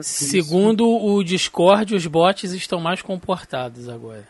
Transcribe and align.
Segundo 0.00 0.88
o 0.88 1.22
Discord, 1.22 1.94
os 1.94 2.06
bots 2.06 2.52
estão 2.52 2.80
mais 2.80 3.02
comportados 3.02 3.88
agora. 3.88 4.26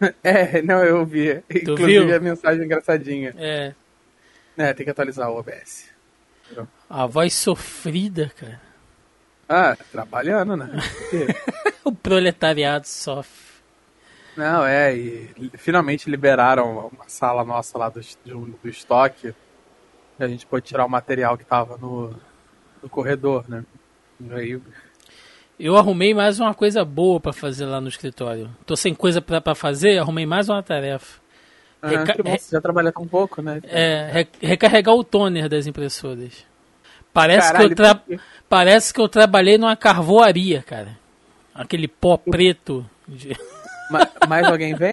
É, 0.22 0.62
não, 0.62 0.84
eu 0.84 1.04
vi. 1.04 1.42
Tu 1.48 1.58
Inclusive 1.72 2.06
viu? 2.06 2.16
a 2.16 2.20
mensagem 2.20 2.64
engraçadinha. 2.64 3.34
É. 3.36 3.74
É, 4.56 4.72
tem 4.72 4.84
que 4.84 4.90
atualizar 4.90 5.28
o 5.28 5.36
OBS. 5.36 5.88
A 6.88 7.04
voz 7.06 7.34
sofrida, 7.34 8.30
cara. 8.36 8.60
Ah, 9.48 9.76
trabalhando, 9.90 10.56
né? 10.56 10.70
O 11.84 11.92
proletariado 11.92 12.86
sofre. 12.86 13.48
Não, 14.36 14.64
é, 14.64 14.94
e 14.94 15.30
finalmente 15.56 16.10
liberaram 16.10 16.90
uma 16.92 17.08
sala 17.08 17.42
nossa 17.44 17.78
lá 17.78 17.88
do, 17.88 18.00
do, 18.24 18.58
do 18.62 18.68
estoque. 18.68 19.34
E 20.18 20.22
a 20.22 20.28
gente 20.28 20.46
pôde 20.46 20.66
tirar 20.66 20.84
o 20.84 20.88
material 20.88 21.38
que 21.38 21.44
tava 21.44 21.78
no, 21.78 22.14
no 22.82 22.88
corredor, 22.88 23.48
né? 23.48 23.64
E 24.20 24.32
aí, 24.32 24.62
Eu 25.58 25.76
arrumei 25.76 26.14
mais 26.14 26.38
uma 26.38 26.54
coisa 26.54 26.84
boa 26.84 27.18
pra 27.18 27.32
fazer 27.32 27.66
lá 27.66 27.80
no 27.80 27.88
escritório. 27.88 28.48
Tô 28.64 28.76
sem 28.76 28.94
coisa 28.94 29.20
pra 29.20 29.40
pra 29.40 29.54
fazer, 29.54 29.98
arrumei 29.98 30.24
mais 30.24 30.48
uma 30.48 30.62
tarefa. 30.62 31.20
ah, 31.82 31.88
Reca- 31.88 32.12
que 32.14 32.22
bom, 32.22 32.36
você 32.36 32.52
já 32.56 32.60
trabalha 32.60 32.92
tão 32.92 33.06
pouco, 33.06 33.42
né? 33.42 33.60
É, 33.64 34.08
re- 34.12 34.28
recarregar 34.40 34.94
o 34.94 35.02
toner 35.02 35.48
das 35.48 35.66
impressoras. 35.66 36.46
Parece 37.12 37.48
Caralho, 37.52 37.66
que 37.68 37.72
eu 37.72 37.76
tra... 37.76 38.02
parece 38.48 38.94
que 38.94 39.00
eu 39.00 39.08
trabalhei 39.08 39.58
numa 39.58 39.74
carvoaria, 39.76 40.62
cara. 40.62 40.96
Aquele 41.54 41.88
pó 41.88 42.16
preto. 42.16 42.88
de- 43.06 43.36
Ma- 43.90 44.06
mais 44.28 44.46
alguém 44.46 44.74
vem? 44.76 44.92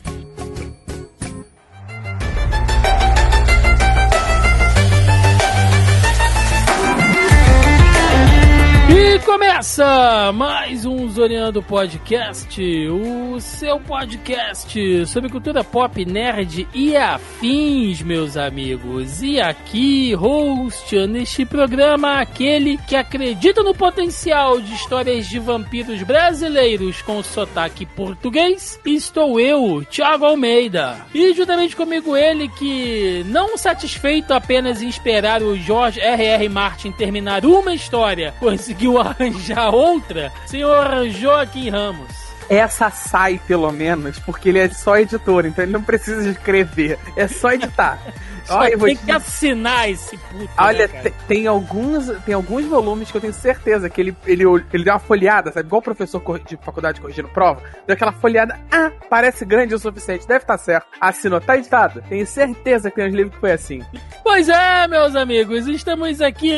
Começa 9.25 10.31
mais 10.33 10.85
um 10.85 11.07
Zoneando 11.09 11.61
Podcast, 11.61 12.59
o 12.89 13.39
seu 13.39 13.79
podcast 13.79 15.05
sobre 15.05 15.29
cultura 15.29 15.63
pop, 15.63 16.03
nerd 16.05 16.67
e 16.73 16.95
afins, 16.95 18.01
meus 18.01 18.35
amigos. 18.35 19.21
E 19.21 19.39
aqui, 19.39 20.13
host 20.13 20.95
neste 21.07 21.45
programa, 21.45 22.19
aquele 22.19 22.77
que 22.77 22.95
acredita 22.95 23.61
no 23.61 23.75
potencial 23.75 24.59
de 24.59 24.73
histórias 24.73 25.27
de 25.27 25.37
vampiros 25.37 26.01
brasileiros 26.03 27.01
com 27.01 27.21
sotaque 27.21 27.85
português, 27.85 28.79
estou 28.85 29.39
eu, 29.39 29.85
Thiago 29.89 30.25
Almeida. 30.25 31.05
E 31.13 31.33
juntamente 31.33 31.75
comigo 31.75 32.17
ele 32.17 32.47
que, 32.49 33.23
não 33.27 33.57
satisfeito 33.57 34.33
apenas 34.33 34.81
em 34.81 34.87
esperar 34.87 35.43
o 35.43 35.55
George 35.55 35.99
R.R. 35.99 36.49
Martin 36.49 36.91
terminar 36.91 37.45
uma 37.45 37.73
história, 37.73 38.33
conseguiu 38.39 38.97
arranjar 39.11 39.73
outra, 39.73 40.31
senhor 40.45 41.07
Joaquim 41.09 41.69
Ramos. 41.69 42.11
Essa 42.49 42.89
sai, 42.89 43.39
pelo 43.47 43.71
menos, 43.71 44.19
porque 44.19 44.49
ele 44.49 44.59
é 44.59 44.67
só 44.67 44.97
editor, 44.97 45.45
então 45.45 45.63
ele 45.63 45.71
não 45.71 45.81
precisa 45.81 46.29
escrever. 46.29 46.99
É 47.15 47.27
só 47.27 47.51
editar. 47.51 47.97
Só 48.45 48.59
Olha, 48.59 48.77
tem 48.77 48.95
te 48.95 49.05
que 49.05 49.11
assinar 49.11 49.89
esse 49.89 50.17
puto. 50.17 50.49
Olha, 50.57 50.87
né, 50.87 50.87
cara? 50.87 51.09
te- 51.09 51.15
tem, 51.27 51.47
alguns, 51.47 52.07
tem 52.25 52.33
alguns 52.33 52.65
volumes 52.65 53.09
que 53.11 53.17
eu 53.17 53.21
tenho 53.21 53.33
certeza 53.33 53.89
que 53.89 54.01
ele, 54.01 54.15
ele, 54.25 54.43
ele 54.73 54.83
deu 54.83 54.93
uma 54.93 54.99
folhada, 54.99 55.51
sabe? 55.51 55.67
Igual 55.67 55.79
o 55.79 55.83
professor 55.83 56.21
de 56.45 56.57
faculdade 56.57 56.99
corrigindo 57.01 57.27
prova. 57.29 57.61
Deu 57.87 57.93
aquela 57.93 58.11
folhada. 58.11 58.59
Ah, 58.71 58.91
parece 59.09 59.45
grande 59.45 59.73
o 59.75 59.79
suficiente. 59.79 60.27
Deve 60.27 60.43
estar 60.43 60.57
certo. 60.57 60.87
Assinou, 60.99 61.39
tá 61.41 61.57
editado. 61.57 62.01
Tenho 62.09 62.25
certeza 62.27 62.89
que 62.89 62.95
tem 62.97 63.07
uns 63.07 63.13
livros 63.13 63.33
que 63.35 63.39
foi 63.41 63.51
assim. 63.51 63.81
Pois 64.23 64.47
é, 64.49 64.87
meus 64.87 65.15
amigos, 65.15 65.67
estamos 65.67 66.21
aqui 66.21 66.51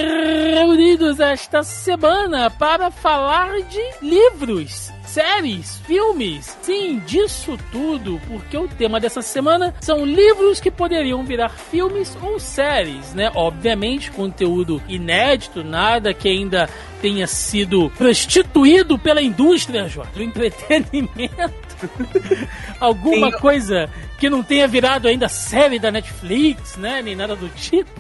reunidos 0.54 1.20
esta 1.20 1.64
semana 1.64 2.50
para 2.50 2.90
falar 2.92 3.62
de 3.64 3.82
livros, 4.02 4.92
séries, 5.14 5.80
filmes. 5.86 6.58
Sim, 6.64 7.00
disso 7.06 7.56
tudo, 7.72 8.20
porque 8.28 8.58
o 8.58 8.68
tema 8.68 9.00
dessa 9.00 9.22
semana 9.22 9.72
são 9.80 10.04
livros 10.04 10.60
que 10.60 10.72
poderiam 10.72 11.24
virar 11.24 11.50
filmes 11.50 12.18
ou 12.20 12.40
séries, 12.40 13.14
né? 13.14 13.32
Obviamente, 13.36 14.10
conteúdo 14.10 14.82
inédito, 14.88 15.64
nada 15.64 16.16
que 16.16 16.28
ainda 16.28 16.68
tenha 17.00 17.28
sido 17.28 17.92
prostituído 17.92 18.98
pela 18.98 19.22
indústria, 19.22 19.88
Jorge, 19.88 20.12
do 20.14 20.24
entretenimento. 20.24 21.63
Alguma 22.80 23.32
coisa 23.32 23.90
que 24.18 24.30
não 24.30 24.42
tenha 24.42 24.68
virado 24.68 25.08
ainda 25.08 25.28
série 25.28 25.78
da 25.78 25.92
Netflix, 25.92 26.78
né? 26.78 27.02
Nem 27.02 27.16
nada 27.16 27.36
do 27.36 27.50
tipo. 27.50 27.92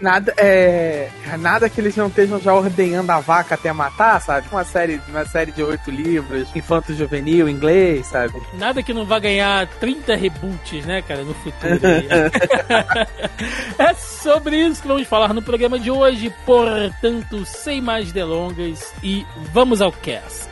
Nada, 0.00 0.32
é. 0.38 1.10
Nada 1.38 1.68
que 1.68 1.80
eles 1.80 1.94
não 1.96 2.06
estejam 2.06 2.40
já 2.40 2.54
ordenhando 2.54 3.10
a 3.12 3.20
vaca 3.20 3.54
até 3.54 3.72
matar, 3.72 4.20
sabe? 4.20 4.46
Uma 4.50 4.64
série, 4.64 5.00
uma 5.08 5.24
série 5.26 5.52
de 5.52 5.62
oito 5.62 5.90
livros, 5.90 6.48
infanto 6.54 6.94
juvenil, 6.94 7.48
inglês, 7.48 8.06
sabe? 8.06 8.32
Nada 8.54 8.82
que 8.82 8.94
não 8.94 9.04
vá 9.04 9.18
ganhar 9.18 9.66
30 9.78 10.14
reboots, 10.16 10.86
né, 10.86 11.02
cara, 11.02 11.22
no 11.22 11.34
futuro. 11.34 11.80
é 13.78 13.94
sobre 13.94 14.56
isso 14.56 14.80
que 14.80 14.88
vamos 14.88 15.06
falar 15.06 15.34
no 15.34 15.42
programa 15.42 15.78
de 15.78 15.90
hoje. 15.90 16.32
Portanto, 16.46 17.44
sem 17.44 17.80
mais 17.80 18.12
delongas 18.12 18.92
e 19.02 19.26
vamos 19.52 19.82
ao 19.82 19.92
cast. 19.92 20.51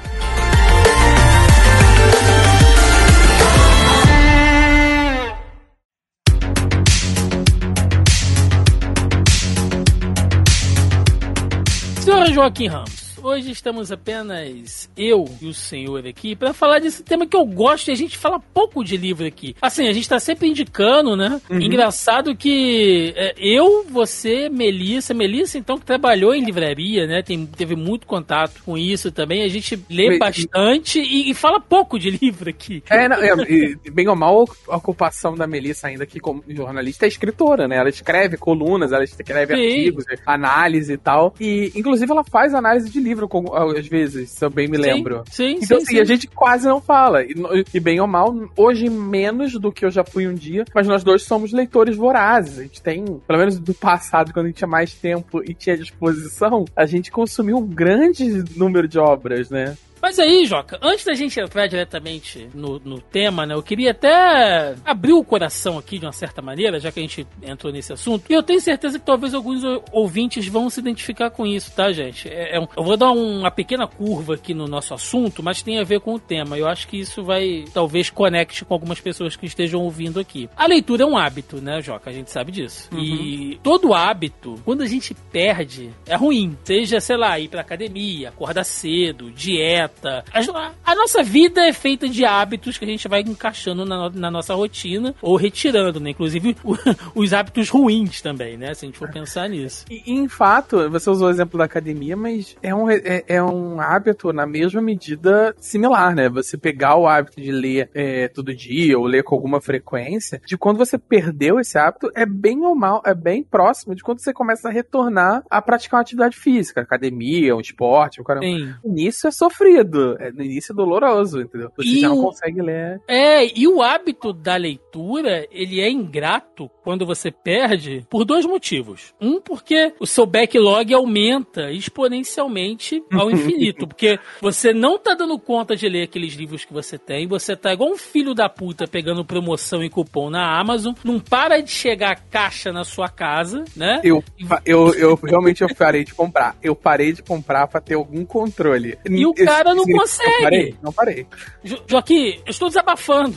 Senhor 12.05 12.33
Joaquim 12.34 12.69
Ramos, 12.69 13.09
hoje 13.22 13.50
estamos 13.50 13.92
apenas 13.92 14.91
eu 14.97 15.25
e 15.41 15.47
o 15.47 15.54
senhor 15.54 16.06
aqui 16.06 16.34
para 16.34 16.53
falar 16.53 16.78
desse 16.78 17.03
tema 17.03 17.26
que 17.26 17.36
eu 17.36 17.44
gosto 17.44 17.88
e 17.88 17.92
a 17.92 17.97
gente 17.97 18.16
fala 18.16 18.38
pouco 18.38 18.84
de 18.84 18.97
livro 18.97 19.26
aqui. 19.26 19.54
Assim, 19.60 19.88
a 19.88 19.92
gente 19.92 20.08
tá 20.08 20.19
sempre 20.19 20.48
indicando, 20.48 21.16
né? 21.16 21.41
Engraçado 21.50 22.36
que 22.36 23.12
é, 23.16 23.34
eu, 23.38 23.84
você, 23.88 24.48
Melissa, 24.48 25.14
Melissa 25.14 25.58
então 25.58 25.78
que 25.78 25.84
trabalhou 25.84 26.34
em 26.34 26.44
livraria, 26.44 27.06
né? 27.06 27.22
Tem, 27.22 27.47
teve 27.47 27.76
muito 27.76 28.06
contato 28.06 28.62
com 28.64 28.76
isso 28.76 29.10
também. 29.10 29.42
A 29.42 29.48
gente 29.48 29.78
lê 29.91 30.10
Me- 30.10 30.19
bastante 30.19 31.00
e, 31.00 31.31
e 31.31 31.34
fala 31.34 31.60
pouco 31.60 31.98
de 31.98 32.10
livro 32.20 32.50
aqui. 32.50 32.82
É, 32.88 33.08
não, 33.08 33.16
é, 33.16 33.91
bem 33.92 34.08
ou 34.08 34.16
mal, 34.16 34.44
a 34.69 34.76
ocupação 34.76 35.34
da 35.34 35.47
Melissa 35.47 35.88
ainda 35.88 36.04
aqui 36.04 36.20
como 36.20 36.42
jornalista 36.48 37.06
é 37.06 37.08
escritora, 37.08 37.69
né? 37.69 37.76
Ela 37.76 37.88
escreve 37.88 38.37
colunas, 38.37 38.92
ela 38.92 39.04
escreve 39.04 39.54
Sim. 39.54 39.62
artigos, 39.62 40.04
análise 40.26 40.92
e 40.92 40.98
tal. 40.98 41.34
E, 41.41 41.72
inclusive, 41.75 42.10
ela 42.10 42.25
faz 42.25 42.54
análise 42.54 42.91
de 42.91 43.00
livro, 43.00 43.09
com- 43.28 43.54
às 43.54 43.87
vezes, 43.87 44.31
se 44.31 44.44
eu 44.44 44.50
bem 44.50 44.69
me 44.69 44.76
lembro. 44.76 45.22
Sim, 45.31 45.56
sim, 45.59 45.65
Então, 45.65 45.78
sim, 45.78 45.84
assim, 45.84 45.94
sim. 45.97 46.00
a 46.00 46.04
gente 46.04 46.26
quase 46.28 46.66
não 46.66 46.81
fala. 46.81 47.22
E, 47.22 47.34
e 47.75 47.81
bem 47.81 48.00
ou 48.00 48.06
mal, 48.06 48.34
hoje 48.56 48.88
menos 48.88 49.53
do 49.54 49.72
que 49.72 49.84
eu 49.84 49.91
já 49.91 50.04
fui 50.04 50.26
um 50.26 50.34
dia, 50.34 50.65
mas 50.75 50.87
nós 50.87 51.03
dois 51.04 51.22
somos 51.22 51.53
leitores 51.53 51.97
vorazes. 51.97 52.59
A 52.59 52.62
gente 52.62 52.82
tem, 52.82 53.04
pelo 53.26 53.38
menos 53.38 53.59
do 53.59 53.75
passado, 53.75 54.32
quando 54.32 54.47
a 54.47 54.49
gente 54.49 54.59
tinha 54.59 54.69
mais 54.69 54.93
tempo 54.94 55.43
e 55.44 55.54
tinha 55.54 55.76
disposição, 55.76 56.65
a 56.76 56.87
gente 56.87 57.10
consumiu 57.10 57.59
um 57.59 57.66
grande 57.66 58.44
número 58.56 58.87
de 58.88 58.99
obras, 58.99 59.50
né? 59.50 59.76
Mas 60.00 60.19
aí, 60.19 60.44
Joca, 60.47 60.78
antes 60.83 61.05
da 61.05 61.15
gente 61.15 61.38
entrar 61.38 61.66
diretamente 61.66 62.49
no, 62.55 62.78
no 62.81 63.00
tema, 63.00 63.44
né, 63.47 63.55
eu 63.55 63.62
queria 63.62 63.91
até 63.91 64.75
abrir 64.84 65.12
o 65.12 65.25
coração 65.25 65.78
aqui 65.78 65.99
de 65.99 66.06
uma 66.06 66.12
certa 66.12 66.41
maneira, 66.43 66.78
já 66.81 66.91
que 66.91 66.99
a 66.99 67.03
gente 67.03 67.27
entrou 67.43 67.72
nesse 67.72 67.93
assunto. 67.93 68.25
E 68.28 68.33
eu 68.33 68.43
tenho 68.43 68.61
certeza 68.61 68.99
que 68.99 69.05
talvez 69.05 69.34
alguns 69.34 69.62
ou- 69.65 69.84
ouvintes 69.93 70.47
vão 70.49 70.69
se 70.71 70.81
identificar 70.81 71.31
com 71.31 71.47
isso, 71.47 71.72
tá, 71.72 71.93
gente? 71.93 72.28
É, 72.28 72.56
é 72.56 72.61
um- 72.61 72.66
eu 72.77 72.83
vou 72.83 72.97
dar 72.97 73.11
um- 73.11 73.41
uma 73.41 73.50
pequena 73.50 73.87
curva 73.87 74.34
aqui 74.34 74.55
no 74.55 74.67
nosso 74.67 74.94
assunto, 74.94 75.43
mas 75.43 75.62
tem 75.62 75.79
a 75.79 75.85
ver 75.85 76.00
com 76.00 76.14
o 76.14 76.19
tema. 76.19 76.56
Eu 76.58 76.67
acho 76.69 76.88
que 76.88 76.99
isso 76.99 77.23
vai, 77.23 77.64
talvez, 77.73 78.11
conecte 78.11 78.64
com 78.64 78.75
algumas 78.75 79.00
pessoas 79.00 79.37
que 79.37 79.47
estejam 79.47 79.81
ouvindo 79.82 80.19
aqui. 80.19 80.49
A 80.56 80.67
leitura 80.67 81.02
é 81.02 81.06
um 81.06 81.17
hábito, 81.17 81.61
né, 81.61 81.81
Joca? 81.82 82.11
A 82.11 82.12
gente 82.12 82.31
sabe 82.31 82.52
disso. 82.52 82.88
E 82.97 83.58
todo 83.62 83.93
hábito, 83.94 84.55
quando 84.64 84.82
a 84.82 84.87
gente 84.87 85.14
perde, 85.32 85.91
é 86.06 86.17
ruim. 86.17 86.56
Seja, 86.64 87.00
sei 87.00 87.17
lá, 87.17 87.38
ir 87.38 87.49
pra 87.49 87.61
academia, 87.61 88.29
acordar 88.31 88.64
cedo, 88.64 89.31
dieta, 89.31 89.89
dieta. 89.90 90.25
A, 90.32 90.92
a, 90.92 90.94
nossa 90.94 91.22
vida 91.22 91.66
é 91.66 91.72
feita 91.72 92.08
de 92.08 92.25
hábitos 92.25 92.78
que 92.78 92.84
a 92.84 92.88
gente 92.88 93.06
vai 93.08 93.20
encaixando 93.20 93.84
na, 93.84 94.08
na 94.10 94.31
nossa 94.31 94.54
rotina 94.54 95.14
ou 95.20 95.37
retirando, 95.37 96.00
né? 96.00 96.10
Inclusive 96.10 96.56
o, 96.64 96.76
os 97.14 97.32
hábitos 97.32 97.69
ruins 97.69 98.20
também, 98.20 98.56
né? 98.56 98.72
Se 98.75 98.84
a 98.84 98.88
gente 98.88 98.98
for 98.98 99.10
pensar 99.10 99.48
nisso. 99.48 99.84
E, 99.90 100.12
em 100.12 100.28
fato, 100.28 100.88
você 100.90 101.10
usou 101.10 101.28
o 101.28 101.31
exemplo 101.31 101.58
da 101.58 101.64
academia, 101.64 102.16
mas 102.16 102.56
é 102.62 102.75
um, 102.75 102.90
é, 102.90 103.25
é 103.26 103.42
um 103.42 103.81
hábito 103.81 104.32
na 104.32 104.46
mesma 104.46 104.81
medida 104.81 105.54
similar, 105.58 106.14
né? 106.14 106.28
Você 106.28 106.56
pegar 106.56 106.96
o 106.96 107.06
hábito 107.06 107.40
de 107.40 107.50
ler 107.50 107.90
é, 107.94 108.28
todo 108.28 108.54
dia 108.54 108.98
ou 108.98 109.06
ler 109.06 109.22
com 109.22 109.34
alguma 109.34 109.60
frequência, 109.60 110.40
de 110.46 110.56
quando 110.56 110.78
você 110.78 110.98
perdeu 110.98 111.58
esse 111.58 111.78
hábito, 111.78 112.10
é 112.14 112.25
bem 112.25 112.64
ou 112.64 112.75
mal, 112.75 113.02
é 113.04 113.14
bem 113.14 113.42
próximo 113.42 113.94
de 113.94 114.02
quando 114.02 114.20
você 114.20 114.32
começa 114.32 114.69
a 114.69 114.72
retornar 114.72 115.42
a 115.50 115.60
praticar 115.62 115.98
uma 115.98 116.02
atividade 116.02 116.37
física, 116.37 116.81
academia, 116.81 117.56
um 117.56 117.60
esporte, 117.60 118.20
um 118.20 118.25
caramba. 118.25 118.46
Sim. 118.46 118.75
Início 118.84 119.28
é 119.28 119.31
sofrido, 119.31 119.80
é, 120.19 120.31
no 120.32 120.43
início 120.43 120.73
é 120.73 120.77
doloroso, 120.77 121.41
entendeu? 121.41 121.71
Você 121.77 121.88
e 121.88 122.00
já 122.00 122.09
não 122.09 122.19
o... 122.19 122.23
consegue 122.23 122.62
ler. 122.62 123.00
É, 123.06 123.59
e 123.59 123.67
o 123.67 123.82
hábito 123.82 124.32
da 124.32 124.56
leitura, 124.56 125.47
ele 125.50 125.81
é 125.81 125.91
ingrato 125.91 126.71
quando 126.82 127.06
você 127.06 127.31
perde 127.31 128.06
por 128.09 128.25
dois 128.25 128.44
motivos. 128.44 129.15
Um, 129.21 129.41
porque 129.41 129.93
o 130.00 130.06
seu 130.06 130.27
backlog 130.27 130.93
aumenta 130.93 131.71
exponencialmente 131.71 133.03
ao 133.12 133.31
infinito, 133.31 133.87
porque 133.87 134.19
você 134.41 134.73
não 134.73 134.99
tá 134.99 135.15
dando 135.15 135.38
conta 135.38 135.77
de 135.77 135.88
ler 135.88 136.05
aqueles 136.05 136.35
livros 136.35 136.65
que 136.65 136.73
você 136.73 136.99
tem, 136.99 137.26
você 137.26 137.56
tá 137.56 137.73
igual 137.73 137.91
um 137.91 137.97
filho 137.97 138.35
da 138.35 138.49
puta 138.49 138.87
pegando 138.87 139.25
promoção 139.25 139.83
e 139.83 139.91
cupom 139.91 140.31
na 140.31 140.59
Amazon, 140.59 140.94
não 141.05 141.19
para 141.19 141.61
de 141.61 141.71
chegar 141.71 142.21
caixa 142.31 142.73
na 142.73 142.85
sua 142.85 143.09
casa, 143.09 143.65
né? 143.76 144.00
Eu, 144.03 144.23
eu, 144.65 144.94
eu 144.94 145.15
realmente 145.23 145.62
eu 145.62 145.75
parei 145.75 146.05
de 146.05 146.15
comprar. 146.15 146.56
Eu 146.62 146.75
parei 146.75 147.12
de 147.12 147.23
comprar 147.23 147.67
para 147.67 147.81
ter 147.81 147.94
algum 147.94 148.25
controle. 148.25 148.99
E 149.09 149.26
o 149.26 149.35
cara 149.35 149.69
não 149.75 149.84
consegue. 149.84 150.31
Não 150.31 150.43
parei, 150.43 150.76
não 150.82 150.93
parei. 150.93 151.26
Jo 151.62 151.78
Joaquim, 151.87 152.40
eu 152.44 152.50
estou 152.50 152.69
desabafando. 152.69 153.37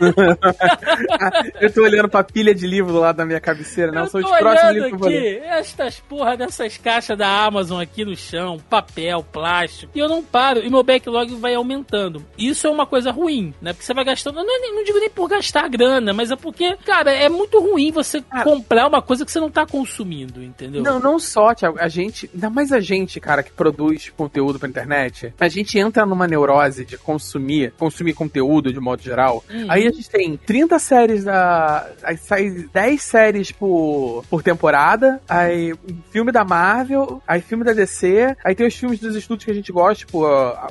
eu 1.60 1.72
tô 1.72 1.82
olhando 1.82 2.08
pra 2.08 2.24
pilha 2.24 2.54
de 2.54 2.66
livro 2.66 2.98
lá 2.98 3.12
da 3.12 3.24
minha 3.24 3.40
cabeceira, 3.40 3.92
né? 3.92 4.02
Eu 4.02 4.06
são 4.06 4.20
os 4.20 4.30
próximos 4.30 4.74
livros 4.74 5.06
aqui, 5.06 5.20
que 5.20 5.36
Estas 5.44 6.00
porra 6.00 6.36
dessas 6.36 6.76
caixas 6.76 7.16
da 7.16 7.28
Amazon 7.44 7.80
aqui 7.80 8.04
no 8.04 8.16
chão, 8.16 8.58
papel, 8.68 9.24
plástico. 9.32 9.92
E 9.94 9.98
eu 9.98 10.08
não 10.08 10.22
paro. 10.22 10.60
E 10.60 10.70
meu 10.70 10.82
backlog 10.82 11.34
vai 11.36 11.54
aumentando. 11.54 12.24
Isso 12.36 12.66
é 12.66 12.70
uma 12.70 12.86
coisa 12.86 13.10
ruim, 13.10 13.54
né? 13.60 13.72
Porque 13.72 13.84
você 13.84 13.94
vai 13.94 14.04
gastando. 14.04 14.36
Não, 14.36 14.44
não 14.44 14.84
digo 14.84 14.98
nem 14.98 15.10
por 15.10 15.28
gastar 15.28 15.68
grana, 15.68 16.12
mas 16.12 16.30
é 16.30 16.36
porque, 16.36 16.76
cara, 16.84 17.12
é 17.12 17.28
muito 17.28 17.60
ruim 17.60 17.90
você 17.90 18.22
ah. 18.30 18.42
comprar 18.42 18.88
uma 18.88 19.02
coisa 19.02 19.24
que 19.24 19.32
você 19.32 19.40
não 19.40 19.50
tá 19.50 19.66
consumindo, 19.66 20.42
entendeu? 20.42 20.82
Não, 20.82 20.98
não 20.98 21.18
só, 21.18 21.54
Thiago. 21.54 21.78
A 21.78 21.88
gente, 21.88 22.30
ainda 22.32 22.50
mais 22.50 22.72
a 22.72 22.80
gente, 22.80 23.20
cara, 23.20 23.42
que 23.42 23.50
produz 23.50 24.10
conteúdo 24.16 24.58
pra 24.58 24.68
internet, 24.68 25.32
a 25.38 25.48
gente 25.48 25.61
entra 25.78 26.06
numa 26.06 26.26
neurose 26.26 26.84
de 26.84 26.96
consumir, 26.96 27.72
consumir 27.78 28.14
conteúdo 28.14 28.72
de 28.72 28.80
modo 28.80 29.02
geral. 29.02 29.44
Uhum. 29.50 29.66
Aí 29.68 29.86
a 29.86 29.90
gente 29.90 30.08
tem 30.10 30.36
30 30.36 30.78
séries 30.78 31.24
da. 31.24 31.88
Aí 32.02 32.16
sai 32.16 32.50
10 32.72 33.02
séries 33.02 33.52
por, 33.52 34.24
por 34.28 34.42
temporada. 34.42 35.20
Aí 35.28 35.74
filme 36.10 36.32
da 36.32 36.44
Marvel, 36.44 37.22
aí 37.26 37.40
filme 37.40 37.64
da 37.64 37.72
DC, 37.72 38.36
aí 38.44 38.54
tem 38.54 38.66
os 38.66 38.74
filmes 38.74 39.00
dos 39.00 39.16
estúdios 39.16 39.44
que 39.44 39.50
a 39.50 39.54
gente 39.54 39.72
gosta, 39.72 40.04
tipo 40.04 40.22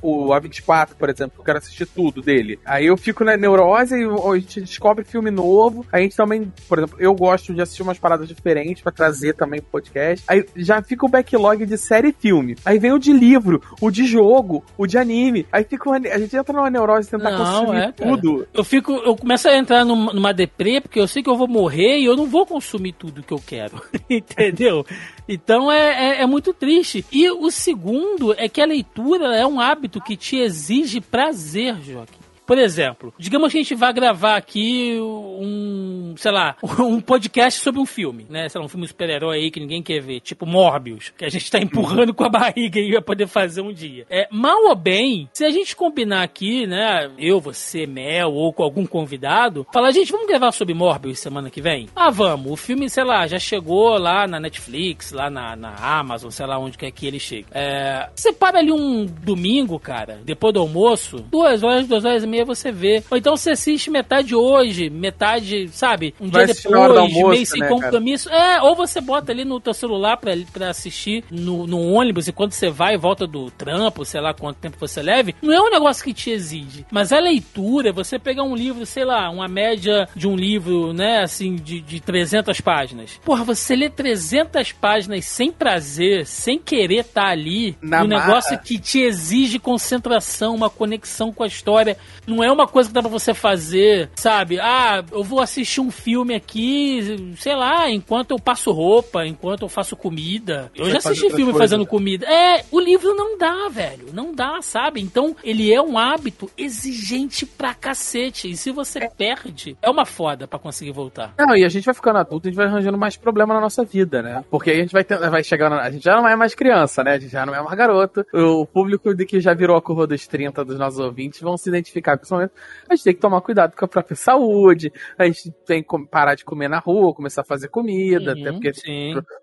o 0.02 0.28
A24, 0.28 0.90
por 0.98 1.10
exemplo, 1.10 1.34
que 1.36 1.42
eu 1.42 1.46
quero 1.46 1.58
assistir 1.58 1.86
tudo 1.86 2.22
dele. 2.22 2.60
Aí 2.66 2.86
eu 2.86 2.98
fico 2.98 3.24
na 3.24 3.38
neurose 3.38 3.96
e 3.96 4.04
a 4.04 4.40
gente 4.40 4.62
descobre 4.62 5.04
filme 5.04 5.32
novo. 5.32 5.86
A 5.92 6.00
gente 6.00 6.16
também, 6.16 6.52
por 6.68 6.80
exemplo, 6.80 6.98
eu 7.00 7.14
gosto 7.14 7.54
de 7.54 7.62
assistir 7.62 7.84
umas 7.84 8.00
paradas 8.00 8.28
diferentes 8.28 8.82
para 8.82 8.92
trazer 8.92 9.34
também 9.34 9.62
pro 9.62 9.72
podcast. 9.72 10.24
Aí 10.28 10.46
já 10.56 10.82
fica 10.82 11.06
o 11.06 11.10
backlog 11.10 11.66
de 11.66 11.78
série 11.78 12.10
e 12.10 12.14
filme. 12.14 12.56
Aí 12.66 12.80
vem 12.80 12.94
o 12.94 13.00
de 13.00 13.14
livro, 13.14 13.62
o 13.80 13.90
de 13.90 14.06
jogo, 14.06 14.64
o 14.82 14.88
de 14.88 14.98
anime. 14.98 15.46
Aí 15.52 15.64
fica 15.64 15.88
uma, 15.88 15.98
a 15.98 16.20
gente 16.20 16.36
entra 16.36 16.54
numa 16.54 16.70
neurose 16.70 17.10
tentar 17.10 17.38
consumir 17.38 17.78
é, 17.78 17.92
tudo. 17.92 18.48
Eu 18.52 18.64
fico, 18.64 18.92
eu 18.94 19.16
começo 19.16 19.48
a 19.48 19.56
entrar 19.56 19.86
numa, 19.86 20.12
numa 20.12 20.34
deprê 20.34 20.82
porque 20.82 21.00
eu 21.00 21.08
sei 21.08 21.22
que 21.22 21.30
eu 21.30 21.38
vou 21.38 21.48
morrer 21.48 22.00
e 22.00 22.06
eu 22.06 22.16
não 22.16 22.26
vou 22.26 22.46
consumir 22.46 22.94
tudo 22.94 23.22
que 23.22 23.34
eu 23.34 23.42
quero. 23.46 23.80
Entendeu? 24.10 24.84
Então 25.28 25.72
é, 25.72 26.18
é, 26.18 26.22
é, 26.24 26.26
muito 26.26 26.52
triste. 26.52 27.06
E 27.12 27.30
o 27.30 27.52
segundo 27.52 28.34
é 28.38 28.50
que 28.50 28.60
a 28.60 28.66
leitura 28.66 29.36
é 29.36 29.46
um 29.46 29.60
hábito 29.60 30.02
que 30.02 30.18
te 30.18 30.38
exige 30.38 31.00
prazer, 31.00 31.76
Joaquim. 31.82 32.21
Por 32.52 32.58
exemplo, 32.58 33.14
digamos 33.18 33.50
que 33.50 33.60
a 33.60 33.62
gente 33.62 33.76
vai 33.76 33.94
gravar 33.94 34.36
aqui 34.36 35.00
um, 35.00 36.14
sei 36.18 36.34
lá, 36.34 36.58
um 36.80 37.00
podcast 37.00 37.62
sobre 37.62 37.80
um 37.80 37.86
filme, 37.86 38.28
né? 38.30 38.50
Sei 38.50 38.60
lá, 38.60 38.66
um 38.66 38.68
filme 38.68 38.86
super-herói 38.86 39.38
aí 39.38 39.50
que 39.50 39.62
ninguém 39.62 39.82
quer 39.82 40.02
ver, 40.02 40.20
tipo 40.20 40.46
Morbius, 40.46 41.14
que 41.18 41.24
a 41.24 41.30
gente 41.30 41.50
tá 41.50 41.60
empurrando 41.64 42.14
com 42.14 42.26
a 42.26 42.30
barriga 42.30 42.78
e 42.78 42.92
vai 42.92 43.02
poder 43.02 43.28
fazer 43.28 43.62
um 43.62 43.72
dia. 43.72 44.06
É, 44.10 44.28
mal 44.30 44.66
ou 44.66 44.76
bem, 44.76 45.30
se 45.32 45.46
a 45.46 45.50
gente 45.50 45.74
combinar 45.74 46.24
aqui, 46.24 46.68
né, 46.68 47.10
eu, 47.18 47.40
você, 47.40 47.88
Mel 47.88 48.34
ou 48.34 48.52
com 48.52 48.64
algum 48.64 48.86
convidado, 48.86 49.66
falar, 49.72 49.92
gente, 49.92 50.12
vamos 50.12 50.28
gravar 50.28 50.52
sobre 50.52 50.74
Morbius 50.74 51.20
semana 51.20 51.50
que 51.50 51.62
vem? 51.62 51.88
Ah, 51.96 52.10
vamos. 52.10 52.52
O 52.52 52.58
filme, 52.58 52.90
sei 52.90 53.06
lá, 53.06 53.28
já 53.28 53.40
chegou 53.40 53.98
lá 53.98 54.28
na 54.28 54.42
Netflix, 54.42 55.14
lá 55.14 55.30
na, 55.30 55.56
na 55.56 55.74
Amazon, 55.76 56.30
sei 56.30 56.46
lá 56.46 56.60
onde 56.60 56.78
quer 56.78 56.92
que 56.92 57.08
ele 57.08 57.18
chegue. 57.18 57.46
É, 57.54 58.10
você 58.14 58.34
para 58.34 58.60
ali 58.60 58.74
um 58.74 59.06
domingo, 59.06 59.80
cara, 59.80 60.20
depois 60.26 60.54
do 60.54 60.60
almoço, 60.60 61.20
duas 61.32 61.64
horas, 61.64 61.88
duas 61.88 62.04
horas 62.04 62.26
e 62.26 62.28
meia 62.28 62.41
você 62.44 62.72
vê. 62.72 63.04
Ou 63.10 63.18
então 63.18 63.36
você 63.36 63.52
assiste 63.52 63.90
metade 63.90 64.36
hoje, 64.36 64.90
metade, 64.90 65.70
sabe, 65.70 66.14
um 66.20 66.30
Vai 66.30 66.46
dia 66.46 66.56
depois, 66.56 66.98
almoço, 66.98 67.30
meio 67.30 67.46
sem 67.46 67.62
né, 67.62 67.68
compromisso. 67.68 68.30
Cara? 68.30 68.58
É, 68.58 68.62
ou 68.62 68.76
você 68.76 69.02
bota 69.02 69.32
ali 69.32 69.46
no 69.46 69.60
teu 69.60 69.74
celular 69.74 70.18
pra, 70.18 70.34
pra 70.52 70.70
assistir 70.70 71.24
no, 71.30 71.66
no 71.68 71.80
ônibus 71.94 72.28
enquanto 72.28 72.54
você 72.54 72.70
vai 72.70 72.96
e 72.96 72.98
volta 72.98 73.28
do 73.28 73.50
trampo, 73.52 74.06
sei 74.06 74.22
lá 74.22 74.34
quanto 74.34 74.58
tempo 74.58 74.78
você 74.80 75.02
leve. 75.02 75.36
Não 75.42 75.54
é 75.54 75.62
um 75.62 75.70
negócio 75.70 76.04
que 76.04 76.14
te 76.14 76.30
exige. 76.30 76.86
Mas 76.92 77.12
a 77.12 77.20
leitura, 77.20 77.92
você 77.92 78.18
pegar 78.18 78.44
um 78.44 78.56
livro, 78.56 78.86
sei 78.86 79.06
lá, 79.06 79.30
uma 79.30 79.48
média 79.48 80.08
de 80.16 80.28
um 80.28 80.36
livro, 80.36 80.94
né, 80.94 81.22
assim, 81.22 81.56
de, 81.56 81.82
de 81.82 82.00
300 82.00 82.60
páginas. 82.62 83.20
Porra, 83.24 83.44
você 83.44 83.76
lê 83.76 83.90
300 83.90 84.72
páginas 84.72 85.26
sem 85.26 85.52
prazer, 85.52 86.26
sem 86.26 86.58
querer 86.60 87.02
estar 87.02 87.26
tá 87.26 87.28
ali, 87.28 87.76
Na 87.82 88.04
um 88.04 88.08
negócio 88.08 88.58
que 88.60 88.80
te 88.80 89.00
exige 89.00 89.60
concentração, 89.60 90.56
uma 90.56 90.70
conexão 90.70 91.32
com 91.32 91.44
a 91.44 91.48
história. 91.48 91.98
Não 92.32 92.42
é 92.42 92.50
uma 92.50 92.66
coisa 92.66 92.88
que 92.88 92.96
dá 92.96 93.02
pra 93.02 93.12
você 93.12 93.34
fazer, 93.34 94.10
sabe? 94.16 94.58
Ah, 94.58 95.04
eu 95.12 95.22
vou 95.22 95.42
assistir 95.42 95.82
um 95.82 95.92
filme 95.92 96.34
aqui, 96.34 97.36
sei 97.38 97.56
lá, 97.56 97.90
enquanto 97.90 98.32
eu 98.32 98.40
passo 98.40 98.72
roupa, 98.72 99.26
enquanto 99.26 99.64
eu 99.64 99.70
faço 99.70 99.98
comida. 99.98 100.72
Eu 100.74 100.86
você 100.86 100.92
já 100.92 100.98
assisti 101.00 101.30
filme 101.30 101.52
coisas. 101.52 101.58
fazendo 101.58 101.86
comida. 101.86 102.26
É, 102.26 102.64
o 102.72 102.80
livro 102.80 103.14
não 103.14 103.38
dá, 103.38 103.68
velho. 103.70 104.08
Não 104.14 104.34
dá, 104.34 104.62
sabe? 104.62 105.02
Então, 105.02 105.36
ele 105.44 105.74
é 105.74 105.82
um 105.82 105.98
hábito 105.98 106.50
exigente 106.58 107.46
pra 107.46 107.74
cacete. 107.74 108.50
E 108.50 108.56
se 108.56 108.72
você 108.72 109.00
é. 109.00 109.10
perde, 109.10 109.76
é 109.82 109.90
uma 109.90 110.06
foda 110.06 110.48
pra 110.48 110.58
conseguir 110.58 110.92
voltar. 110.92 111.34
Não, 111.38 111.54
e 111.56 111.66
a 111.66 111.70
gente 111.70 111.84
vai 111.84 111.94
ficando 111.94 112.20
adulto, 112.20 112.48
a 112.48 112.50
gente 112.50 112.58
vai 112.58 112.68
arranjando 112.68 112.98
mais 112.98 113.18
problema 113.18 113.54
na 113.54 113.60
nossa 113.60 113.84
vida, 113.84 114.22
né? 114.22 114.44
Porque 114.50 114.72
aí 114.72 114.78
a 114.78 114.82
gente 114.82 114.94
vai, 114.94 115.04
ter, 115.04 115.18
vai 115.30 115.44
chegando. 115.44 115.74
A 115.76 115.92
gente 115.92 116.04
já 116.04 116.16
não 116.16 116.28
é 116.28 116.36
mais 116.36 116.56
criança, 116.56 117.04
né? 117.04 117.16
A 117.16 117.20
gente 117.20 117.32
já 117.32 117.46
não 117.46 117.54
é 117.54 117.62
mais 117.62 117.78
garoto. 117.78 118.26
O 118.34 118.66
público 118.66 119.14
de 119.14 119.26
que 119.26 119.42
já 119.42 119.54
virou 119.54 119.76
a 119.76 119.82
curva 119.82 120.08
dos 120.08 120.26
30 120.28 120.64
dos 120.64 120.80
nossos 120.80 121.00
ouvintes 121.00 121.42
vão 121.42 121.58
se 121.58 121.68
identificar 121.70 122.21
momento. 122.30 122.52
A 122.90 122.96
gente 122.96 123.04
tem 123.04 123.14
que 123.14 123.20
tomar 123.20 123.42
cuidado 123.42 123.76
com 123.76 123.86
a 123.86 123.88
própria 123.88 124.16
saúde. 124.16 124.92
A 125.18 125.26
gente 125.26 125.52
tem 125.66 125.84
que 125.84 125.90
parar 126.10 126.36
de 126.36 126.44
comer 126.44 126.68
na 126.68 126.80
rua, 126.80 127.14
começar 127.14 127.42
a 127.42 127.46
fazer 127.46 127.70
comida, 127.70 128.34
uhum, 128.34 128.42
até, 128.42 128.52
porque, 128.52 128.72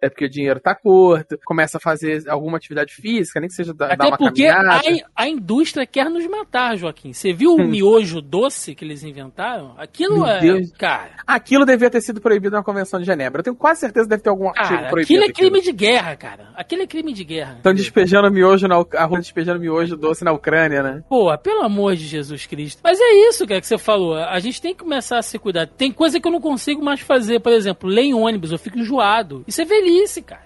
é 0.03 0.09
porque 0.09 0.25
o 0.27 0.31
dinheiro 0.31 0.61
tá 0.61 0.75
curto. 0.75 1.39
Começa 1.45 1.79
a 1.79 1.81
fazer 1.81 2.29
alguma 2.29 2.57
atividade 2.59 2.95
física, 2.95 3.41
nem 3.41 3.49
que 3.49 3.55
seja 3.55 3.73
dar, 3.73 3.93
até 3.93 4.07
uma 4.07 4.17
porque 4.17 4.47
a, 4.47 4.81
a, 5.17 5.29
indústria 5.29 5.87
quer 5.87 6.11
nos 6.11 6.27
matar, 6.27 6.77
Joaquim. 6.77 7.13
Você 7.13 7.33
viu 7.33 7.55
o 7.55 7.65
miojo 7.67 8.21
doce 8.21 8.75
que 8.75 8.85
eles 8.85 9.03
inventaram? 9.03 9.75
Aquilo 9.79 10.19
Meu 10.19 10.27
é. 10.27 10.41
Deus. 10.41 10.73
Cara. 10.73 11.11
Aquilo 11.27 11.65
devia 11.65 11.91
ter 11.91 12.01
sido 12.01 12.21
proibido 12.21 12.57
na 12.57 12.63
Convenção 12.63 13.01
de 13.01 13.07
Genebra. 13.07 13.41
Eu 13.41 13.45
tenho 13.45 13.57
quase 13.57 13.81
certeza 13.81 14.07
que 14.07 14.11
deve 14.11 14.23
ter 14.23 14.31
algum 14.31 14.49
artigo 14.49 14.69
cara, 14.69 14.91
proibido. 14.91 15.21
Aquilo 15.21 15.31
é 15.31 15.33
crime 15.33 15.61
de 15.61 15.73
guerra, 15.73 16.17
cara. 16.17 16.49
Aquilo 16.55 16.83
é 16.83 16.87
crime 16.87 17.13
de 17.13 17.25
guerra. 17.25 17.55
Estão 17.57 17.75
despejando 17.75 18.31
miojo 18.31 18.67
na 18.67 18.77
a 18.95 19.05
rua 19.05 19.19
despejando 19.19 19.61
miojo 19.61 19.97
doce 19.97 20.25
na 20.25 20.33
Ucrânia, 20.33 20.83
né? 20.83 21.03
Pô, 21.09 21.37
pelo 21.39 21.63
amor 21.63 21.97
de 21.97 22.05
Jesus 22.07 22.47
Cristo. 22.47 22.58
Mas 22.83 23.01
é 23.01 23.29
isso, 23.29 23.47
cara, 23.47 23.61
que 23.61 23.67
você 23.67 23.79
falou. 23.79 24.15
A 24.15 24.39
gente 24.41 24.61
tem 24.61 24.75
que 24.75 24.83
começar 24.83 25.19
a 25.19 25.23
se 25.23 25.39
cuidar. 25.39 25.67
Tem 25.67 25.93
coisa 25.93 26.21
que 26.21 26.27
eu 26.27 26.33
não 26.33 26.41
consigo 26.41 26.85
mais 26.85 27.01
fazer. 27.01 27.41
Por 27.41 27.53
exemplo, 27.53 27.89
ler 27.89 28.03
em 28.03 28.15
ônibus, 28.15 28.53
eu 28.53 28.59
fico 28.59 28.79
enjoado. 28.79 29.45
Isso 29.47 29.61
é 29.61 29.65
velhice, 29.65 30.23
cara. 30.23 30.43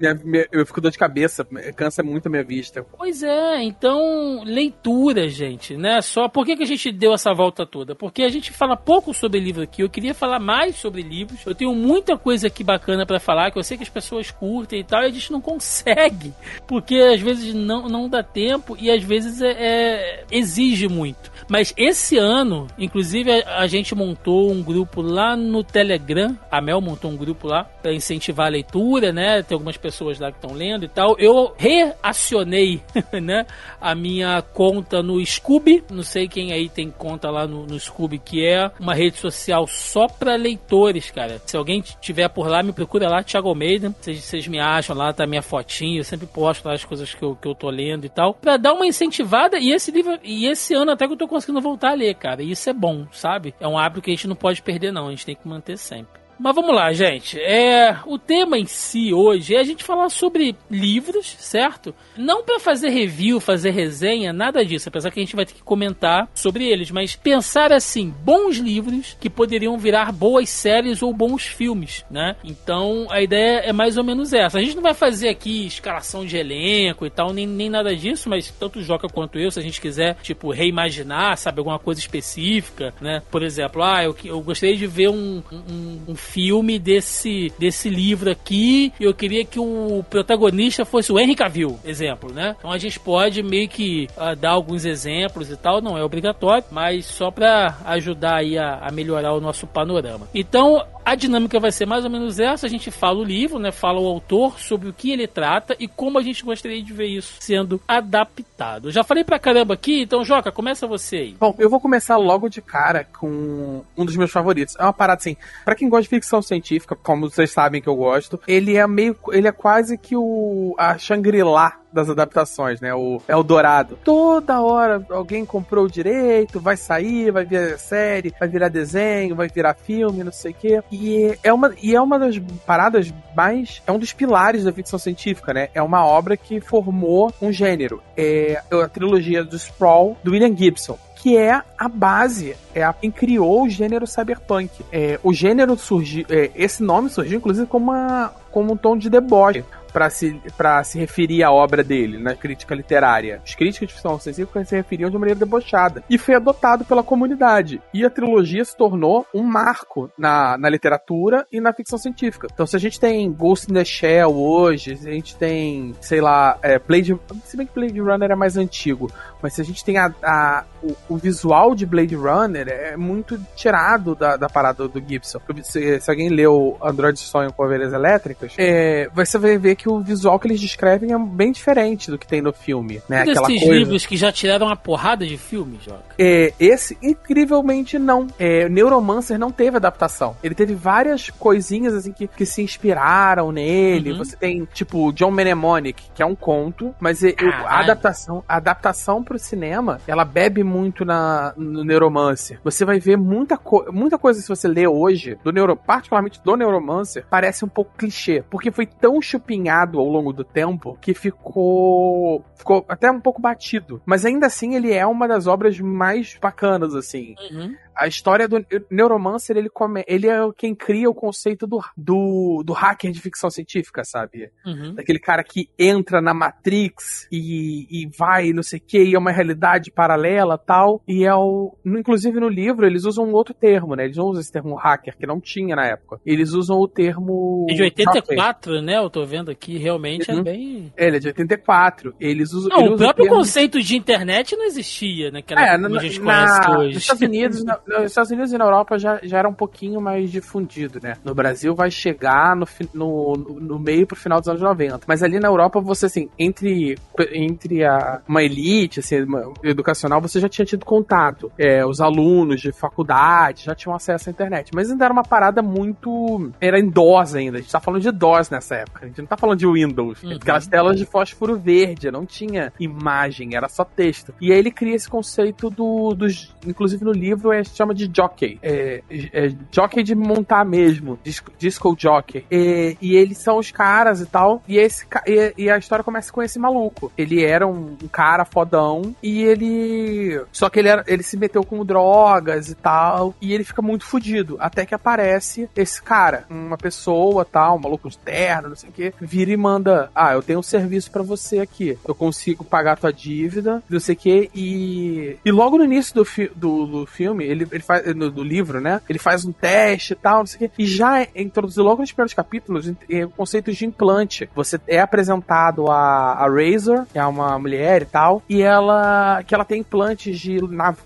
Eu 0.51 0.67
fico 0.67 0.81
dor 0.81 0.91
de 0.91 0.99
cabeça, 0.99 1.47
cansa 1.75 2.03
muito 2.03 2.27
a 2.27 2.31
minha 2.31 2.45
vista. 2.45 2.85
Pois 2.97 3.23
é, 3.23 3.63
então, 3.63 4.43
leitura, 4.45 5.29
gente, 5.29 5.77
né? 5.77 6.01
Só 6.01 6.29
por 6.29 6.45
que, 6.45 6.57
que 6.57 6.63
a 6.63 6.67
gente 6.67 6.91
deu 6.93 7.13
essa 7.13 7.33
volta 7.33 7.67
toda? 7.67 7.95
Porque 7.95 8.23
a 8.23 8.29
gente 8.29 8.53
fala 8.53 8.77
pouco 8.77 9.15
sobre 9.15 9.41
livro 9.41 9.63
aqui. 9.63 9.83
Eu 9.83 9.91
queria 9.91 10.15
falar 10.15 10.39
mais 10.39 10.77
sobre 10.77 11.03
livros. 11.03 11.41
Eu 11.47 11.55
tenho 11.55 11.75
muita 11.75 12.17
coisa 12.17 12.47
aqui 12.47 12.65
bacana 12.65 13.07
para 13.07 13.21
falar, 13.21 13.51
que 13.51 13.59
eu 13.59 13.65
sei 13.65 13.77
que 13.77 13.83
as 13.83 13.89
pessoas 13.89 14.31
curtem 14.31 14.81
e 14.81 14.85
tal, 14.85 15.03
e 15.03 15.07
a 15.07 15.11
gente 15.11 15.33
não 15.33 15.41
consegue. 15.41 16.33
Porque 16.67 16.97
às 16.97 17.21
vezes 17.21 17.55
não, 17.55 17.89
não 17.89 18.09
dá 18.09 18.23
tempo 18.23 18.77
e 18.79 18.91
às 18.91 19.03
vezes 19.03 19.41
é, 19.41 19.51
é 19.51 20.25
exige 20.31 20.89
muito. 20.89 21.31
Mas 21.49 21.73
esse 21.77 22.02
ano, 22.17 22.67
inclusive, 22.79 23.31
a, 23.31 23.67
gente 23.67 23.95
montou 23.95 24.51
um 24.51 24.63
grupo 24.63 25.01
lá 25.01 25.37
no 25.37 25.63
Telegram. 25.63 26.37
A 26.51 26.61
Mel 26.61 26.81
montou 26.81 27.11
um 27.11 27.17
grupo 27.17 27.47
lá 27.47 27.65
para 27.65 27.93
incentivar 27.93 28.47
a 28.47 28.51
leitura, 28.51 29.13
né? 29.13 29.43
Tem 29.43 29.55
algumas 29.55 29.77
pessoas 29.77 30.19
lá 30.19 30.31
que 30.31 30.39
estão 30.39 30.57
lendo 30.57 30.85
e 30.85 30.89
tal. 30.89 31.17
Eu 31.19 31.55
reacionei, 31.57 32.83
né? 33.23 33.47
A 33.81 33.95
minha 33.95 34.43
conta 34.43 35.03
no 35.03 35.25
Scooby. 35.25 35.85
Não 35.91 36.03
sei 36.03 36.29
quem 36.29 36.53
aí 36.53 36.69
tem 36.69 36.91
conta 36.91 37.31
lá 37.31 37.47
no, 37.47 37.67
no 37.67 37.79
que 38.19 38.45
é 38.45 38.71
uma 38.81 38.95
rede 38.95 39.19
social 39.19 39.67
só 39.67 40.07
para 40.09 40.35
leitores, 40.35 41.11
cara. 41.11 41.41
Se 41.47 41.57
alguém 41.57 41.83
tiver 42.01 42.29
por 42.29 42.49
lá, 42.49 42.63
me 42.63 42.73
procura 42.73 43.09
lá, 43.09 43.23
Thiago 43.23 43.49
Almeida. 43.49 43.95
Vocês 44.01 44.47
me 44.49 44.59
acham 44.59 44.97
lá, 44.97 45.13
tá 45.13 45.27
minha 45.27 45.43
fotinha. 45.43 46.01
Eu 46.01 46.05
sempre 46.05 46.27
posto 46.27 46.67
lá 46.67 46.75
as 46.75 46.85
coisas 46.85 47.15
que 47.15 47.23
eu, 47.23 47.37
que 47.37 47.47
eu 47.47 47.55
tô 47.55 47.71
lendo 47.71 48.05
e 48.05 48.09
tal. 48.09 48.35
Pra 48.35 48.57
dar 48.57 48.73
uma 48.73 48.87
incentivada. 48.87 49.59
E 49.59 49.73
esse 49.73 49.91
livro, 49.91 50.19
e 50.23 50.47
esse 50.47 50.75
ano 50.75 50.93
até 50.93 51.07
que 51.07 51.13
eu 51.13 51.17
tô 51.17 51.29
conseguindo 51.29 51.61
voltar 51.61 51.92
a 51.93 51.95
ler, 51.95 52.15
cara. 52.15 52.43
E 52.43 52.51
isso 52.51 52.69
é 52.69 52.73
bom, 52.73 53.07
sabe? 53.13 53.55
É 53.61 53.69
um 53.69 53.79
hábito 53.79 54.03
que 54.03 54.11
a 54.11 54.15
gente 54.15 54.29
não 54.29 54.37
pode 54.37 54.63
perder, 54.63 54.93
não. 54.93 55.09
A 55.09 55.11
gente 55.11 55.27
tem 55.27 55.37
que 55.37 55.47
manter 55.47 55.77
sempre. 55.77 56.22
Mas 56.43 56.57
vamos 56.57 56.75
lá, 56.75 56.93
gente. 56.93 57.39
É, 57.41 57.97
o 58.05 58.19
tema 58.19 58.59
em 58.59 58.67
si 58.67 59.15
hoje 59.15 59.55
é 59.55 59.61
a 59.61 59.63
gente 59.63 59.85
falar 59.85 60.09
sobre 60.09 60.57
livros, 60.69 61.37
certo? 61.39 61.95
Não 62.17 62.43
para 62.43 62.59
fazer 62.59 62.89
review, 62.89 63.39
fazer 63.39 63.71
resenha, 63.71 64.33
nada 64.33 64.65
disso, 64.65 64.89
apesar 64.89 65.13
que 65.13 65.21
a 65.21 65.23
gente 65.23 65.37
vai 65.37 65.47
ter 65.47 65.55
que 65.55 65.63
comentar 65.63 66.29
sobre 66.35 66.67
eles, 66.67 66.91
mas 66.91 67.15
pensar 67.15 67.73
assim, 67.73 68.13
bons 68.25 68.57
livros 68.57 69.17
que 69.21 69.31
poderiam 69.31 69.79
virar 69.79 70.11
boas 70.11 70.49
séries 70.49 71.01
ou 71.01 71.15
bons 71.15 71.45
filmes, 71.45 72.05
né? 72.11 72.35
Então 72.43 73.07
a 73.09 73.23
ideia 73.23 73.59
é 73.61 73.73
mais 73.73 73.97
ou 73.97 74.03
menos 74.03 74.33
essa. 74.33 74.59
A 74.59 74.61
gente 74.61 74.75
não 74.75 74.83
vai 74.83 74.95
fazer 74.95 75.29
aqui 75.29 75.65
escalação 75.67 76.27
de 76.27 76.37
elenco 76.37 77.07
e 77.07 77.11
tal, 77.11 77.33
nem, 77.33 77.47
nem 77.47 77.71
nada 77.71 77.95
disso, 77.95 78.29
mas 78.29 78.51
tanto 78.51 78.81
o 78.81 78.83
Joca 78.83 79.07
quanto 79.07 79.39
eu, 79.39 79.53
se 79.53 79.61
a 79.61 79.63
gente 79.63 79.81
quiser, 79.81 80.17
tipo, 80.25 80.51
reimaginar, 80.51 81.39
sabe, 81.39 81.61
alguma 81.61 81.79
coisa 81.79 82.01
específica, 82.01 82.93
né? 83.01 83.23
Por 83.31 83.45
exemplo, 83.45 83.81
ah, 83.81 84.03
eu, 84.03 84.17
eu 84.25 84.41
gostaria 84.41 84.77
de 84.77 84.89
ver 84.89 85.09
um, 85.09 85.41
um, 85.53 86.01
um 86.09 86.15
filme 86.17 86.32
desse, 86.81 87.53
desse 87.59 87.89
livro 87.89 88.31
aqui. 88.31 88.93
Eu 88.99 89.15
queria 89.15 89.45
que 89.45 89.59
o 89.59 90.05
protagonista 90.09 90.85
fosse 90.85 91.13
o 91.13 91.19
Henry 91.19 91.35
Cavill, 91.35 91.79
exemplo, 91.85 92.33
né? 92.33 92.57
Então 92.59 92.73
a 92.73 92.79
gente 92.79 92.99
pode 92.99 93.43
meio 93.43 93.69
que 93.69 94.09
uh, 94.17 94.35
dar 94.37 94.51
alguns 94.51 94.85
exemplos 94.85 95.51
e 95.51 95.57
tal, 95.57 95.81
não 95.81 95.97
é 95.97 96.05
obrigatório, 96.05 96.65
mas 96.71 97.07
só 97.07 97.31
para 97.31 97.77
ajudar 97.85 98.37
aí 98.37 98.59
a, 98.59 98.79
a 98.83 98.91
melhorar 98.91 99.33
o 99.35 99.41
nosso 99.41 99.67
panorama. 99.67 100.29
Então 100.35 100.83
a 101.05 101.15
dinâmica 101.15 101.59
vai 101.59 101.73
ser 101.73 101.87
mais 101.87 102.05
ou 102.05 102.11
menos 102.11 102.39
essa. 102.39 102.67
A 102.67 102.71
gente 102.71 102.91
fala 102.91 103.19
o 103.19 103.25
livro, 103.25 103.59
né? 103.59 103.73
Fala 103.73 104.01
o 104.01 104.07
autor 104.07 104.59
sobre 104.59 104.89
o 104.89 104.93
que 104.93 105.11
ele 105.11 105.27
trata 105.27 105.77
e 105.79 105.89
como 105.89 106.19
a 106.19 106.23
gente 106.23 106.45
gostaria 106.45 106.83
de 106.83 106.93
ver 106.93 107.07
isso 107.07 107.35
sendo 107.41 107.81
adaptado. 107.87 108.91
já 108.91 109.03
falei 109.03 109.25
pra 109.25 109.39
caramba 109.39 109.75
aqui, 109.75 110.03
então, 110.03 110.25
Joca, 110.25 110.53
começa 110.53 110.87
você 110.87 111.17
aí. 111.17 111.37
Bom, 111.39 111.55
eu 111.59 111.69
vou 111.69 111.81
começar 111.81 112.17
logo 112.17 112.49
de 112.49 112.63
cara 112.63 113.05
com 113.05 113.83
um 113.97 114.05
dos 114.05 114.17
meus 114.17 114.31
favoritos. 114.31 114.77
É 114.79 114.83
uma 114.83 114.93
parada 114.93 115.21
assim, 115.21 115.37
para 115.65 115.75
quem 115.75 115.89
gosta 115.89 116.05
de 116.05 116.11
ficção 116.13 116.43
científica, 116.43 116.95
como 116.95 117.31
vocês 117.31 117.51
sabem 117.51 117.81
que 117.81 117.89
eu 117.89 117.97
gosto, 117.97 118.39
ele 118.47 118.77
é 118.77 118.87
meio. 118.87 119.17
ele 119.31 119.49
é 119.49 119.53
quase 119.53 119.97
que 119.97 120.15
o. 120.15 120.75
a 120.79 120.99
Shangri-La 120.99 121.79
das 121.93 122.09
adaptações, 122.09 122.81
né? 122.81 122.95
O 122.95 123.21
Eldorado. 123.29 123.99
Toda 124.03 124.63
hora 124.63 125.05
alguém 125.11 125.45
comprou 125.45 125.85
o 125.85 125.91
direito, 125.91 126.59
vai 126.59 126.77
sair, 126.77 127.31
vai 127.31 127.45
virar 127.45 127.79
série, 127.79 128.33
vai 128.39 128.49
virar 128.49 128.69
desenho, 128.69 129.37
vai 129.37 129.49
virar 129.49 129.75
filme, 129.75 130.25
não 130.25 130.33
sei 130.33 130.53
o 130.53 130.55
quê. 130.55 130.83
E 130.91 131.37
é 131.43 131.53
uma, 131.53 131.75
e 131.83 131.95
é 131.95 132.01
uma 132.01 132.19
das 132.19 132.39
paradas 132.67 133.13
mais. 133.37 133.83
É 133.87 133.93
um 133.93 133.99
dos 133.99 134.13
pilares 134.13 134.65
da 134.65 134.73
ficção 134.73 134.99
científica, 134.99 135.53
né? 135.53 135.69
É 135.75 135.83
uma 135.83 136.05
obra 136.05 136.37
que 136.37 136.61
formou 136.61 137.33
um 137.41 137.53
gênero. 137.53 138.03
É 138.17 138.63
a 138.71 138.89
trilogia 138.89 139.45
do 139.45 139.57
Sprawl, 139.57 140.17
do 140.23 140.33
William 140.33 140.57
Gibson 140.57 140.99
que 141.23 141.37
é 141.37 141.63
a 141.79 141.89
base, 141.89 142.57
é 142.75 142.83
a, 142.83 142.93
quem 142.93 143.09
criou 143.09 143.63
o 143.63 143.69
gênero 143.69 144.09
cyberpunk. 144.09 144.85
É, 144.91 145.21
o 145.23 145.33
gênero 145.33 145.79
surgiu, 145.79 146.27
é, 146.29 146.51
esse 146.57 146.83
nome 146.83 147.09
surgiu 147.11 147.39
inclusive 147.39 147.65
como, 147.69 147.93
uma, 147.93 148.33
como 148.51 148.73
um 148.73 148.77
tom 148.77 148.97
de 148.97 149.09
deboche 149.09 149.65
para 149.93 150.11
se, 150.11 150.41
pra 150.57 150.83
se 150.83 150.99
referir 150.99 151.43
à 151.43 151.51
obra 151.51 151.83
dele 151.85 152.19
na 152.19 152.35
crítica 152.35 152.75
literária. 152.75 153.41
Os 153.45 153.55
críticos 153.55 153.89
de 153.89 153.95
ficção 153.95 154.19
científica 154.19 154.65
se 154.65 154.77
referiam 154.77 155.11
de 155.11 155.19
maneira 155.19 155.39
debochada. 155.39 156.03
E 156.09 156.19
foi 156.19 156.35
adotado 156.35 156.85
pela 156.85 157.03
comunidade. 157.03 157.81
E 157.93 158.05
a 158.05 158.11
trilogia 158.11 158.65
se 158.65 158.77
tornou 158.77 159.27
um 159.35 159.43
marco 159.43 160.11
na, 160.17 160.57
na 160.57 160.69
literatura 160.69 161.47
e 161.53 161.61
na 161.61 161.73
ficção 161.73 161.99
científica. 161.99 162.49
Então, 162.53 162.67
se 162.67 162.77
a 162.77 162.81
gente 162.81 162.99
tem 162.99 163.31
Ghost 163.33 163.71
in 163.71 163.75
the 163.75 163.85
Shell 163.85 164.35
hoje, 164.35 164.97
se 164.97 165.09
a 165.09 165.13
gente 165.13 165.37
tem, 165.37 165.95
sei 166.01 166.21
lá, 166.21 166.59
é, 166.63 166.79
Blade. 166.79 167.19
Se 167.45 167.57
bem 167.57 167.67
que 167.67 167.75
Blade 167.75 168.01
Runner 168.01 168.31
é 168.31 168.35
mais 168.35 168.57
antigo, 168.57 169.11
mas 169.43 169.55
se 169.55 169.61
a 169.61 169.65
gente 169.65 169.85
tem 169.85 169.99
a, 169.99 170.13
a 170.23 170.65
o, 170.83 170.97
o, 171.09 171.17
visual 171.17 171.75
de 171.75 171.87
Blade 171.87 172.15
Runner 172.15 172.69
é 172.69 172.97
muito 172.97 173.39
tirado 173.55 174.15
da, 174.15 174.37
da 174.37 174.49
parada 174.49 174.89
do 174.89 175.01
Gibson. 175.01 175.41
Se, 175.63 176.01
se 176.01 176.11
alguém 176.11 176.29
leu 176.29 176.77
Android 176.83 177.19
Sonho 177.19 177.53
com 177.53 177.65
Ovelhas 177.65 177.93
Elétricas, 177.93 178.55
é, 178.59 179.09
você 179.15 179.39
vai 179.39 179.59
ver 179.59 179.77
que 179.77 179.82
o 179.89 180.01
visual 180.01 180.39
que 180.39 180.47
eles 180.47 180.61
descrevem 180.61 181.13
é 181.13 181.19
bem 181.19 181.53
diferente 181.53 182.11
do 182.11 182.19
que 182.19 182.27
tem 182.27 182.41
no 182.41 182.53
filme. 182.53 183.01
Né? 183.09 183.23
Aquela 183.23 183.47
desses 183.47 183.63
coisa... 183.63 183.79
livros 183.79 184.07
que 184.07 184.17
já 184.17 184.33
tiraram 184.33 184.67
uma 184.67 184.77
porrada 184.77 185.27
de 185.27 185.37
filmes, 185.37 185.85
Joca? 185.85 186.03
É, 186.19 186.53
esse, 186.59 186.97
incrivelmente, 187.03 187.99
não. 187.99 188.27
É, 188.39 188.69
Neuromancer 188.69 189.39
não 189.39 189.51
teve 189.51 189.77
adaptação. 189.77 190.37
Ele 190.43 190.55
teve 190.55 190.75
várias 190.75 191.31
coisinhas 191.31 191.95
assim 191.95 192.13
que, 192.13 192.27
que 192.27 192.47
se 192.47 192.63
inspiraram 192.63 193.53
nele. 193.53 194.13
Uhum. 194.13 194.19
Você 194.19 194.37
tem, 194.37 194.67
tipo, 194.73 195.13
John 195.13 195.31
Mnemonic, 195.31 196.11
que 196.15 196.23
é 196.23 196.27
um 196.27 196.35
conto, 196.35 196.95
mas 197.01 197.23
é, 197.23 197.35
a 197.67 197.81
adaptação, 197.81 198.45
a 198.49 198.57
adaptação 198.57 199.23
pro 199.23 199.39
cinema, 199.39 200.01
ela 200.07 200.25
bebe 200.25 200.63
muito 200.63 201.05
na, 201.05 201.53
no 201.57 201.85
Neuromancer. 201.85 202.59
Você 202.65 202.85
vai 202.85 202.99
ver 202.99 203.17
muita, 203.17 203.57
co 203.57 203.85
muita 203.93 204.19
coisa 204.19 204.41
se 204.41 204.49
você 204.49 204.69
lê 204.69 204.87
hoje, 204.87 205.39
do 205.43 205.53
Neuro, 205.53 205.77
particularmente 205.77 206.41
do 206.45 206.57
Neuromancer, 206.57 207.25
parece 207.29 207.65
um 207.65 207.69
pouco 207.69 207.93
clichê, 207.97 208.45
porque 208.51 208.71
foi 208.71 208.87
tão 208.87 209.21
chupinhado 209.21 209.72
ao 209.73 210.07
longo 210.07 210.33
do 210.33 210.45
tempo 210.45 210.97
que 211.01 211.15
ficou 211.15 212.45
ficou 212.55 212.85
até 212.89 213.11
um 213.11 213.21
pouco 213.21 213.41
batido. 213.41 214.01
Mas 214.05 214.25
ainda 214.25 214.47
assim 214.47 214.75
ele 214.75 214.93
é 214.93 215.07
uma 215.07 215.27
das 215.27 215.47
obras 215.47 215.79
mais 215.81 216.39
bacanas 216.41 216.95
assim. 216.95 217.35
Uhum 217.51 217.75
a 217.95 218.07
história 218.07 218.49
do 218.49 218.65
Neuromancer, 218.91 219.57
ele, 219.57 219.69
come, 219.69 220.05
ele 220.07 220.29
é 220.29 220.39
quem 220.57 220.75
cria 220.75 221.09
o 221.09 221.15
conceito 221.15 221.67
do, 221.67 221.81
do, 221.97 222.63
do 222.65 222.73
hacker 222.73 223.11
de 223.11 223.21
ficção 223.21 223.51
científica, 223.51 224.03
sabe? 224.05 224.51
Uhum. 224.65 224.95
Daquele 224.95 225.19
cara 225.19 225.43
que 225.45 225.69
entra 225.79 226.21
na 226.21 226.35
Matrix 226.35 227.29
e, 227.31 227.87
e 227.91 228.11
vai, 228.17 228.53
não 228.53 228.63
sei 228.63 228.79
o 228.79 228.83
que, 228.83 229.03
e 229.03 229.15
é 229.15 229.19
uma 229.19 229.33
realidade 229.33 229.91
paralela 229.91 230.59
tal. 230.59 231.03
E 231.07 231.25
é 231.25 231.35
o. 231.35 231.77
Inclusive 231.85 232.41
no 232.41 232.49
livro, 232.49 232.87
eles 232.87 233.05
usam 233.05 233.27
um 233.27 233.33
outro 233.33 233.55
termo, 233.55 233.95
né? 233.95 234.05
Eles 234.05 234.17
não 234.17 234.27
usam 234.27 234.41
esse 234.41 234.53
termo 234.53 234.75
hacker, 234.75 235.17
que 235.17 235.27
não 235.27 235.41
tinha 235.41 235.77
na 235.77 235.87
época. 235.87 236.21
Eles 236.25 236.53
usam 236.53 236.79
o 236.79 236.89
termo. 236.89 237.67
É 237.69 237.75
de 237.75 237.83
84, 237.83 238.81
né? 238.83 238.99
Eu 238.99 239.11
tô 239.11 239.25
vendo 239.25 239.51
aqui, 239.51 239.79
realmente 239.79 240.31
é 240.31 240.35
uhum. 240.35 240.41
é 240.41 240.43
bem. 240.43 240.93
Ele 240.97 241.17
é 241.17 241.21
de 241.21 241.29
84. 241.29 242.15
Eles 242.21 242.53
usam. 242.53 242.71
Não, 242.71 242.95
o 242.95 242.97
próprio 242.97 243.25
o 243.25 243.29
termo... 243.29 243.37
conceito 243.37 243.81
de 243.81 243.97
internet 243.97 244.57
não 244.57 244.65
existia, 244.65 245.31
né? 245.31 245.43
Que 245.43 245.55
é, 245.55 245.77
na, 245.77 245.89
a 245.89 246.03
gente 246.03 246.21
na, 246.21 246.25
conhece 246.25 246.71
hoje. 246.71 246.95
Nos 246.95 247.03
Estados 247.03 247.23
Unidos, 247.23 247.65
nos 248.01 248.11
Estados 248.11 248.31
Unidos 248.31 248.53
e 248.53 248.59
na 248.59 248.65
Europa 248.65 248.99
já, 248.99 249.21
já 249.23 249.39
era 249.39 249.49
um 249.49 249.55
pouquinho 249.55 250.01
mais 250.01 250.31
difundido, 250.31 250.99
né? 251.03 251.15
No 251.25 251.35
Brasil 251.35 251.75
vai 251.75 251.91
chegar 251.91 252.57
no, 252.57 252.67
no, 252.95 253.37
no 253.61 253.79
meio 253.79 254.07
pro 254.07 254.17
final 254.17 254.41
dos 254.41 254.49
anos 254.49 254.61
90. 254.61 255.01
Mas 255.07 255.23
ali 255.23 255.39
na 255.39 255.49
Europa, 255.49 255.81
você, 255.81 256.07
assim, 256.07 256.29
entre, 256.39 256.97
entre 257.33 257.85
a, 257.85 258.21
uma 258.29 258.43
elite, 258.43 259.01
assim, 259.01 259.23
uma, 259.23 259.53
educacional, 259.63 260.21
você 260.21 260.41
já 260.41 260.49
tinha 260.49 260.65
tido 260.65 260.85
contato. 260.85 261.51
É, 261.59 261.85
os 261.85 262.01
alunos 262.01 262.61
de 262.61 262.73
faculdade 262.73 263.65
já 263.65 263.75
tinham 263.75 263.95
acesso 263.95 264.29
à 264.29 264.33
internet. 264.33 264.71
Mas 264.75 264.91
ainda 264.91 265.05
era 265.05 265.13
uma 265.13 265.23
parada 265.23 265.63
muito. 265.63 266.51
Era 266.61 266.79
em 266.79 266.89
DOS 266.89 267.35
ainda. 267.35 267.59
A 267.59 267.61
gente 267.61 267.73
tá 267.73 267.81
falando 267.81 268.03
de 268.03 268.11
DOS 268.11 268.51
nessa 268.51 268.77
época. 268.77 269.05
A 269.05 269.09
gente 269.09 269.21
não 269.21 269.27
tá 269.27 269.37
falando 269.37 269.59
de 269.59 269.67
Windows. 269.67 270.23
Uhum. 270.23 270.37
Aquelas 270.37 270.67
telas 270.67 270.97
de 270.97 271.05
fósforo 271.05 271.59
verde. 271.59 272.11
Não 272.11 272.25
tinha 272.27 272.73
imagem, 272.79 273.55
era 273.55 273.69
só 273.69 273.85
texto. 273.85 274.35
E 274.41 274.53
aí 274.53 274.59
ele 274.59 274.71
cria 274.71 274.95
esse 274.95 275.09
conceito 275.09 275.71
do, 275.71 276.15
dos. 276.15 276.55
Inclusive 276.67 277.05
no 277.05 277.13
livro 277.13 277.53
é, 277.53 277.63
chama 277.77 277.95
de 277.95 278.11
jockey. 278.13 278.59
É, 278.63 279.03
é, 279.11 279.53
jockey 279.71 280.03
de 280.03 280.15
montar 280.15 280.65
mesmo. 280.65 281.19
Disco, 281.23 281.51
disco 281.59 281.97
jockey. 281.99 282.45
E, 282.51 282.97
e, 283.01 283.17
eles 283.17 283.39
são 283.39 283.59
os 283.59 283.71
caras 283.71 284.21
e 284.21 284.27
tal. 284.27 284.63
E, 284.67 284.79
esse, 284.79 285.07
e, 285.27 285.55
e, 285.57 285.71
a 285.71 285.79
história 285.79 286.05
começa 286.05 286.33
com 286.33 286.43
esse 286.43 286.59
maluco. 286.59 287.13
Ele 287.17 287.45
era 287.45 287.67
um, 287.67 287.97
um, 288.03 288.09
cara 288.09 288.45
fodão. 288.45 289.15
E 289.23 289.43
ele. 289.43 290.43
Só 290.53 290.69
que 290.69 290.79
ele, 290.79 290.89
era, 290.89 291.05
ele 291.07 291.23
se 291.23 291.37
meteu 291.37 291.65
com 291.65 291.85
drogas 291.85 292.69
e 292.69 292.75
tal. 292.75 293.35
E 293.41 293.53
ele 293.53 293.65
fica 293.65 293.83
muito 293.83 294.05
fudido. 294.05 294.57
Até 294.61 294.85
que 294.87 294.95
aparece 294.95 295.69
esse 295.77 296.03
cara. 296.03 296.45
Uma 296.51 296.77
pessoa 296.77 297.45
tal, 297.45 297.77
um 297.77 297.81
maluco 297.81 298.09
externo, 298.09 298.71
não 298.71 298.77
sei 298.77 298.91
o 298.91 298.93
que. 298.93 299.15
Vira 299.21 299.51
e 299.51 299.57
manda: 299.57 300.11
Ah, 300.15 300.33
eu 300.33 300.43
tenho 300.43 300.59
um 300.59 300.63
serviço 300.63 301.11
para 301.11 301.23
você 301.23 301.59
aqui. 301.59 301.99
Eu 302.07 302.15
consigo 302.15 302.65
pagar 302.65 302.99
tua 302.99 303.13
dívida, 303.13 303.83
não 303.89 304.01
sei 304.01 304.15
o 304.15 304.19
que. 304.19 304.51
E, 304.55 305.37
e 305.45 305.51
logo 305.51 305.79
no 305.79 305.85
início 305.85 306.15
do, 306.15 306.25
fi, 306.25 306.51
do, 306.55 306.87
do 306.87 307.07
filme, 307.07 307.45
ele 307.45 307.62
ele, 307.63 307.69
ele 307.73 307.83
faz, 307.83 308.15
no, 308.15 308.31
do 308.31 308.43
livro, 308.43 308.81
né? 308.81 309.01
Ele 309.09 309.19
faz 309.19 309.45
um 309.45 309.53
teste 309.53 310.13
e 310.13 310.17
tal, 310.17 310.39
não 310.39 310.47
sei 310.47 310.57
o 310.57 310.71
quê. 310.71 310.75
E 310.79 310.87
já 310.87 311.27
introduziu 311.35 311.85
logo 311.85 312.01
nos 312.01 312.13
primeiros 312.13 312.35
capítulos 312.35 312.89
o 312.89 313.31
conceito 313.37 313.73
de 313.73 313.87
implante. 313.87 314.49
Você 314.55 314.81
é 314.87 315.01
apresentado 315.01 315.91
a, 315.91 316.33
a 316.33 316.47
Razor, 316.49 317.07
que 317.13 317.19
é 317.19 317.25
uma 317.25 317.59
mulher 317.59 318.03
e 318.03 318.07
tal, 318.07 318.43
e 318.49 318.63
ela 318.63 319.43
que 319.45 319.55
ela 319.55 319.65
tem 319.65 319.81
implantes 319.81 320.39
de, 320.39 320.59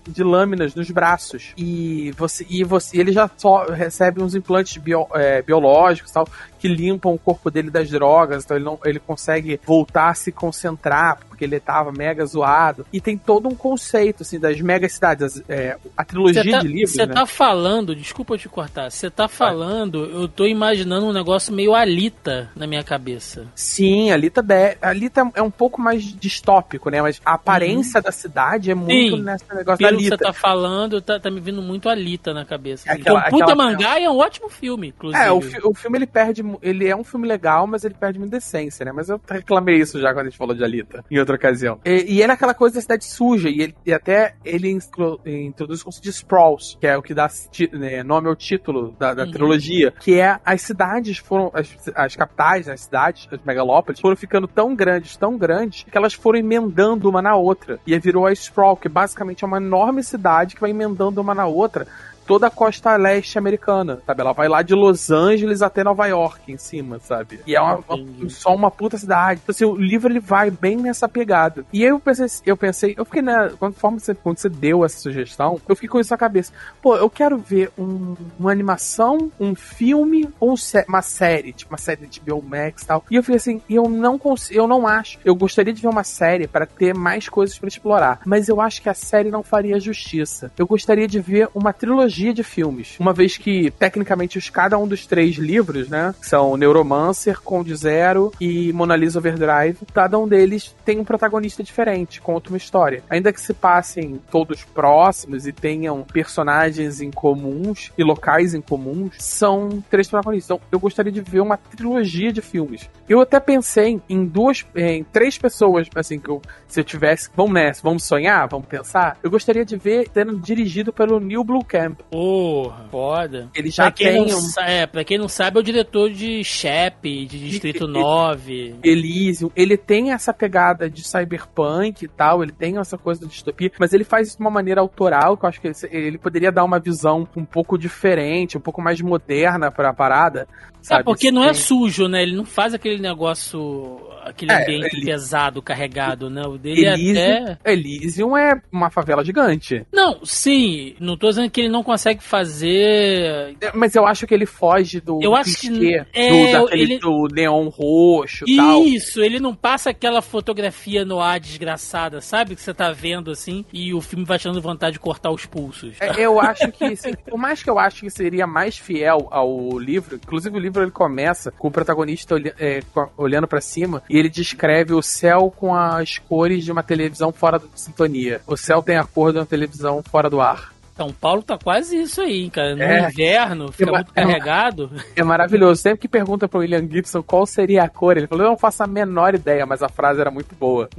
de 0.07 0.23
lâminas 0.23 0.75
nos 0.75 0.89
braços. 0.91 1.53
E 1.57 2.11
você 2.17 2.45
e 2.49 2.63
você 2.63 2.97
ele 2.99 3.11
já 3.11 3.29
só 3.37 3.65
recebe 3.65 4.21
uns 4.21 4.35
implantes 4.35 4.77
bio, 4.77 5.07
é, 5.13 5.41
biológicos 5.41 6.11
e 6.11 6.13
tal 6.13 6.27
que 6.59 6.67
limpam 6.67 7.13
o 7.13 7.17
corpo 7.17 7.49
dele 7.49 7.69
das 7.69 7.89
drogas, 7.89 8.43
então 8.43 8.57
ele, 8.57 8.65
não, 8.65 8.79
ele 8.83 8.99
consegue 8.99 9.59
voltar 9.65 10.09
a 10.09 10.13
se 10.13 10.31
concentrar, 10.31 11.19
porque 11.27 11.45
ele 11.45 11.59
tava 11.59 11.91
mega 11.91 12.25
zoado. 12.25 12.85
E 12.91 12.99
tem 12.99 13.17
todo 13.17 13.47
um 13.47 13.55
conceito, 13.55 14.23
assim, 14.23 14.39
das 14.39 14.59
mega 14.59 14.87
cidades. 14.89 15.41
É, 15.47 15.77
a 15.95 16.03
trilogia 16.03 16.43
tá, 16.49 16.59
de 16.59 16.67
livros. 16.67 16.91
Você 16.91 17.05
né? 17.05 17.13
tá 17.13 17.25
falando, 17.25 17.95
desculpa 17.95 18.37
te 18.37 18.49
cortar, 18.49 18.91
você 18.91 19.09
tá 19.09 19.27
falando, 19.27 20.05
eu 20.05 20.27
tô 20.27 20.45
imaginando 20.45 21.05
um 21.05 21.13
negócio 21.13 21.53
meio 21.53 21.73
Alita 21.75 22.49
na 22.55 22.65
minha 22.65 22.83
cabeça. 22.83 23.47
Sim, 23.55 24.11
Alita, 24.11 24.41
de, 24.41 24.77
Alita 24.81 25.29
é 25.35 25.41
um 25.41 25.51
pouco 25.51 25.81
mais 25.81 26.03
distópico, 26.03 26.89
né? 26.89 27.01
Mas 27.01 27.21
a 27.25 27.33
aparência 27.33 27.99
uhum. 27.99 28.03
da 28.03 28.11
cidade 28.11 28.71
é 28.71 28.75
muito 28.75 29.17
Sim. 29.17 29.23
nesse 29.23 29.45
negócio 29.53 29.77
Pelo 29.77 29.91
da 29.91 29.97
Alita. 29.97 30.17
que 30.17 30.23
você 30.23 30.31
tá 30.31 30.33
falando, 30.33 31.01
tá, 31.01 31.19
tá 31.19 31.29
me 31.29 31.39
vindo 31.39 31.61
muito 31.61 31.89
Alita 31.89 32.33
na 32.33 32.45
cabeça. 32.45 32.91
Aquela, 32.91 33.19
então, 33.19 33.29
Puta 33.29 33.51
aquela... 33.51 33.71
Mangá 33.71 33.99
é 33.99 34.09
um 34.09 34.17
ótimo 34.17 34.49
filme, 34.49 34.87
inclusive. 34.89 35.23
É, 35.23 35.31
o, 35.31 35.41
fi 35.41 35.59
o 35.63 35.73
filme 35.73 35.97
ele 35.97 36.07
perde. 36.07 36.43
Ele 36.61 36.87
é 36.87 36.95
um 36.95 37.03
filme 37.03 37.27
legal, 37.27 37.67
mas 37.67 37.83
ele 37.83 37.93
perde 37.93 38.19
muita 38.19 38.37
essência, 38.37 38.85
né? 38.85 38.91
Mas 38.91 39.09
eu 39.09 39.19
reclamei 39.27 39.77
isso 39.77 39.99
já 39.99 40.13
quando 40.13 40.27
a 40.27 40.29
gente 40.29 40.37
falou 40.37 40.55
de 40.55 40.63
Alita, 40.63 41.03
em 41.09 41.19
outra 41.19 41.35
ocasião. 41.35 41.79
E, 41.85 42.15
e 42.15 42.21
era 42.21 42.33
aquela 42.33 42.53
coisa 42.53 42.75
da 42.75 42.81
cidade 42.81 43.05
suja, 43.05 43.49
e, 43.49 43.61
ele, 43.61 43.75
e 43.85 43.93
até 43.93 44.35
ele 44.43 44.69
introduz 44.69 45.81
o 45.81 45.85
conceito 45.85 46.03
de 46.03 46.09
sprawls, 46.09 46.77
que 46.79 46.87
é 46.87 46.97
o 46.97 47.01
que 47.01 47.13
dá 47.13 47.29
né, 47.73 48.03
nome 48.03 48.27
ao 48.27 48.35
título 48.35 48.95
da, 48.99 49.13
da 49.13 49.23
uhum. 49.23 49.31
trilogia, 49.31 49.91
que 49.91 50.19
é 50.19 50.39
as 50.45 50.61
cidades 50.61 51.17
foram. 51.17 51.51
As, 51.53 51.67
as 51.95 52.15
capitais, 52.15 52.67
as 52.67 52.81
cidades, 52.81 53.27
as 53.31 53.39
megalópolis, 53.43 53.99
foram 53.99 54.15
ficando 54.15 54.47
tão 54.47 54.75
grandes, 54.75 55.15
tão 55.17 55.37
grandes, 55.37 55.83
que 55.83 55.97
elas 55.97 56.13
foram 56.13 56.39
emendando 56.39 57.09
uma 57.09 57.21
na 57.21 57.35
outra. 57.35 57.79
E 57.85 57.93
aí 57.93 57.99
virou 57.99 58.25
a 58.25 58.31
Sprawl, 58.31 58.77
que 58.77 58.89
basicamente 58.89 59.43
é 59.43 59.47
uma 59.47 59.57
enorme 59.57 60.03
cidade 60.03 60.55
que 60.55 60.61
vai 60.61 60.71
emendando 60.71 61.21
uma 61.21 61.33
na 61.33 61.45
outra 61.45 61.87
toda 62.27 62.47
a 62.47 62.51
costa 62.51 62.95
leste 62.97 63.37
americana, 63.37 64.01
sabe? 64.05 64.21
Ela 64.21 64.33
vai 64.33 64.49
lá 64.49 64.61
de 64.61 64.75
Los 64.75 65.09
Angeles 65.09 65.61
até 65.61 65.83
Nova 65.83 66.05
York 66.05 66.51
em 66.51 66.57
cima, 66.57 66.99
sabe? 66.99 67.39
E 67.47 67.55
é 67.55 67.61
uma, 67.61 67.79
uma, 67.87 68.29
só 68.29 68.53
uma 68.53 68.69
puta 68.69 68.97
cidade. 68.97 69.39
Então, 69.41 69.53
assim, 69.53 69.63
o 69.63 69.75
livro 69.75 70.11
ele 70.11 70.19
vai 70.19 70.51
bem 70.51 70.75
nessa 70.75 71.07
pegada. 71.07 71.65
E 71.71 71.83
aí 71.83 71.89
eu 71.89 71.99
pensei, 71.99 72.27
eu 72.45 72.57
pensei, 72.57 72.93
eu 72.97 73.05
fiquei, 73.05 73.21
né, 73.21 73.51
conforme 73.57 73.99
você, 73.99 74.13
quando 74.13 74.37
você 74.37 74.49
deu 74.49 74.83
essa 74.83 74.99
sugestão, 74.99 75.59
eu 75.67 75.75
fiquei 75.75 75.87
com 75.87 75.99
isso 75.99 76.11
na 76.11 76.17
cabeça. 76.17 76.51
Pô, 76.81 76.97
eu 76.97 77.09
quero 77.09 77.37
ver 77.37 77.71
um, 77.77 78.15
uma 78.37 78.51
animação, 78.51 79.31
um 79.39 79.55
filme 79.55 80.27
ou 80.39 80.55
uma 80.87 81.01
série, 81.01 81.53
tipo 81.53 81.71
uma 81.71 81.77
série 81.77 82.07
de 82.07 82.19
Biomax 82.19 82.83
e 82.83 82.87
tal. 82.87 83.05
E 83.09 83.15
eu 83.15 83.23
fiquei 83.23 83.37
assim, 83.37 83.61
eu 83.69 83.87
não 83.87 84.19
consigo, 84.19 84.59
eu 84.59 84.67
não 84.67 84.85
acho. 84.85 85.17
Eu 85.23 85.33
gostaria 85.33 85.73
de 85.73 85.81
ver 85.81 85.87
uma 85.87 86.03
série 86.03 86.45
para 86.45 86.65
ter 86.65 86.93
mais 86.93 87.29
coisas 87.29 87.57
para 87.57 87.69
explorar, 87.69 88.19
mas 88.25 88.49
eu 88.49 88.59
acho 88.59 88.81
que 88.81 88.89
a 88.89 88.93
série 88.93 89.31
não 89.31 89.43
faria 89.43 89.79
justiça. 89.79 90.51
Eu 90.57 90.67
gostaria 90.67 91.07
de 91.07 91.21
ver 91.21 91.49
uma 91.55 91.71
trilogia 91.71 92.16
trilogia 92.17 92.33
de 92.33 92.43
filmes. 92.43 92.95
Uma 92.99 93.13
vez 93.13 93.37
que, 93.37 93.69
tecnicamente, 93.71 94.37
os, 94.37 94.49
cada 94.49 94.77
um 94.77 94.87
dos 94.87 95.05
três 95.05 95.35
livros, 95.35 95.87
né? 95.87 96.15
São 96.21 96.57
Neuromancer, 96.57 97.39
Conde 97.41 97.75
Zero 97.75 98.31
e 98.41 98.73
Mona 98.73 98.95
Lisa 98.95 99.19
Overdrive. 99.19 99.77
Cada 99.93 100.17
um 100.17 100.27
deles 100.27 100.75
tem 100.83 100.99
um 100.99 101.03
protagonista 101.03 101.63
diferente, 101.63 102.19
conta 102.19 102.49
uma 102.49 102.57
história. 102.57 103.03
Ainda 103.09 103.31
que 103.31 103.39
se 103.39 103.53
passem 103.53 104.19
todos 104.31 104.63
próximos 104.63 105.45
e 105.45 105.51
tenham 105.51 106.03
personagens 106.03 107.01
em 107.01 107.11
comuns 107.11 107.91
e 107.97 108.03
locais 108.03 108.53
em 108.53 108.61
comuns, 108.61 109.15
são 109.19 109.83
três 109.89 110.07
protagonistas. 110.07 110.57
Então, 110.57 110.67
eu 110.71 110.79
gostaria 110.79 111.11
de 111.11 111.21
ver 111.21 111.41
uma 111.41 111.57
trilogia 111.57 112.33
de 112.33 112.41
filmes. 112.41 112.89
Eu 113.07 113.21
até 113.21 113.39
pensei 113.39 114.01
em 114.09 114.25
duas, 114.25 114.65
em 114.75 115.03
três 115.03 115.37
pessoas, 115.37 115.87
assim, 115.95 116.19
que 116.19 116.29
eu, 116.29 116.41
se 116.67 116.79
eu 116.79 116.83
tivesse, 116.83 117.29
vamos 117.35 117.53
nessa, 117.53 117.81
vamos 117.81 118.03
sonhar, 118.03 118.47
vamos 118.49 118.67
pensar. 118.67 119.17
Eu 119.23 119.31
gostaria 119.31 119.63
de 119.63 119.77
ver 119.77 120.09
sendo 120.13 120.37
dirigido 120.37 120.91
pelo 120.91 121.19
Neil 121.19 121.43
Blue 121.43 121.63
Camp. 121.63 122.01
Porra, 122.11 122.85
foda. 122.91 123.49
Ele 123.55 123.69
já 123.69 123.83
pra 123.83 123.91
quem 123.93 124.07
tem 124.07 124.25
não, 124.27 124.39
um... 124.39 124.61
É, 124.61 124.85
pra 124.85 125.03
quem 125.03 125.17
não 125.17 125.29
sabe, 125.29 125.57
é 125.57 125.59
o 125.61 125.63
diretor 125.63 126.09
de 126.09 126.43
Shep, 126.43 127.25
de 127.25 127.49
Distrito 127.49 127.85
ele, 127.87 127.93
9. 127.93 128.75
Elysium. 128.83 129.51
Ele 129.55 129.77
tem 129.77 130.11
essa 130.11 130.33
pegada 130.33 130.89
de 130.89 131.07
cyberpunk 131.07 132.03
e 132.03 132.07
tal, 132.07 132.43
ele 132.43 132.51
tem 132.51 132.77
essa 132.77 132.97
coisa 132.97 133.21
da 133.21 133.27
distopia, 133.27 133.71
mas 133.79 133.93
ele 133.93 134.03
faz 134.03 134.27
isso 134.27 134.37
de 134.37 134.43
uma 134.43 134.51
maneira 134.51 134.81
autoral, 134.81 135.37
que 135.37 135.45
eu 135.45 135.49
acho 135.49 135.61
que 135.61 135.67
ele, 135.67 135.75
ele 135.91 136.17
poderia 136.17 136.51
dar 136.51 136.65
uma 136.65 136.79
visão 136.79 137.27
um 137.35 137.45
pouco 137.45 137.77
diferente, 137.77 138.57
um 138.57 138.61
pouco 138.61 138.81
mais 138.81 138.99
moderna 138.99 139.71
pra 139.71 139.93
parada. 139.93 140.47
Sabe? 140.81 141.01
É, 141.01 141.03
porque 141.03 141.31
não 141.31 141.43
é 141.43 141.53
sujo, 141.53 142.07
né? 142.07 142.23
Ele 142.23 142.35
não 142.35 142.45
faz 142.45 142.73
aquele 142.73 142.96
negócio 143.01 143.99
aquele 144.23 144.51
é, 144.51 144.61
ambiente 144.61 145.01
pesado, 145.01 145.61
carregado, 145.61 146.29
né? 146.29 146.41
O 146.45 146.57
dele 146.57 146.85
Elysium, 146.85 147.17
é 147.17 147.51
até... 147.51 147.71
Elysium 147.71 148.37
é 148.37 148.61
uma 148.71 148.89
favela 148.89 149.23
gigante. 149.23 149.85
Não, 149.91 150.23
sim. 150.23 150.95
Não 150.99 151.17
tô 151.17 151.29
dizendo 151.29 151.49
que 151.49 151.61
ele 151.61 151.69
não 151.69 151.83
consegue 151.83 152.21
fazer... 152.21 153.55
É, 153.61 153.71
mas 153.73 153.95
eu 153.95 154.05
acho 154.05 154.27
que 154.27 154.33
ele 154.33 154.45
foge 154.45 154.99
do 154.99 155.19
eu 155.21 155.35
acho 155.35 155.57
que 155.59 155.95
é, 156.13 156.29
do, 156.29 156.51
daquele, 156.51 156.83
ele... 156.83 156.99
do 156.99 157.27
neon 157.31 157.69
roxo 157.69 158.45
e 158.47 158.55
tal. 158.55 158.83
Isso, 158.83 159.21
ele 159.21 159.39
não 159.39 159.55
passa 159.55 159.89
aquela 159.89 160.21
fotografia 160.21 161.05
no 161.05 161.19
ar 161.19 161.39
desgraçada, 161.39 162.21
sabe? 162.21 162.55
Que 162.55 162.61
você 162.61 162.73
tá 162.73 162.91
vendo 162.91 163.31
assim 163.31 163.65
e 163.71 163.93
o 163.93 164.01
filme 164.01 164.25
vai 164.25 164.37
te 164.37 164.45
dando 164.45 164.61
vontade 164.61 164.93
de 164.93 164.99
cortar 164.99 165.31
os 165.31 165.45
pulsos. 165.45 165.95
É, 165.99 166.19
eu 166.19 166.39
acho 166.39 166.71
que, 166.71 166.95
por 167.29 167.37
mais 167.37 167.63
que 167.63 167.69
eu 167.69 167.79
acho 167.79 168.01
que 168.01 168.09
seria 168.09 168.45
mais 168.45 168.77
fiel 168.77 169.27
ao 169.31 169.77
livro, 169.79 170.15
inclusive 170.15 170.55
o 170.55 170.59
livro 170.59 170.83
ele 170.83 170.91
começa 170.91 171.51
com 171.51 171.67
o 171.67 171.71
protagonista 171.71 172.35
é, 172.59 172.81
olhando 173.17 173.47
para 173.47 173.61
cima 173.61 174.01
e 174.09 174.17
ele 174.17 174.29
descreve 174.29 174.93
o 174.93 175.01
céu 175.01 175.53
com 175.55 175.73
as 175.73 176.17
cores 176.17 176.63
de 176.63 176.71
uma 176.71 176.83
televisão 176.83 177.31
fora 177.31 177.59
de 177.59 177.65
sintonia. 177.75 178.41
O 178.47 178.57
céu 178.57 178.81
tem 178.81 178.97
a 178.97 179.03
cor 179.03 179.31
de 179.31 179.39
uma 179.39 179.45
televisão 179.45 180.03
fora 180.03 180.29
do 180.29 180.41
ar. 180.41 180.73
São 180.95 181.13
Paulo 181.13 181.43
tá 181.43 181.59
quase 181.59 181.95
isso 181.95 182.21
aí, 182.21 182.49
cara. 182.49 182.75
No 182.75 182.81
é, 182.81 183.07
inverno, 183.07 183.71
fica 183.71 183.91
é, 183.91 183.93
muito 183.93 184.11
carregado. 184.11 184.91
É, 185.15 185.21
é, 185.21 185.23
maravilhoso. 185.23 185.79
Sempre 185.79 185.99
que 185.99 186.07
pergunta 186.07 186.47
pro 186.47 186.61
William 186.61 186.89
Gibson 186.89 187.21
qual 187.21 187.45
seria 187.45 187.83
a 187.83 187.89
cor, 187.89 188.17
ele 188.17 188.25
falou: 188.25 188.45
Eu 188.45 188.49
não 188.49 188.57
faço 188.57 188.81
a 188.81 188.87
menor 188.87 189.35
ideia, 189.35 189.63
mas 189.63 189.83
a 189.83 189.89
frase 189.89 190.19
era 190.19 190.31
muito 190.31 190.55
boa. 190.55 190.89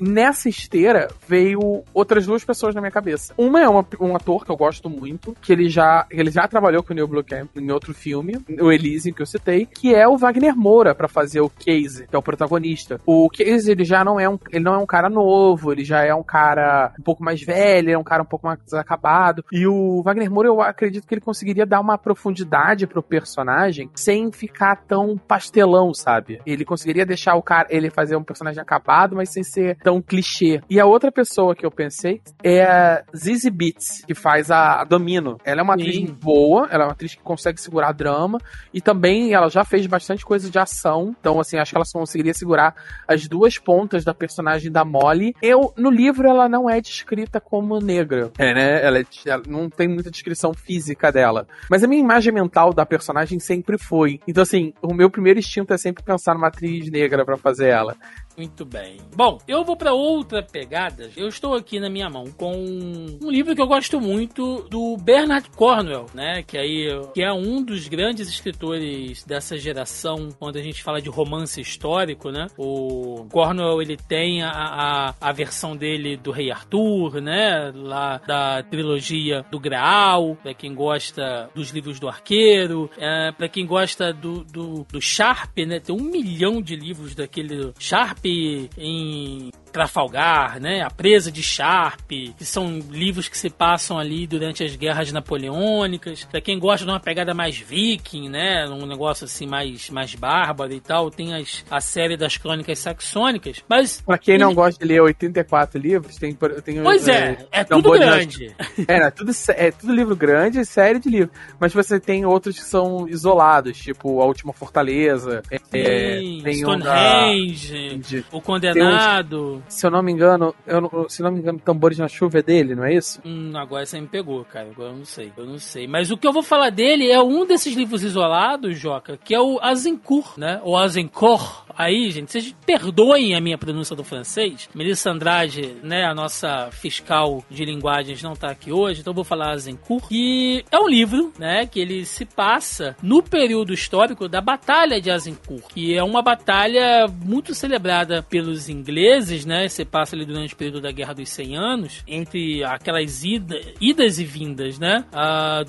nessa 0.00 0.48
esteira 0.48 1.08
veio 1.26 1.84
outras 1.92 2.26
duas 2.26 2.44
pessoas 2.44 2.74
na 2.74 2.80
minha 2.80 2.90
cabeça. 2.90 3.34
Uma 3.36 3.60
é 3.60 3.68
uma, 3.68 3.86
um 4.00 4.16
ator 4.16 4.44
que 4.44 4.50
eu 4.50 4.56
gosto 4.56 4.88
muito, 4.88 5.36
que 5.40 5.52
ele 5.52 5.68
já, 5.68 6.06
ele 6.10 6.30
já 6.30 6.46
trabalhou 6.46 6.82
com 6.82 6.92
o 6.92 6.96
Neil 6.96 7.08
Blomkamp 7.08 7.56
em 7.56 7.70
outro 7.70 7.94
filme, 7.94 8.38
o 8.60 8.70
Elysium 8.70 9.14
que 9.14 9.22
eu 9.22 9.26
citei, 9.26 9.66
que 9.66 9.94
é 9.94 10.06
o 10.06 10.16
Wagner 10.16 10.56
Moura 10.56 10.94
para 10.94 11.08
fazer 11.08 11.40
o 11.40 11.50
Casey, 11.50 12.06
que 12.06 12.14
é 12.14 12.18
o 12.18 12.22
protagonista. 12.22 13.00
O 13.06 13.28
Casey, 13.30 13.72
ele 13.72 13.84
já 13.84 14.04
não 14.04 14.18
é 14.18 14.28
um, 14.28 14.38
ele 14.50 14.64
não 14.64 14.74
é 14.74 14.78
um 14.78 14.86
cara 14.86 15.08
novo, 15.08 15.72
ele 15.72 15.84
já 15.84 16.04
é 16.04 16.14
um 16.14 16.22
cara 16.22 16.92
um 16.98 17.02
pouco 17.02 17.22
mais 17.22 17.42
velho, 17.42 17.90
é 17.90 17.98
um 17.98 18.04
cara 18.04 18.22
um 18.22 18.26
pouco 18.26 18.46
mais 18.46 18.58
acabado. 18.74 19.44
E 19.52 19.66
o 19.66 20.02
Wagner 20.02 20.30
Moura, 20.30 20.48
eu 20.48 20.60
acredito 20.60 21.06
que 21.06 21.14
ele 21.14 21.20
conseguiria 21.20 21.66
dar 21.66 21.80
uma 21.80 21.98
profundidade 21.98 22.86
pro 22.86 23.02
personagem 23.02 23.90
sem 23.94 24.30
ficar 24.32 24.76
tão 24.86 25.16
pastelão, 25.16 25.92
sabe? 25.94 26.40
Ele 26.46 26.64
conseguiria 26.64 27.06
deixar 27.06 27.34
o 27.34 27.42
cara, 27.42 27.68
ele 27.70 27.90
fazer 27.90 28.16
um 28.16 28.24
personagem 28.24 28.60
acabado, 28.60 29.16
mas 29.16 29.30
sem 29.30 29.42
ser 29.42 29.76
tão 29.86 30.02
clichê. 30.02 30.60
E 30.68 30.80
a 30.80 30.84
outra 30.84 31.12
pessoa 31.12 31.54
que 31.54 31.64
eu 31.64 31.70
pensei 31.70 32.20
é 32.42 32.64
a 32.64 33.04
Zizi 33.16 33.48
Beats, 33.48 34.02
que 34.04 34.16
faz 34.16 34.50
a, 34.50 34.82
Domino. 34.82 35.38
Ela 35.44 35.60
é 35.60 35.62
uma 35.62 35.78
Sim. 35.78 35.82
atriz 35.82 36.10
boa, 36.10 36.66
ela 36.72 36.82
é 36.82 36.86
uma 36.88 36.92
atriz 36.92 37.14
que 37.14 37.22
consegue 37.22 37.60
segurar 37.60 37.92
drama 37.92 38.40
e 38.74 38.80
também 38.80 39.32
ela 39.32 39.48
já 39.48 39.64
fez 39.64 39.86
bastante 39.86 40.24
coisa 40.24 40.50
de 40.50 40.58
ação. 40.58 41.14
Então, 41.20 41.38
assim, 41.38 41.56
acho 41.56 41.70
que 41.70 41.76
ela 41.76 41.84
conseguiria 41.92 42.34
segurar 42.34 42.74
as 43.06 43.28
duas 43.28 43.58
pontas 43.58 44.02
da 44.04 44.12
personagem 44.12 44.72
da 44.72 44.84
Molly. 44.84 45.36
Eu, 45.40 45.72
no 45.76 45.88
livro, 45.88 46.28
ela 46.28 46.48
não 46.48 46.68
é 46.68 46.80
descrita 46.80 47.40
como 47.40 47.78
negra. 47.78 48.32
É, 48.38 48.52
né? 48.52 48.84
Ela, 48.84 48.98
é, 48.98 49.04
ela 49.24 49.42
não 49.46 49.70
tem 49.70 49.86
muita 49.86 50.10
descrição 50.10 50.52
física 50.52 51.12
dela. 51.12 51.46
Mas 51.70 51.84
a 51.84 51.86
minha 51.86 52.02
imagem 52.02 52.32
mental 52.32 52.72
da 52.72 52.84
personagem 52.84 53.38
sempre 53.38 53.78
foi. 53.78 54.18
Então, 54.26 54.42
assim, 54.42 54.72
o 54.82 54.92
meu 54.92 55.08
primeiro 55.08 55.38
instinto 55.38 55.72
é 55.72 55.78
sempre 55.78 56.02
pensar 56.02 56.34
numa 56.34 56.48
atriz 56.48 56.90
negra 56.90 57.24
para 57.24 57.36
fazer 57.36 57.68
ela. 57.68 57.94
Muito 58.36 58.66
bem. 58.66 58.98
Bom, 59.14 59.38
eu 59.48 59.64
vou 59.64 59.76
para 59.76 59.94
outra 59.94 60.42
pegada. 60.42 61.10
Eu 61.16 61.28
estou 61.28 61.54
aqui 61.54 61.80
na 61.80 61.88
minha 61.88 62.10
mão 62.10 62.26
com 62.36 62.52
um 62.54 63.30
livro 63.30 63.54
que 63.54 63.62
eu 63.62 63.66
gosto 63.66 63.98
muito 63.98 64.62
do 64.68 64.96
Bernard 64.98 65.48
Cornwell, 65.50 66.06
né? 66.12 66.42
Que 66.42 66.58
aí 66.58 66.86
que 67.14 67.22
é 67.22 67.32
um 67.32 67.62
dos 67.62 67.88
grandes 67.88 68.28
escritores 68.28 69.24
dessa 69.24 69.56
geração, 69.56 70.28
quando 70.38 70.56
a 70.56 70.62
gente 70.62 70.82
fala 70.82 71.00
de 71.00 71.08
romance 71.08 71.60
histórico, 71.60 72.30
né? 72.30 72.46
O 72.58 73.26
Cornwell 73.30 73.80
ele 73.80 73.96
tem 73.96 74.42
a, 74.42 74.50
a, 74.50 75.14
a 75.18 75.32
versão 75.32 75.74
dele 75.74 76.16
do 76.16 76.30
Rei 76.30 76.50
Arthur, 76.50 77.22
né? 77.22 77.72
Lá 77.74 78.18
da 78.18 78.62
trilogia 78.62 79.46
do 79.50 79.58
Graal, 79.58 80.36
para 80.42 80.52
quem 80.52 80.74
gosta 80.74 81.48
dos 81.54 81.70
livros 81.70 81.98
do 81.98 82.06
Arqueiro, 82.06 82.90
é, 82.98 83.32
para 83.32 83.48
quem 83.48 83.64
gosta 83.64 84.12
do, 84.12 84.44
do, 84.44 84.84
do 84.84 85.00
Sharp, 85.00 85.56
né? 85.66 85.80
Tem 85.80 85.96
um 85.96 86.04
milhão 86.04 86.60
de 86.60 86.76
livros 86.76 87.14
daquele 87.14 87.72
Sharp 87.78 88.25
em 88.26 89.50
Trafalgar, 89.76 90.58
né? 90.58 90.80
A 90.80 90.88
Presa 90.88 91.30
de 91.30 91.42
Sharp, 91.42 92.08
que 92.08 92.44
são 92.46 92.78
livros 92.90 93.28
que 93.28 93.36
se 93.36 93.50
passam 93.50 93.98
ali 93.98 94.26
durante 94.26 94.64
as 94.64 94.74
guerras 94.74 95.12
napoleônicas. 95.12 96.24
Pra 96.24 96.40
quem 96.40 96.58
gosta 96.58 96.86
de 96.86 96.90
uma 96.90 96.98
pegada 96.98 97.34
mais 97.34 97.58
viking, 97.58 98.30
né? 98.30 98.66
Um 98.70 98.86
negócio 98.86 99.26
assim 99.26 99.46
mais, 99.46 99.90
mais 99.90 100.14
bárbaro 100.14 100.72
e 100.72 100.80
tal, 100.80 101.10
tem 101.10 101.34
as, 101.34 101.62
a 101.70 101.78
série 101.78 102.16
das 102.16 102.38
crônicas 102.38 102.78
saxônicas. 102.78 103.62
Mas. 103.68 104.00
Pra 104.00 104.16
quem 104.16 104.38
não 104.38 104.54
gosta 104.54 104.82
de 104.82 104.90
ler 104.90 105.02
84 105.02 105.78
livros, 105.78 106.16
tem. 106.16 106.32
tem 106.64 106.82
pois 106.82 107.06
é, 107.06 107.46
é, 107.52 107.60
é 107.60 107.64
tudo 107.64 107.90
grande. 107.90 108.56
É, 108.88 108.94
é, 108.94 109.10
tudo, 109.10 109.32
é 109.48 109.70
tudo 109.70 109.92
livro 109.92 110.16
grande, 110.16 110.64
série 110.64 110.98
de 110.98 111.10
livros. 111.10 111.36
Mas 111.60 111.74
você 111.74 112.00
tem 112.00 112.24
outros 112.24 112.56
que 112.56 112.64
são 112.64 113.06
isolados, 113.06 113.76
tipo 113.76 114.22
A 114.22 114.24
Última 114.24 114.54
Fortaleza. 114.54 115.42
É, 115.50 115.58
Sim, 115.58 116.40
tem 116.42 116.54
Stonehenge, 116.54 117.92
um 117.92 118.20
da... 118.22 118.38
O 118.38 118.40
Condenado. 118.40 119.62
Se 119.68 119.86
eu 119.86 119.90
não 119.90 120.02
me 120.02 120.12
engano, 120.12 120.54
eu, 120.66 121.08
se 121.08 121.22
não 121.22 121.30
me 121.30 121.40
engano, 121.40 121.58
Tambores 121.58 121.98
na 121.98 122.08
Chuva 122.08 122.38
é 122.38 122.42
dele, 122.42 122.74
não 122.74 122.84
é 122.84 122.94
isso? 122.94 123.20
Hum, 123.24 123.52
agora 123.56 123.84
você 123.84 124.00
me 124.00 124.06
pegou, 124.06 124.44
cara. 124.44 124.68
Agora 124.70 124.90
eu 124.90 124.96
não 124.96 125.04
sei. 125.04 125.32
Eu 125.36 125.46
não 125.46 125.58
sei. 125.58 125.86
Mas 125.86 126.10
o 126.10 126.16
que 126.16 126.26
eu 126.26 126.32
vou 126.32 126.42
falar 126.42 126.70
dele 126.70 127.10
é 127.10 127.20
um 127.20 127.44
desses 127.44 127.74
livros 127.74 128.02
isolados, 128.02 128.78
Joca, 128.78 129.18
que 129.22 129.34
é 129.34 129.40
o 129.40 129.58
Azincourt, 129.60 130.38
né? 130.38 130.60
O 130.64 130.76
Azincourt 130.76 131.66
aí, 131.76 132.10
gente, 132.10 132.32
vocês 132.32 132.54
perdoem 132.64 133.34
a 133.34 133.40
minha 133.40 133.58
pronúncia 133.58 133.94
do 133.94 134.02
francês. 134.02 134.68
Melissa 134.74 135.10
Andrade, 135.10 135.76
né, 135.82 136.04
a 136.04 136.14
nossa 136.14 136.70
fiscal 136.72 137.44
de 137.50 137.64
linguagens, 137.64 138.22
não 138.22 138.34
tá 138.34 138.50
aqui 138.50 138.72
hoje, 138.72 139.00
então 139.00 139.12
vou 139.12 139.24
falar 139.24 139.50
Azincourt. 139.50 140.06
E 140.10 140.64
é 140.70 140.78
um 140.78 140.88
livro, 140.88 141.32
né, 141.38 141.66
que 141.66 141.78
ele 141.78 142.06
se 142.06 142.24
passa 142.24 142.96
no 143.02 143.22
período 143.22 143.74
histórico 143.74 144.28
da 144.28 144.40
Batalha 144.40 145.00
de 145.00 145.10
Azincourt, 145.10 145.66
que 145.68 145.94
é 145.94 146.02
uma 146.02 146.22
batalha 146.22 147.06
muito 147.24 147.54
celebrada 147.54 148.22
pelos 148.22 148.68
ingleses, 148.68 149.44
né, 149.44 149.55
se 149.68 149.84
passa 149.84 150.14
ali 150.14 150.24
durante 150.24 150.54
o 150.54 150.56
período 150.56 150.80
da 150.80 150.92
Guerra 150.92 151.14
dos 151.14 151.28
100 151.28 151.56
Anos, 151.56 152.04
entre 152.06 152.64
aquelas 152.64 153.24
ida, 153.24 153.60
idas 153.80 154.18
e 154.18 154.24
vindas, 154.24 154.78
né, 154.78 155.04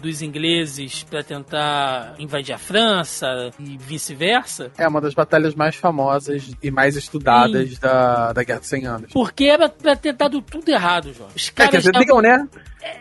dos 0.01 0.21
ingleses 0.21 1.03
para 1.03 1.23
tentar 1.23 2.15
invadir 2.19 2.53
a 2.53 2.57
França 2.57 3.51
e 3.59 3.77
vice-versa. 3.77 4.71
É 4.77 4.87
uma 4.87 5.01
das 5.01 5.13
batalhas 5.13 5.55
mais 5.55 5.75
famosas 5.75 6.51
e 6.61 6.71
mais 6.71 6.95
estudadas 6.95 7.77
da, 7.79 8.33
da 8.33 8.43
Guerra 8.43 8.59
dos 8.59 8.69
100 8.69 8.85
Anos. 8.85 9.13
Porque 9.13 9.45
era 9.45 9.69
pra 9.69 9.95
ter 9.95 10.13
dado 10.13 10.41
tudo 10.41 10.69
errado, 10.69 11.13
Jorge. 11.13 11.33
Os 11.35 11.49
caras 11.49 11.69
é, 11.69 11.71
quer 11.71 11.77
dizer, 11.77 11.91
tavam... 11.91 12.21
né? 12.21 12.47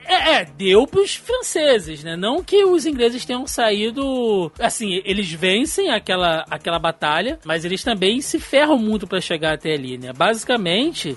É, 0.04 0.34
é, 0.34 0.44
deu 0.44 0.86
pros 0.86 1.14
franceses, 1.14 2.02
né? 2.02 2.16
Não 2.16 2.42
que 2.42 2.64
os 2.64 2.86
ingleses 2.86 3.24
tenham 3.24 3.46
saído. 3.46 4.50
Assim, 4.58 5.00
eles 5.04 5.30
vencem 5.32 5.90
aquela, 5.90 6.44
aquela 6.50 6.78
batalha, 6.78 7.38
mas 7.44 7.64
eles 7.64 7.84
também 7.84 8.20
se 8.20 8.38
ferram 8.38 8.78
muito 8.78 9.06
para 9.06 9.20
chegar 9.20 9.54
até 9.54 9.74
ali, 9.74 9.98
né? 9.98 10.12
Basicamente, 10.12 10.65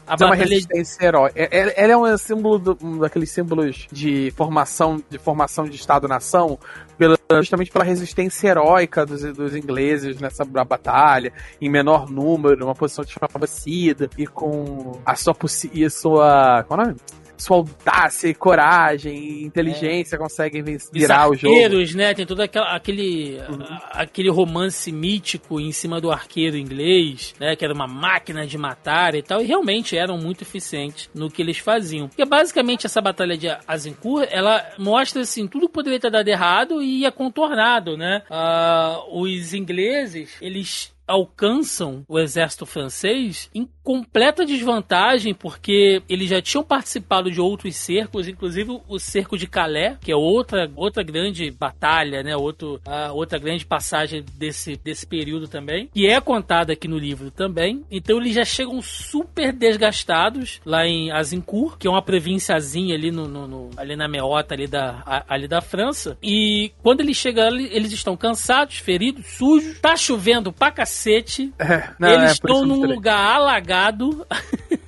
a 0.05 0.13
é 0.13 0.17
batalha. 0.17 0.29
uma 0.29 0.35
resistência 0.35 1.05
herói. 1.05 1.31
É, 1.35 1.59
é, 1.59 1.83
ela 1.83 1.93
é 1.93 1.97
um 1.97 2.17
símbolo 2.17 2.59
do, 2.59 2.77
um 2.81 2.99
daqueles 2.99 3.31
símbolos 3.31 3.87
de 3.91 4.31
formação 4.35 5.01
de 5.09 5.17
formação 5.17 5.65
de 5.65 5.75
Estado-nação, 5.75 6.59
pela, 6.97 7.17
justamente 7.37 7.71
pela 7.71 7.83
resistência 7.83 8.49
heróica 8.49 9.05
dos, 9.05 9.21
dos 9.33 9.55
ingleses 9.55 10.19
nessa 10.19 10.43
batalha, 10.45 11.33
em 11.59 11.69
menor 11.69 12.09
número, 12.09 12.65
uma 12.65 12.75
posição 12.75 13.03
desfavorecida 13.03 14.09
e 14.17 14.27
com 14.27 14.99
a 15.05 15.15
sua, 15.15 15.35
e 15.73 15.85
a 15.85 15.89
sua. 15.89 16.63
Qual 16.67 16.79
é 16.79 16.83
o 16.83 16.85
nome? 16.87 16.99
Sua 17.39 17.57
audácia 17.57 18.27
e 18.27 18.33
coragem 18.33 19.15
e 19.17 19.43
inteligência 19.43 20.15
é. 20.15 20.19
conseguem 20.19 20.61
virar 20.91 21.29
o 21.29 21.35
jogo. 21.35 21.55
né? 21.95 22.13
Tem 22.13 22.25
todo 22.25 22.41
aquela, 22.41 22.75
aquele, 22.75 23.39
uhum. 23.49 23.77
aquele 23.91 24.29
romance 24.29 24.91
mítico 24.91 25.59
em 25.59 25.71
cima 25.71 26.01
do 26.01 26.11
arqueiro 26.11 26.57
inglês, 26.57 27.33
né? 27.39 27.55
Que 27.55 27.63
era 27.63 27.73
uma 27.73 27.87
máquina 27.87 28.45
de 28.45 28.57
matar 28.57 29.15
e 29.15 29.23
tal. 29.23 29.41
E 29.41 29.45
realmente 29.45 29.97
eram 29.97 30.17
muito 30.17 30.43
eficientes 30.43 31.09
no 31.15 31.31
que 31.31 31.41
eles 31.41 31.57
faziam. 31.57 32.09
Porque 32.09 32.25
basicamente 32.25 32.85
essa 32.85 33.01
batalha 33.01 33.37
de 33.37 33.47
Azincourt, 33.67 34.27
ela 34.31 34.63
mostra 34.77 35.21
assim, 35.21 35.47
tudo 35.47 35.69
poderia 35.69 35.99
ter 35.99 36.11
dado 36.11 36.27
errado 36.27 36.81
e 36.81 37.05
é 37.05 37.11
contornado, 37.11 37.95
né? 37.95 38.21
Uh, 38.29 39.21
os 39.21 39.53
ingleses, 39.53 40.35
eles 40.41 40.91
alcançam 41.09 42.05
o 42.07 42.19
exército 42.19 42.65
francês 42.67 43.49
em 43.53 43.67
completa 43.83 44.45
desvantagem, 44.45 45.33
porque 45.33 46.03
eles 46.07 46.29
já 46.29 46.39
tinham 46.39 46.63
participado 46.63 47.31
de 47.31 47.41
outros 47.41 47.75
cercos, 47.75 48.27
inclusive 48.27 48.79
o 48.87 48.99
cerco 48.99 49.35
de 49.35 49.47
Calais, 49.47 49.97
que 49.99 50.11
é 50.11 50.15
outra, 50.15 50.71
outra 50.75 51.01
grande 51.01 51.49
batalha, 51.49 52.21
né? 52.21 52.37
Outro, 52.37 52.79
outra 53.15 53.39
grande 53.39 53.65
passagem 53.65 54.23
desse, 54.35 54.75
desse 54.75 55.07
período 55.07 55.47
também, 55.47 55.89
que 55.91 56.05
é 56.05 56.21
contada 56.21 56.73
aqui 56.73 56.87
no 56.87 56.99
livro 56.99 57.31
também. 57.31 57.83
Então 57.89 58.19
eles 58.19 58.35
já 58.35 58.45
chegam 58.45 58.79
super 58.79 59.51
desgastados 59.51 60.61
lá 60.63 60.85
em 60.85 61.11
Azincourt, 61.11 61.79
que 61.79 61.87
é 61.87 61.89
uma 61.89 62.03
provínciazinha 62.03 62.93
ali, 62.93 63.09
no, 63.09 63.27
no, 63.27 63.47
no 63.47 63.69
ali 63.75 63.95
na 63.95 64.07
meota 64.07 64.53
ali 64.53 64.67
da, 64.67 65.01
a, 65.03 65.33
ali 65.33 65.47
da 65.47 65.61
França. 65.61 66.15
E 66.21 66.71
quando 66.83 67.01
eles 67.01 67.17
chegam, 67.17 67.47
eles 67.57 67.91
estão 67.91 68.15
cansados, 68.15 68.77
feridos, 68.77 69.25
sujos, 69.25 69.79
tá 69.79 69.97
chovendo 69.97 70.53
pra 70.53 70.69
cacete 70.69 70.98
cacete. 70.99 71.53
É, 71.57 71.89
não, 71.97 72.09
Eles 72.09 72.29
é, 72.29 72.33
estão 72.33 72.65
num 72.65 72.85
lugar 72.85 73.35
alagado. 73.35 74.25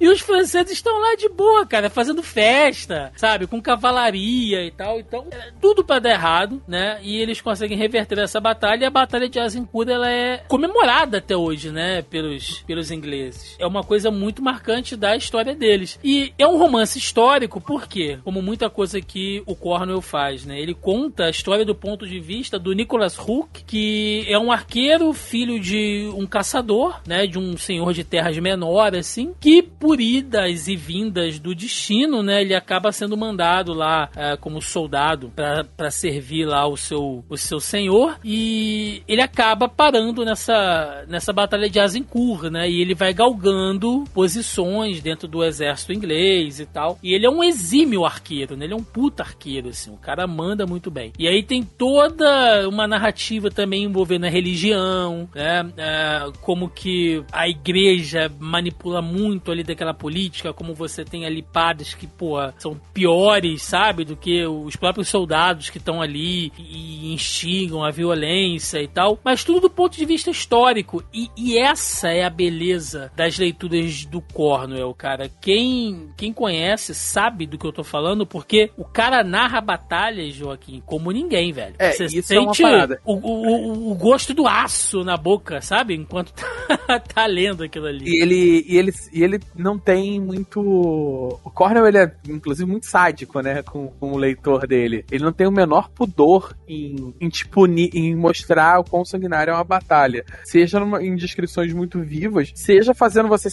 E 0.00 0.08
os 0.08 0.20
franceses 0.20 0.72
estão 0.72 0.98
lá 1.00 1.14
de 1.16 1.28
boa, 1.28 1.66
cara, 1.66 1.90
fazendo 1.90 2.22
festa, 2.22 3.12
sabe? 3.16 3.46
Com 3.46 3.60
cavalaria 3.60 4.64
e 4.64 4.70
tal. 4.70 4.98
Então, 5.00 5.26
é 5.30 5.52
tudo 5.60 5.84
para 5.84 6.00
dar 6.00 6.10
errado, 6.10 6.62
né? 6.66 6.98
E 7.02 7.16
eles 7.16 7.40
conseguem 7.40 7.76
reverter 7.76 8.18
essa 8.18 8.40
batalha. 8.40 8.84
E 8.84 8.86
a 8.86 8.90
Batalha 8.90 9.28
de 9.28 9.38
Azincourt, 9.38 9.88
ela 9.88 10.10
é 10.10 10.38
comemorada 10.48 11.18
até 11.18 11.36
hoje, 11.36 11.70
né? 11.70 12.02
Pelos, 12.02 12.60
pelos 12.60 12.90
ingleses. 12.90 13.56
É 13.58 13.66
uma 13.66 13.82
coisa 13.82 14.10
muito 14.10 14.42
marcante 14.42 14.96
da 14.96 15.16
história 15.16 15.54
deles. 15.54 15.98
E 16.02 16.32
é 16.38 16.46
um 16.46 16.58
romance 16.58 16.98
histórico, 16.98 17.60
por 17.60 17.86
quê? 17.86 18.18
Como 18.24 18.42
muita 18.42 18.70
coisa 18.70 19.00
que 19.00 19.42
o 19.46 19.54
Cornwell 19.54 20.00
faz, 20.00 20.44
né? 20.44 20.60
Ele 20.60 20.74
conta 20.74 21.24
a 21.24 21.30
história 21.30 21.64
do 21.64 21.74
ponto 21.74 22.06
de 22.06 22.20
vista 22.20 22.58
do 22.58 22.72
Nicholas 22.72 23.18
Hook, 23.18 23.64
que 23.66 24.24
é 24.28 24.38
um 24.38 24.52
arqueiro, 24.52 25.12
filho 25.12 25.58
de 25.58 26.10
um 26.14 26.26
caçador, 26.26 27.00
né? 27.06 27.26
De 27.26 27.38
um 27.38 27.56
senhor 27.56 27.92
de 27.92 28.04
terras 28.04 28.38
menor, 28.38 28.94
assim, 28.94 29.34
que 29.40 29.57
por 29.62 30.00
idas 30.00 30.68
e 30.68 30.76
vindas 30.76 31.38
do 31.38 31.54
destino, 31.54 32.22
né, 32.22 32.40
ele 32.40 32.54
acaba 32.54 32.92
sendo 32.92 33.16
mandado 33.16 33.72
lá 33.72 34.10
é, 34.16 34.36
como 34.36 34.60
soldado 34.60 35.32
para 35.34 35.90
servir 35.90 36.44
lá 36.44 36.66
o 36.66 36.76
seu, 36.76 37.24
o 37.28 37.36
seu 37.36 37.60
senhor. 37.60 38.18
E 38.24 39.02
ele 39.08 39.22
acaba 39.22 39.68
parando 39.68 40.24
nessa, 40.24 41.04
nessa 41.08 41.32
batalha 41.32 41.68
de 41.68 41.80
Azincourt, 41.80 42.50
né, 42.50 42.68
e 42.68 42.80
ele 42.80 42.94
vai 42.94 43.12
galgando 43.12 44.04
posições 44.12 45.00
dentro 45.00 45.28
do 45.28 45.44
exército 45.44 45.92
inglês 45.92 46.60
e 46.60 46.66
tal. 46.66 46.98
E 47.02 47.14
ele 47.14 47.26
é 47.26 47.30
um 47.30 47.42
exímio 47.42 48.04
arqueiro, 48.04 48.56
né, 48.56 48.64
ele 48.64 48.74
é 48.74 48.76
um 48.76 48.84
puta 48.84 49.22
arqueiro, 49.22 49.68
assim, 49.68 49.90
o 49.90 49.96
cara 49.96 50.26
manda 50.26 50.66
muito 50.66 50.90
bem. 50.90 51.12
E 51.18 51.26
aí 51.26 51.42
tem 51.42 51.62
toda 51.62 52.68
uma 52.68 52.86
narrativa 52.86 53.50
também 53.50 53.84
envolvendo 53.84 54.24
a 54.24 54.30
religião, 54.30 55.28
né, 55.34 55.70
é, 55.76 56.30
como 56.40 56.68
que 56.68 57.22
a 57.32 57.48
igreja 57.48 58.30
manipula 58.38 59.00
muito 59.00 59.47
ali 59.50 59.62
daquela 59.62 59.94
política, 59.94 60.52
como 60.52 60.74
você 60.74 61.04
tem 61.04 61.24
ali 61.24 61.42
padres 61.42 61.94
que, 61.94 62.06
pô, 62.06 62.36
são 62.58 62.80
piores, 62.92 63.62
sabe, 63.62 64.04
do 64.04 64.16
que 64.16 64.44
os 64.46 64.76
próprios 64.76 65.08
soldados 65.08 65.70
que 65.70 65.78
estão 65.78 66.00
ali 66.00 66.52
e 66.58 67.12
instigam 67.12 67.84
a 67.84 67.90
violência 67.90 68.82
e 68.82 68.88
tal, 68.88 69.18
mas 69.24 69.44
tudo 69.44 69.60
do 69.60 69.70
ponto 69.70 69.96
de 69.96 70.04
vista 70.04 70.30
histórico. 70.30 71.02
E, 71.12 71.28
e 71.36 71.58
essa 71.58 72.08
é 72.08 72.24
a 72.24 72.30
beleza 72.30 73.10
das 73.14 73.38
leituras 73.38 74.04
do 74.04 74.20
Cornwell, 74.20 74.94
cara. 74.94 75.30
Quem, 75.40 76.10
quem 76.16 76.32
conhece 76.32 76.94
sabe 76.94 77.46
do 77.46 77.58
que 77.58 77.66
eu 77.66 77.72
tô 77.72 77.84
falando, 77.84 78.26
porque 78.26 78.70
o 78.76 78.84
cara 78.84 79.22
narra 79.22 79.60
batalhas, 79.60 80.34
Joaquim, 80.34 80.82
como 80.84 81.10
ninguém, 81.10 81.52
velho. 81.52 81.74
É, 81.78 81.92
você 81.92 82.04
isso 82.06 82.28
sente 82.28 82.62
é 82.62 82.66
uma 82.66 82.98
o, 83.04 83.14
o, 83.14 83.92
o, 83.92 83.94
gosto 83.94 84.32
do 84.32 84.46
aço 84.46 85.04
na 85.04 85.16
boca, 85.16 85.60
sabe? 85.60 85.94
Enquanto 85.94 86.32
tá, 86.86 86.98
tá 87.00 87.26
lendo 87.26 87.64
aquilo 87.64 87.86
ali. 87.86 88.04
E 88.06 88.22
ele, 88.22 88.64
e 88.66 88.76
ele, 88.76 88.92
e 89.12 89.22
ele 89.22 89.37
não 89.54 89.78
tem 89.78 90.20
muito. 90.20 90.60
O 90.60 91.50
Cornell, 91.50 91.86
ele 91.86 91.98
é, 91.98 92.12
inclusive, 92.28 92.70
muito 92.70 92.86
sádico, 92.86 93.40
né? 93.40 93.62
Com, 93.62 93.88
com 93.88 94.12
o 94.12 94.16
leitor 94.16 94.66
dele. 94.66 95.04
Ele 95.10 95.24
não 95.24 95.32
tem 95.32 95.46
o 95.46 95.52
menor 95.52 95.88
pudor 95.90 96.54
em, 96.66 97.14
em, 97.20 97.28
tipo, 97.28 97.66
em 97.66 98.14
mostrar 98.14 98.80
o 98.80 98.84
quão 98.84 99.04
sanguinário 99.04 99.50
é 99.50 99.54
uma 99.54 99.64
batalha. 99.64 100.24
Seja 100.44 100.80
numa, 100.80 101.02
em 101.02 101.16
descrições 101.16 101.72
muito 101.72 102.00
vivas, 102.00 102.52
seja 102.54 102.94
fazendo 102.94 103.28
você. 103.28 103.48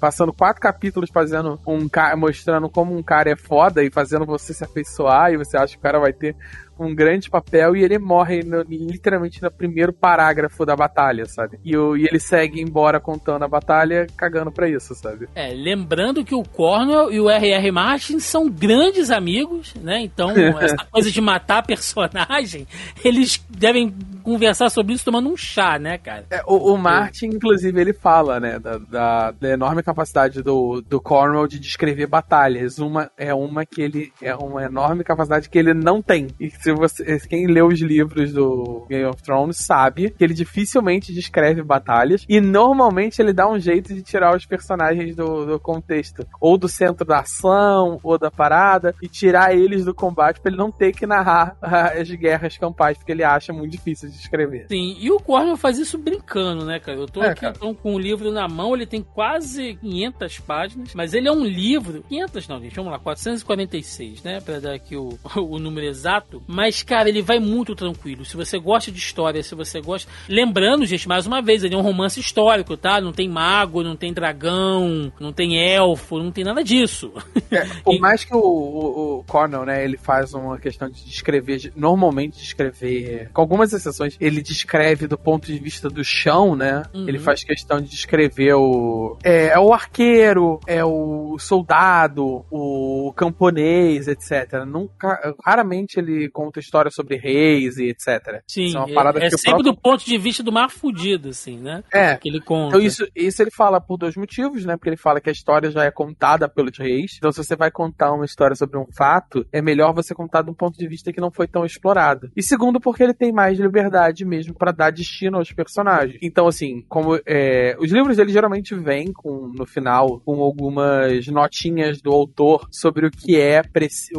Passando 0.00 0.32
quatro 0.32 0.60
capítulos 0.60 1.10
fazendo 1.12 1.58
um 1.66 1.88
cara. 1.88 2.16
mostrando 2.16 2.68
como 2.68 2.96
um 2.96 3.02
cara 3.02 3.30
é 3.30 3.36
foda 3.36 3.82
e 3.82 3.90
fazendo 3.90 4.26
você 4.26 4.52
se 4.52 4.64
afeiçoar 4.64 5.32
e 5.32 5.36
você 5.36 5.56
acha 5.56 5.74
que 5.74 5.78
o 5.78 5.82
cara 5.82 5.98
vai 5.98 6.12
ter 6.12 6.36
um 6.78 6.94
grande 6.94 7.30
papel 7.30 7.76
e 7.76 7.82
ele 7.82 7.98
morre 7.98 8.42
no, 8.42 8.62
literalmente 8.62 9.42
no 9.42 9.50
primeiro 9.50 9.92
parágrafo 9.92 10.64
da 10.64 10.76
batalha, 10.76 11.26
sabe? 11.26 11.58
E, 11.64 11.76
o, 11.76 11.96
e 11.96 12.06
ele 12.06 12.20
segue 12.20 12.60
embora 12.60 13.00
contando 13.00 13.44
a 13.44 13.48
batalha, 13.48 14.06
cagando 14.16 14.50
pra 14.50 14.68
isso, 14.68 14.94
sabe? 14.94 15.28
É, 15.34 15.52
lembrando 15.52 16.24
que 16.24 16.34
o 16.34 16.42
Cornwell 16.42 17.12
e 17.12 17.20
o 17.20 17.30
R.R. 17.30 17.70
Martin 17.70 18.18
são 18.18 18.48
grandes 18.48 19.10
amigos, 19.10 19.74
né? 19.76 20.00
Então, 20.00 20.30
essa 20.60 20.76
coisa 20.90 21.10
de 21.10 21.20
matar 21.20 21.64
personagem, 21.64 22.66
eles 23.04 23.44
devem 23.48 23.94
conversar 24.22 24.70
sobre 24.70 24.92
isso 24.92 25.04
tomando 25.04 25.30
um 25.30 25.36
chá, 25.36 25.78
né, 25.78 25.98
cara? 25.98 26.24
É, 26.30 26.42
o, 26.46 26.72
o, 26.72 26.76
Martin, 26.76 27.26
inclusive, 27.26 27.80
ele 27.80 27.92
fala, 27.92 28.40
né, 28.40 28.58
da, 28.58 28.78
da, 28.78 29.30
da, 29.30 29.48
enorme 29.48 29.82
capacidade 29.82 30.42
do, 30.42 30.80
do 30.82 31.00
Cornwell 31.00 31.46
de 31.46 31.58
descrever 31.58 32.06
batalhas. 32.06 32.78
Uma 32.78 33.10
é 33.16 33.32
uma 33.32 33.64
que 33.64 33.80
ele 33.80 34.12
é 34.20 34.34
uma 34.34 34.64
enorme 34.64 35.04
capacidade 35.04 35.48
que 35.48 35.58
ele 35.58 35.72
não 35.72 36.02
tem. 36.02 36.28
E 36.40 36.50
se 36.66 36.72
você, 36.72 37.20
quem 37.28 37.46
lê 37.46 37.62
os 37.62 37.80
livros 37.80 38.32
do 38.32 38.84
Game 38.88 39.04
of 39.04 39.22
Thrones 39.22 39.58
sabe 39.58 40.10
que 40.10 40.24
ele 40.24 40.34
dificilmente 40.34 41.14
descreve 41.14 41.62
batalhas 41.62 42.24
e 42.28 42.40
normalmente 42.40 43.22
ele 43.22 43.32
dá 43.32 43.48
um 43.48 43.58
jeito 43.58 43.94
de 43.94 44.02
tirar 44.02 44.36
os 44.36 44.44
personagens 44.44 45.14
do, 45.14 45.46
do 45.46 45.60
contexto, 45.60 46.26
ou 46.40 46.58
do 46.58 46.68
centro 46.68 47.06
da 47.06 47.20
ação, 47.20 48.00
ou 48.02 48.18
da 48.18 48.32
parada, 48.32 48.94
e 49.00 49.06
tirar 49.08 49.54
eles 49.54 49.84
do 49.84 49.94
combate 49.94 50.40
para 50.40 50.50
ele 50.50 50.58
não 50.58 50.72
ter 50.72 50.92
que 50.92 51.06
narrar 51.06 51.56
as 51.62 52.10
guerras 52.10 52.58
campais, 52.58 52.98
porque 52.98 53.12
ele 53.12 53.22
acha 53.22 53.52
muito 53.52 53.70
difícil 53.70 54.08
de 54.08 54.16
escrever. 54.16 54.66
Sim, 54.68 54.96
e 54.98 55.08
o 55.10 55.20
Cornwell 55.20 55.56
faz 55.56 55.78
isso 55.78 55.96
brincando, 55.96 56.64
né, 56.64 56.80
cara? 56.80 56.98
Eu 56.98 57.06
tô 57.06 57.22
é, 57.22 57.28
aqui 57.28 57.46
então, 57.46 57.74
com 57.74 57.94
o 57.94 57.98
livro 57.98 58.32
na 58.32 58.48
mão, 58.48 58.74
ele 58.74 58.86
tem 58.86 59.02
quase 59.02 59.76
500 59.76 60.40
páginas, 60.40 60.94
mas 60.94 61.14
ele 61.14 61.28
é 61.28 61.32
um 61.32 61.44
livro. 61.44 62.02
500 62.08 62.48
não, 62.48 62.60
gente, 62.60 62.74
vamos 62.74 62.90
lá, 62.90 62.98
446, 62.98 64.24
né? 64.24 64.40
Pra 64.40 64.58
dar 64.58 64.74
aqui 64.74 64.96
o, 64.96 65.16
o 65.36 65.58
número 65.60 65.86
exato. 65.86 66.42
Mas, 66.56 66.82
cara, 66.82 67.10
ele 67.10 67.20
vai 67.20 67.38
muito 67.38 67.74
tranquilo. 67.74 68.24
Se 68.24 68.34
você 68.34 68.58
gosta 68.58 68.90
de 68.90 68.98
história, 68.98 69.42
se 69.42 69.54
você 69.54 69.78
gosta. 69.78 70.10
Lembrando, 70.26 70.86
gente, 70.86 71.06
mais 71.06 71.26
uma 71.26 71.42
vez, 71.42 71.62
ele 71.62 71.74
é 71.74 71.76
um 71.76 71.82
romance 71.82 72.18
histórico, 72.18 72.78
tá? 72.78 72.98
Não 72.98 73.12
tem 73.12 73.28
mago, 73.28 73.82
não 73.82 73.94
tem 73.94 74.10
dragão, 74.10 75.12
não 75.20 75.34
tem 75.34 75.58
elfo, 75.58 76.18
não 76.18 76.32
tem 76.32 76.44
nada 76.44 76.64
disso. 76.64 77.12
É, 77.50 77.66
por 77.84 77.92
e... 77.94 77.98
mais 77.98 78.24
que 78.24 78.34
o, 78.34 78.38
o, 78.38 79.18
o 79.18 79.24
Cornell, 79.24 79.66
né, 79.66 79.84
ele 79.84 79.98
faz 79.98 80.32
uma 80.32 80.58
questão 80.58 80.88
de 80.88 81.04
descrever, 81.04 81.70
normalmente 81.76 82.38
descrever, 82.38 83.28
com 83.34 83.42
algumas 83.42 83.74
exceções, 83.74 84.16
ele 84.18 84.40
descreve 84.40 85.06
do 85.06 85.18
ponto 85.18 85.46
de 85.46 85.58
vista 85.58 85.90
do 85.90 86.02
chão, 86.02 86.56
né? 86.56 86.84
Uhum. 86.94 87.06
Ele 87.06 87.18
faz 87.18 87.44
questão 87.44 87.82
de 87.82 87.90
descrever 87.90 88.54
o. 88.54 89.18
É, 89.22 89.48
é, 89.48 89.58
o 89.58 89.74
arqueiro, 89.74 90.58
é 90.66 90.82
o 90.82 91.36
soldado, 91.38 92.46
o 92.50 93.12
camponês, 93.14 94.08
etc. 94.08 94.64
Nunca, 94.66 95.34
raramente 95.44 95.98
ele 95.98 96.30
conta 96.46 96.60
história 96.60 96.90
sobre 96.90 97.16
reis 97.16 97.76
e 97.76 97.88
etc. 97.88 98.42
Sim, 98.46 98.72
é, 98.76 99.22
é, 99.22 99.26
é 99.26 99.30
sempre 99.30 99.62
próprio... 99.62 99.62
do 99.64 99.76
ponto 99.76 100.04
de 100.04 100.18
vista 100.18 100.42
do 100.42 100.52
mar 100.52 100.70
fudido, 100.70 101.30
assim, 101.30 101.58
né? 101.58 101.82
É. 101.92 102.16
Que 102.16 102.28
ele 102.28 102.40
conta. 102.40 102.68
Então 102.68 102.80
isso, 102.80 103.06
isso 103.14 103.42
ele 103.42 103.50
fala 103.50 103.80
por 103.80 103.96
dois 103.96 104.16
motivos, 104.16 104.64
né? 104.64 104.76
Porque 104.76 104.88
ele 104.88 104.96
fala 104.96 105.20
que 105.20 105.28
a 105.28 105.32
história 105.32 105.70
já 105.70 105.84
é 105.84 105.90
contada 105.90 106.48
pelos 106.48 106.78
reis. 106.78 107.16
Então 107.18 107.32
se 107.32 107.42
você 107.42 107.56
vai 107.56 107.70
contar 107.70 108.12
uma 108.12 108.24
história 108.24 108.54
sobre 108.54 108.78
um 108.78 108.86
fato, 108.96 109.46
é 109.52 109.60
melhor 109.60 109.92
você 109.92 110.14
contar 110.14 110.42
de 110.42 110.50
um 110.50 110.54
ponto 110.54 110.78
de 110.78 110.86
vista 110.86 111.12
que 111.12 111.20
não 111.20 111.30
foi 111.30 111.48
tão 111.48 111.64
explorado. 111.64 112.30
E 112.36 112.42
segundo, 112.42 112.80
porque 112.80 113.02
ele 113.02 113.14
tem 113.14 113.32
mais 113.32 113.58
liberdade 113.58 114.24
mesmo 114.24 114.54
para 114.54 114.72
dar 114.72 114.90
destino 114.90 115.38
aos 115.38 115.52
personagens. 115.52 116.18
Então, 116.22 116.46
assim, 116.46 116.84
como 116.88 117.18
é, 117.26 117.76
os 117.80 117.90
livros 117.90 118.16
dele 118.16 118.32
geralmente 118.32 118.74
vêm 118.74 119.12
com, 119.12 119.52
no 119.54 119.66
final 119.66 120.20
com 120.20 120.40
algumas 120.42 121.26
notinhas 121.26 122.00
do 122.00 122.12
autor 122.12 122.68
sobre 122.70 123.06
o 123.06 123.10
que 123.10 123.40
é 123.40 123.62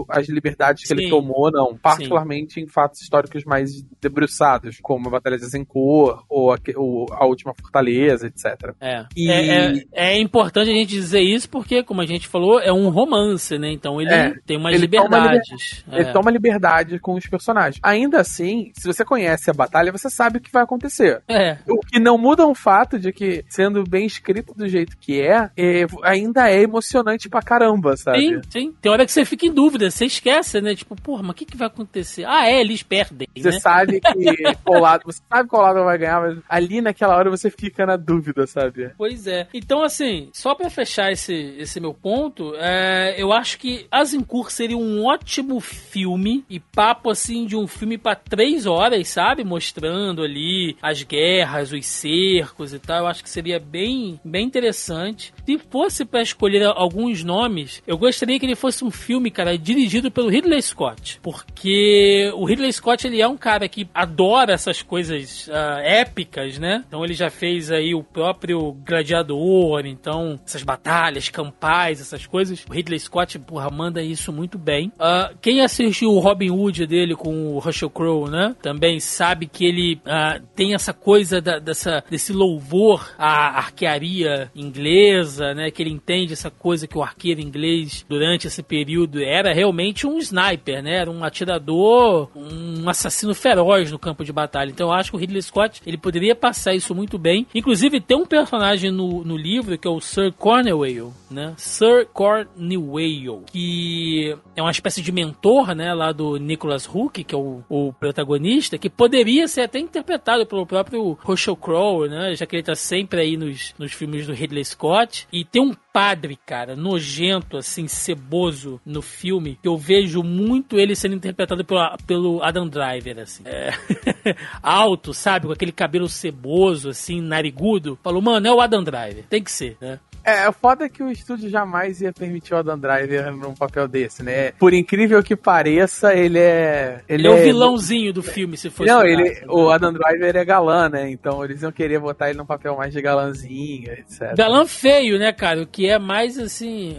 as 0.09 0.27
liberdades 0.27 0.83
que 0.83 0.87
Sim. 0.87 0.95
ele 0.95 1.09
tomou, 1.09 1.51
não. 1.51 1.77
Particularmente 1.77 2.16
Sim. 2.21 2.61
em 2.61 2.67
fatos 2.67 3.01
históricos 3.01 3.43
mais 3.43 3.83
debruçados, 4.01 4.79
como 4.81 5.07
a 5.07 5.11
Batalha 5.11 5.37
de 5.37 5.45
Zencourt 5.45 6.23
ou 6.29 6.53
a, 6.53 6.57
ou 6.75 7.05
a 7.11 7.25
Última 7.25 7.53
Fortaleza, 7.53 8.27
etc. 8.27 8.73
É. 8.79 9.05
E... 9.15 9.29
É, 9.29 9.47
é, 9.47 9.85
é, 9.93 10.19
importante 10.19 10.69
a 10.69 10.73
gente 10.73 10.89
dizer 10.89 11.21
isso 11.21 11.49
porque, 11.49 11.83
como 11.83 12.01
a 12.01 12.05
gente 12.05 12.27
falou, 12.27 12.59
é 12.59 12.71
um 12.71 12.89
romance, 12.89 13.57
né? 13.57 13.71
Então 13.71 14.01
ele 14.01 14.13
é, 14.13 14.33
tem 14.45 14.57
umas 14.57 14.73
ele 14.73 14.81
liberdades. 14.81 15.83
Toma 15.83 15.97
Ele 15.97 16.11
toma 16.11 16.31
liberdade 16.31 16.99
com 16.99 17.13
os 17.13 17.25
personagens. 17.27 17.79
Ainda 17.83 18.19
assim, 18.19 18.71
se 18.73 18.85
você 18.85 19.03
conhece 19.03 19.49
a 19.49 19.53
batalha, 19.53 19.91
você 19.91 20.09
sabe 20.09 20.37
o 20.37 20.41
que 20.41 20.51
vai 20.51 20.63
acontecer. 20.63 21.21
É. 21.27 21.57
O 21.67 21.79
que 21.79 21.99
não 21.99 22.17
muda 22.17 22.45
o 22.45 22.55
fato 22.55 22.99
de 22.99 23.11
que, 23.11 23.43
sendo 23.49 23.83
bem 23.83 24.05
escrito 24.05 24.53
do 24.53 24.67
jeito 24.67 24.97
que 24.97 25.21
é, 25.21 25.49
é 25.57 25.85
ainda 26.03 26.49
é 26.49 26.61
emocionante 26.61 27.29
pra 27.29 27.41
caramba, 27.41 27.95
sabe? 27.97 28.19
Sim, 28.19 28.41
sim. 28.49 28.73
Tem 28.81 28.91
hora 28.91 29.05
que 29.05 29.11
você 29.11 29.25
fica 29.25 29.45
em 29.45 29.53
dúvida, 29.53 29.89
você 29.89 30.05
esquece, 30.05 30.61
né? 30.61 30.75
Tipo, 30.75 30.95
porra, 30.95 31.23
mas 31.23 31.31
o 31.31 31.33
que, 31.35 31.45
que 31.45 31.57
vai 31.57 31.67
acontecer? 31.67 32.06
Ah, 32.25 32.47
é, 32.47 32.59
eles 32.59 32.83
perdem. 32.83 33.27
Você 33.35 33.51
né? 33.51 33.59
sabe 33.59 33.99
que 34.01 34.35
qual 34.63 34.81
lado, 34.81 35.03
você 35.05 35.21
sabe 35.29 35.49
qual 35.49 35.61
lado 35.61 35.83
vai 35.83 35.97
ganhar, 35.97 36.21
mas 36.21 36.39
ali 36.49 36.81
naquela 36.81 37.15
hora 37.15 37.29
você 37.29 37.49
fica 37.49 37.85
na 37.85 37.95
dúvida, 37.95 38.45
sabe? 38.47 38.91
Pois 38.97 39.27
é. 39.27 39.47
Então, 39.53 39.83
assim, 39.83 40.29
só 40.33 40.55
pra 40.55 40.69
fechar 40.69 41.11
esse, 41.11 41.33
esse 41.57 41.79
meu 41.79 41.93
ponto, 41.93 42.53
é, 42.55 43.15
eu 43.17 43.31
acho 43.31 43.57
que 43.57 43.87
Azincourt 43.91 44.51
seria 44.51 44.77
um 44.77 45.05
ótimo 45.05 45.59
filme 45.59 46.45
e 46.49 46.59
papo 46.59 47.09
assim 47.09 47.45
de 47.45 47.55
um 47.55 47.67
filme 47.67 47.97
para 47.97 48.15
três 48.15 48.65
horas, 48.65 49.07
sabe? 49.07 49.43
Mostrando 49.43 50.21
ali 50.23 50.77
as 50.81 51.03
guerras, 51.03 51.71
os 51.71 51.85
cercos 51.85 52.73
e 52.73 52.79
tal. 52.79 52.99
Eu 52.99 53.07
acho 53.07 53.23
que 53.23 53.29
seria 53.29 53.59
bem, 53.59 54.19
bem 54.23 54.45
interessante. 54.45 55.33
Se 55.47 55.57
fosse 55.57 56.03
para 56.03 56.21
escolher 56.21 56.61
alguns 56.75 57.23
nomes, 57.23 57.81
eu 57.87 57.97
gostaria 57.97 58.37
que 58.37 58.45
ele 58.45 58.53
fosse 58.53 58.83
um 58.83 58.91
filme, 58.91 59.31
cara, 59.31 59.57
dirigido 59.57 60.11
pelo 60.11 60.27
Ridley 60.27 60.61
Scott, 60.61 61.21
porque 61.23 62.29
o 62.35 62.43
Ridley 62.43 62.73
Scott 62.73 63.07
ele 63.07 63.21
é 63.21 63.27
um 63.29 63.37
cara 63.37 63.69
que 63.69 63.87
adora 63.93 64.51
essas 64.51 64.81
coisas 64.81 65.47
uh, 65.47 65.79
épicas, 65.81 66.59
né? 66.59 66.83
Então 66.85 67.01
ele 67.01 67.13
já 67.13 67.29
fez 67.29 67.71
aí 67.71 67.95
o 67.95 68.03
próprio 68.03 68.73
Gladiador, 68.85 69.85
então 69.85 70.37
essas 70.45 70.63
batalhas 70.63 71.29
campais, 71.29 72.01
essas 72.01 72.25
coisas. 72.25 72.65
O 72.69 72.73
Ridley 72.73 72.99
Scott, 72.99 73.39
porra, 73.39 73.69
manda 73.69 74.03
isso 74.03 74.33
muito 74.33 74.57
bem. 74.57 74.91
Uh, 74.95 75.33
quem 75.41 75.61
assistiu 75.61 76.11
o 76.11 76.19
Robin 76.19 76.49
Hood 76.49 76.85
dele 76.85 77.15
com 77.15 77.55
o 77.55 77.59
Russell 77.59 77.89
Crowe, 77.89 78.29
né? 78.29 78.53
Também 78.61 78.99
sabe 78.99 79.47
que 79.47 79.63
ele 79.63 79.95
uh, 79.95 80.45
tem 80.53 80.73
essa 80.73 80.91
coisa 80.91 81.39
da, 81.39 81.57
dessa, 81.57 82.03
desse 82.09 82.33
louvor 82.33 83.13
à 83.17 83.59
arquearia 83.59 84.51
inglesa, 84.53 85.36
né? 85.37 85.71
Que 85.71 85.81
ele 85.81 85.91
entende 85.91 86.33
essa 86.33 86.49
coisa 86.49 86.87
que 86.87 86.97
o 86.97 87.03
arqueiro 87.03 87.41
inglês, 87.41 88.05
durante 88.07 88.47
esse 88.47 88.61
período, 88.63 89.21
era 89.21 89.53
realmente 89.53 90.05
um 90.05 90.17
sniper, 90.17 90.83
né? 90.83 90.95
Era 90.95 91.11
um 91.11 91.23
atirador, 91.23 92.29
um 92.35 92.89
assassino 92.89 93.33
feroz 93.33 93.91
no 93.91 93.99
campo 93.99 94.23
de 94.23 94.33
batalha. 94.33 94.69
Então 94.69 94.87
eu 94.87 94.93
acho 94.93 95.11
que 95.11 95.17
o 95.17 95.19
Ridley 95.19 95.41
Scott, 95.41 95.81
ele 95.85 95.97
poderia 95.97 96.35
passar 96.35 96.73
isso 96.73 96.93
muito 96.93 97.17
bem. 97.17 97.45
Inclusive, 97.53 97.99
tem 98.01 98.17
um 98.17 98.25
personagem 98.25 98.91
no, 98.91 99.23
no 99.23 99.37
livro 99.37 99.77
que 99.77 99.87
é 99.87 99.91
o 99.91 99.99
Sir 99.99 100.31
Cornwall, 100.33 101.13
né? 101.29 101.53
Sir 101.57 102.07
Cornwall, 102.13 103.43
que 103.45 104.35
é 104.55 104.61
uma 104.61 104.71
espécie 104.71 105.01
de 105.01 105.11
mentor, 105.11 105.75
né? 105.75 105.93
Lá 105.93 106.11
do 106.11 106.37
Nicholas 106.37 106.87
Hook, 106.87 107.23
que 107.23 107.35
é 107.35 107.37
o, 107.37 107.63
o 107.69 107.93
protagonista, 107.93 108.77
que 108.77 108.89
poderia 108.89 109.47
ser 109.47 109.61
até 109.61 109.79
interpretado 109.79 110.45
pelo 110.45 110.65
próprio 110.65 111.17
Russell 111.21 111.55
Crowe, 111.55 112.09
né? 112.09 112.35
Já 112.35 112.45
que 112.45 112.55
ele 112.55 112.63
tá 112.63 112.75
sempre 112.75 113.21
aí 113.21 113.37
nos, 113.37 113.73
nos 113.77 113.91
filmes 113.93 114.25
do 114.25 114.33
Ridley 114.33 114.63
Scott. 114.65 115.26
E 115.31 115.43
tem 115.43 115.61
um 115.61 115.73
padre, 115.91 116.37
cara, 116.45 116.75
nojento, 116.75 117.57
assim, 117.57 117.87
ceboso 117.87 118.79
no 118.85 119.01
filme, 119.01 119.57
que 119.61 119.67
eu 119.67 119.77
vejo 119.77 120.23
muito 120.23 120.77
ele 120.77 120.95
sendo 120.95 121.15
interpretado 121.15 121.65
pelo, 121.65 121.97
pelo 122.05 122.43
Adam 122.43 122.67
Driver, 122.67 123.19
assim. 123.19 123.43
É. 123.45 123.71
Alto, 124.61 125.13
sabe? 125.13 125.47
Com 125.47 125.53
aquele 125.53 125.71
cabelo 125.71 126.07
ceboso, 126.07 126.89
assim, 126.89 127.21
narigudo. 127.21 127.97
Falou, 128.03 128.21
mano, 128.21 128.47
é 128.47 128.53
o 128.53 128.61
Adam 128.61 128.83
Driver. 128.83 129.23
Tem 129.29 129.43
que 129.43 129.51
ser, 129.51 129.77
né? 129.81 129.99
É, 130.27 130.49
o 130.49 130.51
foda 130.51 130.83
é 130.83 130.89
que 130.89 131.01
o 131.01 131.09
estúdio 131.09 131.49
jamais 131.49 132.01
ia 132.01 132.11
permitir 132.11 132.53
o 132.53 132.57
Adam 132.57 132.77
Driver 132.77 133.33
num 133.33 133.53
papel 133.53 133.87
desse, 133.87 134.21
né? 134.21 134.51
Por 134.51 134.73
incrível 134.73 135.23
que 135.23 135.37
pareça, 135.37 136.13
ele 136.13 136.37
é. 136.37 137.01
Ele, 137.07 137.25
ele 137.25 137.27
é 137.27 137.31
o 137.31 137.37
é... 137.37 137.43
vilãozinho 137.43 138.11
do 138.11 138.21
filme, 138.21 138.57
se 138.57 138.69
fosse. 138.69 138.91
Não, 138.91 139.05
ele, 139.05 139.35
caso, 139.35 139.49
o? 139.49 139.69
Adam 139.69 139.93
Driver 139.93 140.35
é 140.35 140.43
galã, 140.43 140.89
né? 140.89 141.09
Então 141.09 141.45
eles 141.45 141.61
iam 141.61 141.71
querer 141.71 142.01
botar 142.01 142.29
ele 142.29 142.37
num 142.37 142.45
papel 142.45 142.75
mais 142.75 142.91
de 142.91 143.01
galãzinho, 143.01 143.89
etc. 143.93 144.35
Galã 144.35 144.65
feio, 144.65 145.17
né, 145.17 145.31
cara? 145.31 145.61
O 145.61 145.67
que 145.67 145.87
é 145.87 145.97
mais 145.97 146.37
assim. 146.37 146.97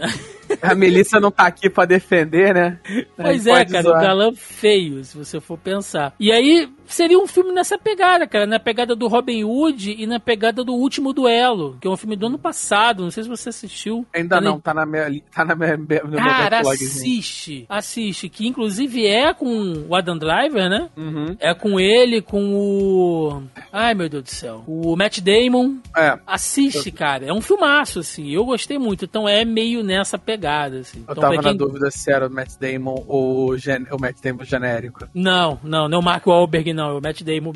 A 0.63 0.75
Melissa 0.75 1.21
não 1.21 1.31
tá 1.31 1.47
aqui 1.47 1.69
pra 1.69 1.85
defender, 1.85 2.55
né? 2.55 2.79
Pois 3.15 3.47
é, 3.47 3.63
cara, 3.67 3.83
zoar. 3.83 3.99
o 3.99 4.03
galã 4.03 4.33
feio, 4.35 5.05
se 5.05 5.19
você 5.19 5.39
for 5.39 5.59
pensar. 5.59 6.15
E 6.19 6.33
aí, 6.33 6.67
seria 6.89 7.19
um 7.19 7.27
filme 7.27 7.53
nessa 7.53 7.79
pegada, 7.79 8.27
cara, 8.27 8.47
na 8.47 8.59
pegada 8.59 8.97
do 8.97 9.07
Robin 9.07 9.45
Hood 9.45 9.95
e 9.99 10.07
na 10.07 10.19
pegada 10.19 10.65
do 10.65 10.75
Último 10.75 11.13
Duelo, 11.13 11.77
que 11.81 11.87
é 11.87 11.91
um 11.91 11.97
filme 11.97 12.17
do 12.17 12.27
ano 12.27 12.39
passado, 12.39 13.03
não 13.03 13.11
sei 13.11 13.23
se 13.23 13.29
você 13.29 13.51
assistiu. 13.51 14.07
Ainda 14.15 14.37
tá 14.37 14.41
não, 14.41 14.61
tá 14.61 14.75
na 14.75 14.87
minha, 14.87 15.23
tá 15.35 15.45
na 15.45 15.55
minha, 15.55 15.79
Cara, 16.17 16.61
assiste, 16.61 17.67
assiste, 17.69 18.29
que 18.29 18.47
inclusive 18.47 19.07
é 19.07 19.33
com 19.33 19.85
o 19.89 19.95
Adam 19.95 20.19
Driver, 20.19 20.69
né? 20.69 20.89
Uhum. 20.97 21.37
É 21.39 21.55
com 21.55 21.79
ele, 21.79 22.23
com 22.23 22.55
o... 22.55 23.43
Ai, 23.73 23.95
meu 23.95 24.09
Deus 24.09 24.25
do 24.25 24.31
céu. 24.31 24.65
O 24.67 24.97
Matt 24.97 25.21
Damon. 25.21 25.77
É. 25.97 26.19
Assiste, 26.27 26.91
cara, 26.91 27.27
é 27.27 27.33
um 27.33 27.41
filmaço, 27.41 28.01
assim, 28.01 28.31
eu 28.31 28.45
gostei 28.45 28.79
muito, 28.79 29.05
então 29.05 29.29
é 29.29 29.45
meio 29.45 29.83
nessa 29.83 30.19
pegada, 30.19 30.81
assim. 30.81 30.99
Eu 31.07 31.13
então, 31.13 31.23
tava 31.23 31.35
quem... 31.35 31.43
na 31.43 31.53
dúvida 31.53 31.91
se 31.91 32.11
era 32.11 32.27
o 32.27 32.31
Matt 32.31 32.53
Damon 32.61 33.05
ou 33.07 33.51
o, 33.51 33.59
gen... 33.59 33.87
o 33.91 34.01
Matt 34.01 34.17
Damon 34.23 34.45
genérico. 34.45 35.07
Não, 35.15 35.59
não, 35.63 35.89
não 35.89 35.99
é 35.99 36.01
o 36.01 36.05
Mark 36.05 36.27
Wahlberg, 36.27 36.73
não, 36.79 36.91
é 36.91 36.93
o 36.93 37.03
Matt 37.03 37.23
Damon 37.23 37.53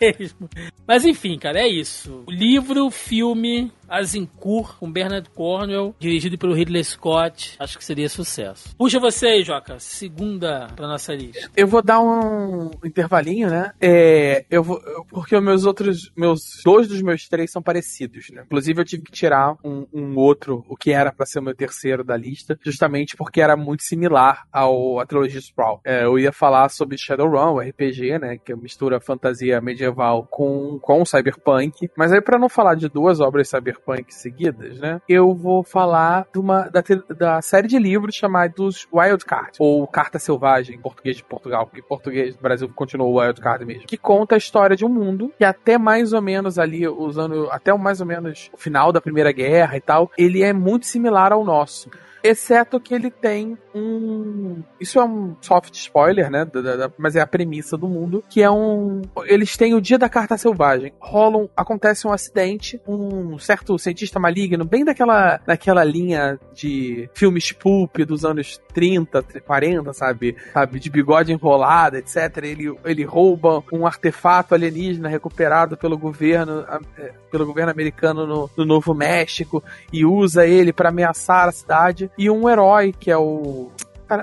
mesmo. 0.00 0.50
Mas 0.84 1.04
enfim, 1.04 1.38
cara, 1.38 1.60
é 1.60 1.68
isso. 1.68 2.24
O 2.26 2.30
livro, 2.30 2.90
filme, 2.90 3.70
Azincourt, 3.88 4.78
com 4.78 4.90
Bernard 4.90 5.30
Cornwell, 5.30 5.94
dirigido 5.98 6.36
pelo 6.36 6.54
Ridley 6.54 6.82
Scott. 6.82 7.54
Acho 7.58 7.78
que 7.78 7.84
seria 7.84 8.08
sucesso. 8.08 8.74
Puxa 8.76 8.98
você 8.98 9.26
aí, 9.28 9.44
Joca. 9.44 9.78
Segunda 9.78 10.68
pra 10.74 10.88
nossa 10.88 11.14
lista. 11.14 11.48
Eu 11.56 11.68
vou 11.68 11.82
dar 11.82 12.00
um 12.00 12.70
intervalinho, 12.84 13.48
né? 13.48 13.72
É, 13.80 14.44
eu 14.50 14.64
vou, 14.64 14.80
porque 15.10 15.36
os 15.36 15.42
meus 15.42 15.64
outros, 15.64 16.10
meus 16.16 16.60
dois 16.64 16.88
dos 16.88 17.00
meus 17.00 17.28
três 17.28 17.52
são 17.52 17.62
parecidos, 17.62 18.30
né? 18.30 18.42
Inclusive 18.44 18.80
eu 18.80 18.84
tive 18.84 19.04
que 19.04 19.12
tirar 19.12 19.56
um, 19.62 19.86
um 19.92 20.16
outro, 20.16 20.64
o 20.68 20.76
que 20.76 20.90
era 20.90 21.12
para 21.12 21.26
ser 21.26 21.38
o 21.38 21.42
meu 21.42 21.54
terceiro 21.54 22.02
da 22.02 22.16
lista, 22.16 22.58
justamente 22.60 23.16
porque 23.16 23.40
era 23.40 23.56
muito 23.56 23.84
similar 23.84 24.46
ao 24.52 24.98
a 24.98 25.06
trilogia 25.06 25.38
Sprawl. 25.38 25.80
É, 25.84 26.04
eu 26.04 26.18
ia 26.18 26.32
falar 26.32 26.68
sobre 26.70 26.98
Shadowrun, 26.98 27.54
o 27.54 27.60
RPG, 27.60 28.18
né? 28.18 28.36
Que 28.36 28.52
mistura 28.64 28.98
fantasia 28.98 29.60
medieval 29.60 30.26
com 30.30 30.78
com 30.80 31.04
cyberpunk. 31.04 31.90
Mas 31.96 32.12
aí 32.12 32.20
para 32.22 32.38
não 32.38 32.48
falar 32.48 32.74
de 32.74 32.88
duas 32.88 33.20
obras 33.20 33.48
cyberpunk 33.48 34.12
seguidas, 34.14 34.78
né? 34.80 35.00
Eu 35.06 35.34
vou 35.34 35.62
falar 35.62 36.26
de 36.32 36.40
uma, 36.40 36.68
da, 36.70 36.82
da 37.14 37.42
série 37.42 37.68
de 37.68 37.78
livros 37.78 38.14
chamados 38.14 38.88
Wild 38.92 39.24
Card, 39.24 39.52
ou 39.58 39.86
Carta 39.86 40.18
Selvagem, 40.18 40.76
em 40.76 40.80
português 40.80 41.16
de 41.16 41.24
Portugal, 41.24 41.66
porque 41.66 41.80
em 41.80 41.88
português 41.88 42.34
do 42.34 42.42
Brasil 42.42 42.68
continuou 42.74 43.20
Wild 43.20 43.40
Card 43.40 43.64
mesmo, 43.66 43.86
que 43.86 43.98
conta 43.98 44.34
a 44.34 44.38
história 44.38 44.74
de 44.74 44.84
um 44.84 44.88
mundo 44.88 45.30
que 45.36 45.44
até 45.44 45.76
mais 45.76 46.12
ou 46.12 46.22
menos 46.22 46.58
ali, 46.58 46.88
usando 46.88 47.48
até 47.50 47.72
mais 47.76 48.00
ou 48.00 48.06
menos 48.06 48.50
o 48.54 48.56
final 48.56 48.90
da 48.92 49.00
Primeira 49.00 49.32
Guerra 49.32 49.76
e 49.76 49.80
tal, 49.80 50.10
ele 50.16 50.42
é 50.42 50.52
muito 50.52 50.86
similar 50.86 51.32
ao 51.32 51.44
nosso. 51.44 51.90
Exceto 52.24 52.80
que 52.80 52.94
ele 52.94 53.10
tem 53.10 53.58
um. 53.74 54.62
Isso 54.80 54.98
é 54.98 55.04
um 55.04 55.36
soft 55.42 55.74
spoiler, 55.74 56.30
né? 56.30 56.46
Da, 56.46 56.76
da, 56.76 56.90
mas 56.96 57.14
é 57.16 57.20
a 57.20 57.26
premissa 57.26 57.76
do 57.76 57.86
mundo. 57.86 58.24
Que 58.30 58.42
é 58.42 58.50
um. 58.50 59.02
Eles 59.26 59.58
têm 59.58 59.74
o 59.74 59.80
dia 59.80 59.98
da 59.98 60.08
carta 60.08 60.38
selvagem. 60.38 60.94
Rolam. 60.98 61.50
Acontece 61.54 62.06
um 62.06 62.12
acidente. 62.12 62.80
Um 62.88 63.38
certo 63.38 63.78
cientista 63.78 64.18
maligno, 64.18 64.64
bem 64.64 64.86
daquela, 64.86 65.38
daquela 65.46 65.84
linha 65.84 66.40
de 66.54 67.10
filmes 67.12 67.52
pulp 67.52 67.98
dos 67.98 68.24
anos 68.24 68.58
30, 68.72 69.22
40, 69.44 69.92
sabe? 69.92 70.34
Sabe? 70.54 70.80
De 70.80 70.88
bigode 70.88 71.30
enrolado, 71.30 71.98
etc. 71.98 72.38
Ele, 72.42 72.74
ele 72.86 73.04
rouba 73.04 73.62
um 73.70 73.86
artefato 73.86 74.54
alienígena 74.54 75.10
recuperado 75.10 75.76
pelo 75.76 75.98
governo, 75.98 76.64
é, 76.96 77.12
pelo 77.30 77.44
governo 77.44 77.70
americano 77.70 78.26
no, 78.26 78.50
no 78.56 78.64
Novo 78.64 78.94
México 78.94 79.62
e 79.92 80.06
usa 80.06 80.46
ele 80.46 80.72
para 80.72 80.88
ameaçar 80.88 81.48
a 81.48 81.52
cidade 81.52 82.10
e 82.16 82.30
um 82.30 82.48
herói 82.48 82.92
que 82.92 83.10
é 83.10 83.16
o 83.16 83.70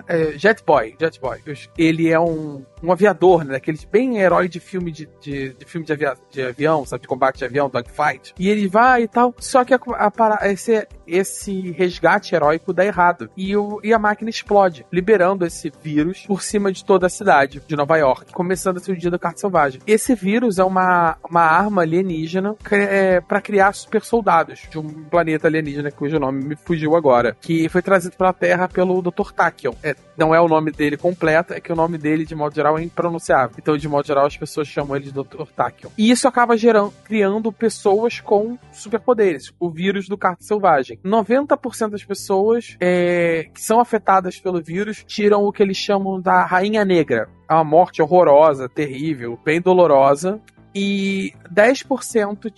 é, 0.08 0.38
Jet 0.38 0.64
Boy, 0.66 0.96
Jet 1.00 1.20
Boy. 1.20 1.40
Ele 1.78 2.10
é 2.10 2.20
um 2.20 2.64
um 2.84 2.92
aviador, 2.92 3.44
né? 3.44 3.56
Aqueles 3.56 3.84
bem 3.84 4.18
herói 4.18 4.48
de 4.48 4.60
filme 4.60 4.92
de, 4.92 5.08
de, 5.20 5.54
de 5.54 5.66
filme 5.66 5.86
de, 5.86 5.94
avia, 5.94 6.16
de, 6.30 6.42
avião, 6.42 6.86
sabe? 6.86 7.02
De 7.02 7.08
combate 7.08 7.40
de 7.40 7.46
avião, 7.46 7.70
dogfight. 7.70 8.34
E 8.38 8.50
ele 8.50 8.68
vai 8.68 9.04
e 9.04 9.08
tal. 9.08 9.34
Só 9.40 9.64
que 9.64 9.74
a, 9.74 9.80
a, 9.80 10.50
esse, 10.50 10.88
esse 11.08 11.72
resgate 11.72 12.34
heróico 12.34 12.74
dá 12.74 12.86
errado. 12.86 13.30
E, 13.36 13.56
o, 13.56 13.80
e 13.84 13.94
a 13.94 14.00
máquina 14.00 14.30
explode, 14.30 14.86
liberando 14.92 15.46
esse 15.46 15.72
vírus 15.82 16.26
por 16.26 16.42
cima 16.42 16.72
de 16.72 16.84
toda 16.84 17.08
a 17.08 17.10
cidade 17.10 17.62
de 17.68 17.76
Nova 17.76 17.98
York, 17.98 18.32
começando 18.34 18.78
a 18.78 18.80
ser 18.80 18.94
o 18.94 18.98
dia 18.98 19.12
da 19.12 19.20
carta 19.20 19.40
selvagem. 19.40 19.82
Esse 19.86 20.16
vírus 20.16 20.60
é 20.60 20.64
uma, 20.64 21.18
uma 21.30 21.42
arma 21.42 21.82
alienígena 21.82 22.56
é, 22.72 23.22
para 23.22 23.42
criar 23.42 23.74
super 23.74 24.04
soldados 24.04 24.68
de 24.70 24.80
um 24.80 24.88
planeta 25.06 25.48
alienígena 25.48 25.92
cujo 25.92 26.20
nome 26.20 26.44
me 26.44 26.56
fugiu 26.56 26.96
agora, 26.96 27.36
que 27.40 27.68
foi 27.70 27.82
trazido 27.82 28.16
para 28.16 28.30
a 28.30 28.34
Terra 28.34 28.68
pelo 28.68 29.02
Dr. 29.02 29.32
Tachyon. 29.32 29.74
É, 29.84 29.96
não 30.18 30.34
é 30.34 30.42
o 30.42 30.48
nome 30.48 30.72
dele 30.72 30.98
completo, 30.98 31.54
é 31.54 31.60
que 31.60 31.72
o 31.72 31.76
nome 31.76 31.98
dele, 31.98 32.26
de 32.26 32.36
modo 32.36 32.54
geral, 32.54 32.71
geral 32.72 32.78
é 32.78 32.84
impronunciável. 32.84 33.56
Então, 33.58 33.78
de 33.78 33.88
modo 33.88 34.06
geral, 34.06 34.26
as 34.26 34.38
pessoas 34.38 34.68
chamam 34.68 34.96
ele 34.96 35.06
de 35.06 35.12
Dr. 35.12 35.46
Tachyon. 35.56 35.90
E 35.98 36.10
isso 36.10 36.28
acaba 36.28 36.56
gerando, 36.56 36.94
criando 37.04 37.52
pessoas 37.52 38.20
com 38.20 38.58
superpoderes. 38.72 39.54
O 39.60 39.70
vírus 39.70 40.08
do 40.08 40.18
carto 40.18 40.44
selvagem. 40.44 41.00
90% 41.04 41.90
das 41.90 42.04
pessoas 42.04 42.78
é, 42.80 43.50
que 43.54 43.62
são 43.62 43.80
afetadas 43.80 44.40
pelo 44.40 44.62
vírus 44.62 45.04
tiram 45.06 45.44
o 45.44 45.52
que 45.52 45.64
eles 45.64 45.78
chamam 45.78 46.20
da 46.20 46.46
rainha 46.46 46.86
negra. 46.86 47.30
É 47.50 47.54
uma 47.54 47.64
morte 47.64 48.02
horrorosa, 48.02 48.70
terrível, 48.70 49.38
bem 49.44 49.60
dolorosa 49.60 50.40
e 50.74 51.34
10% 51.54 52.52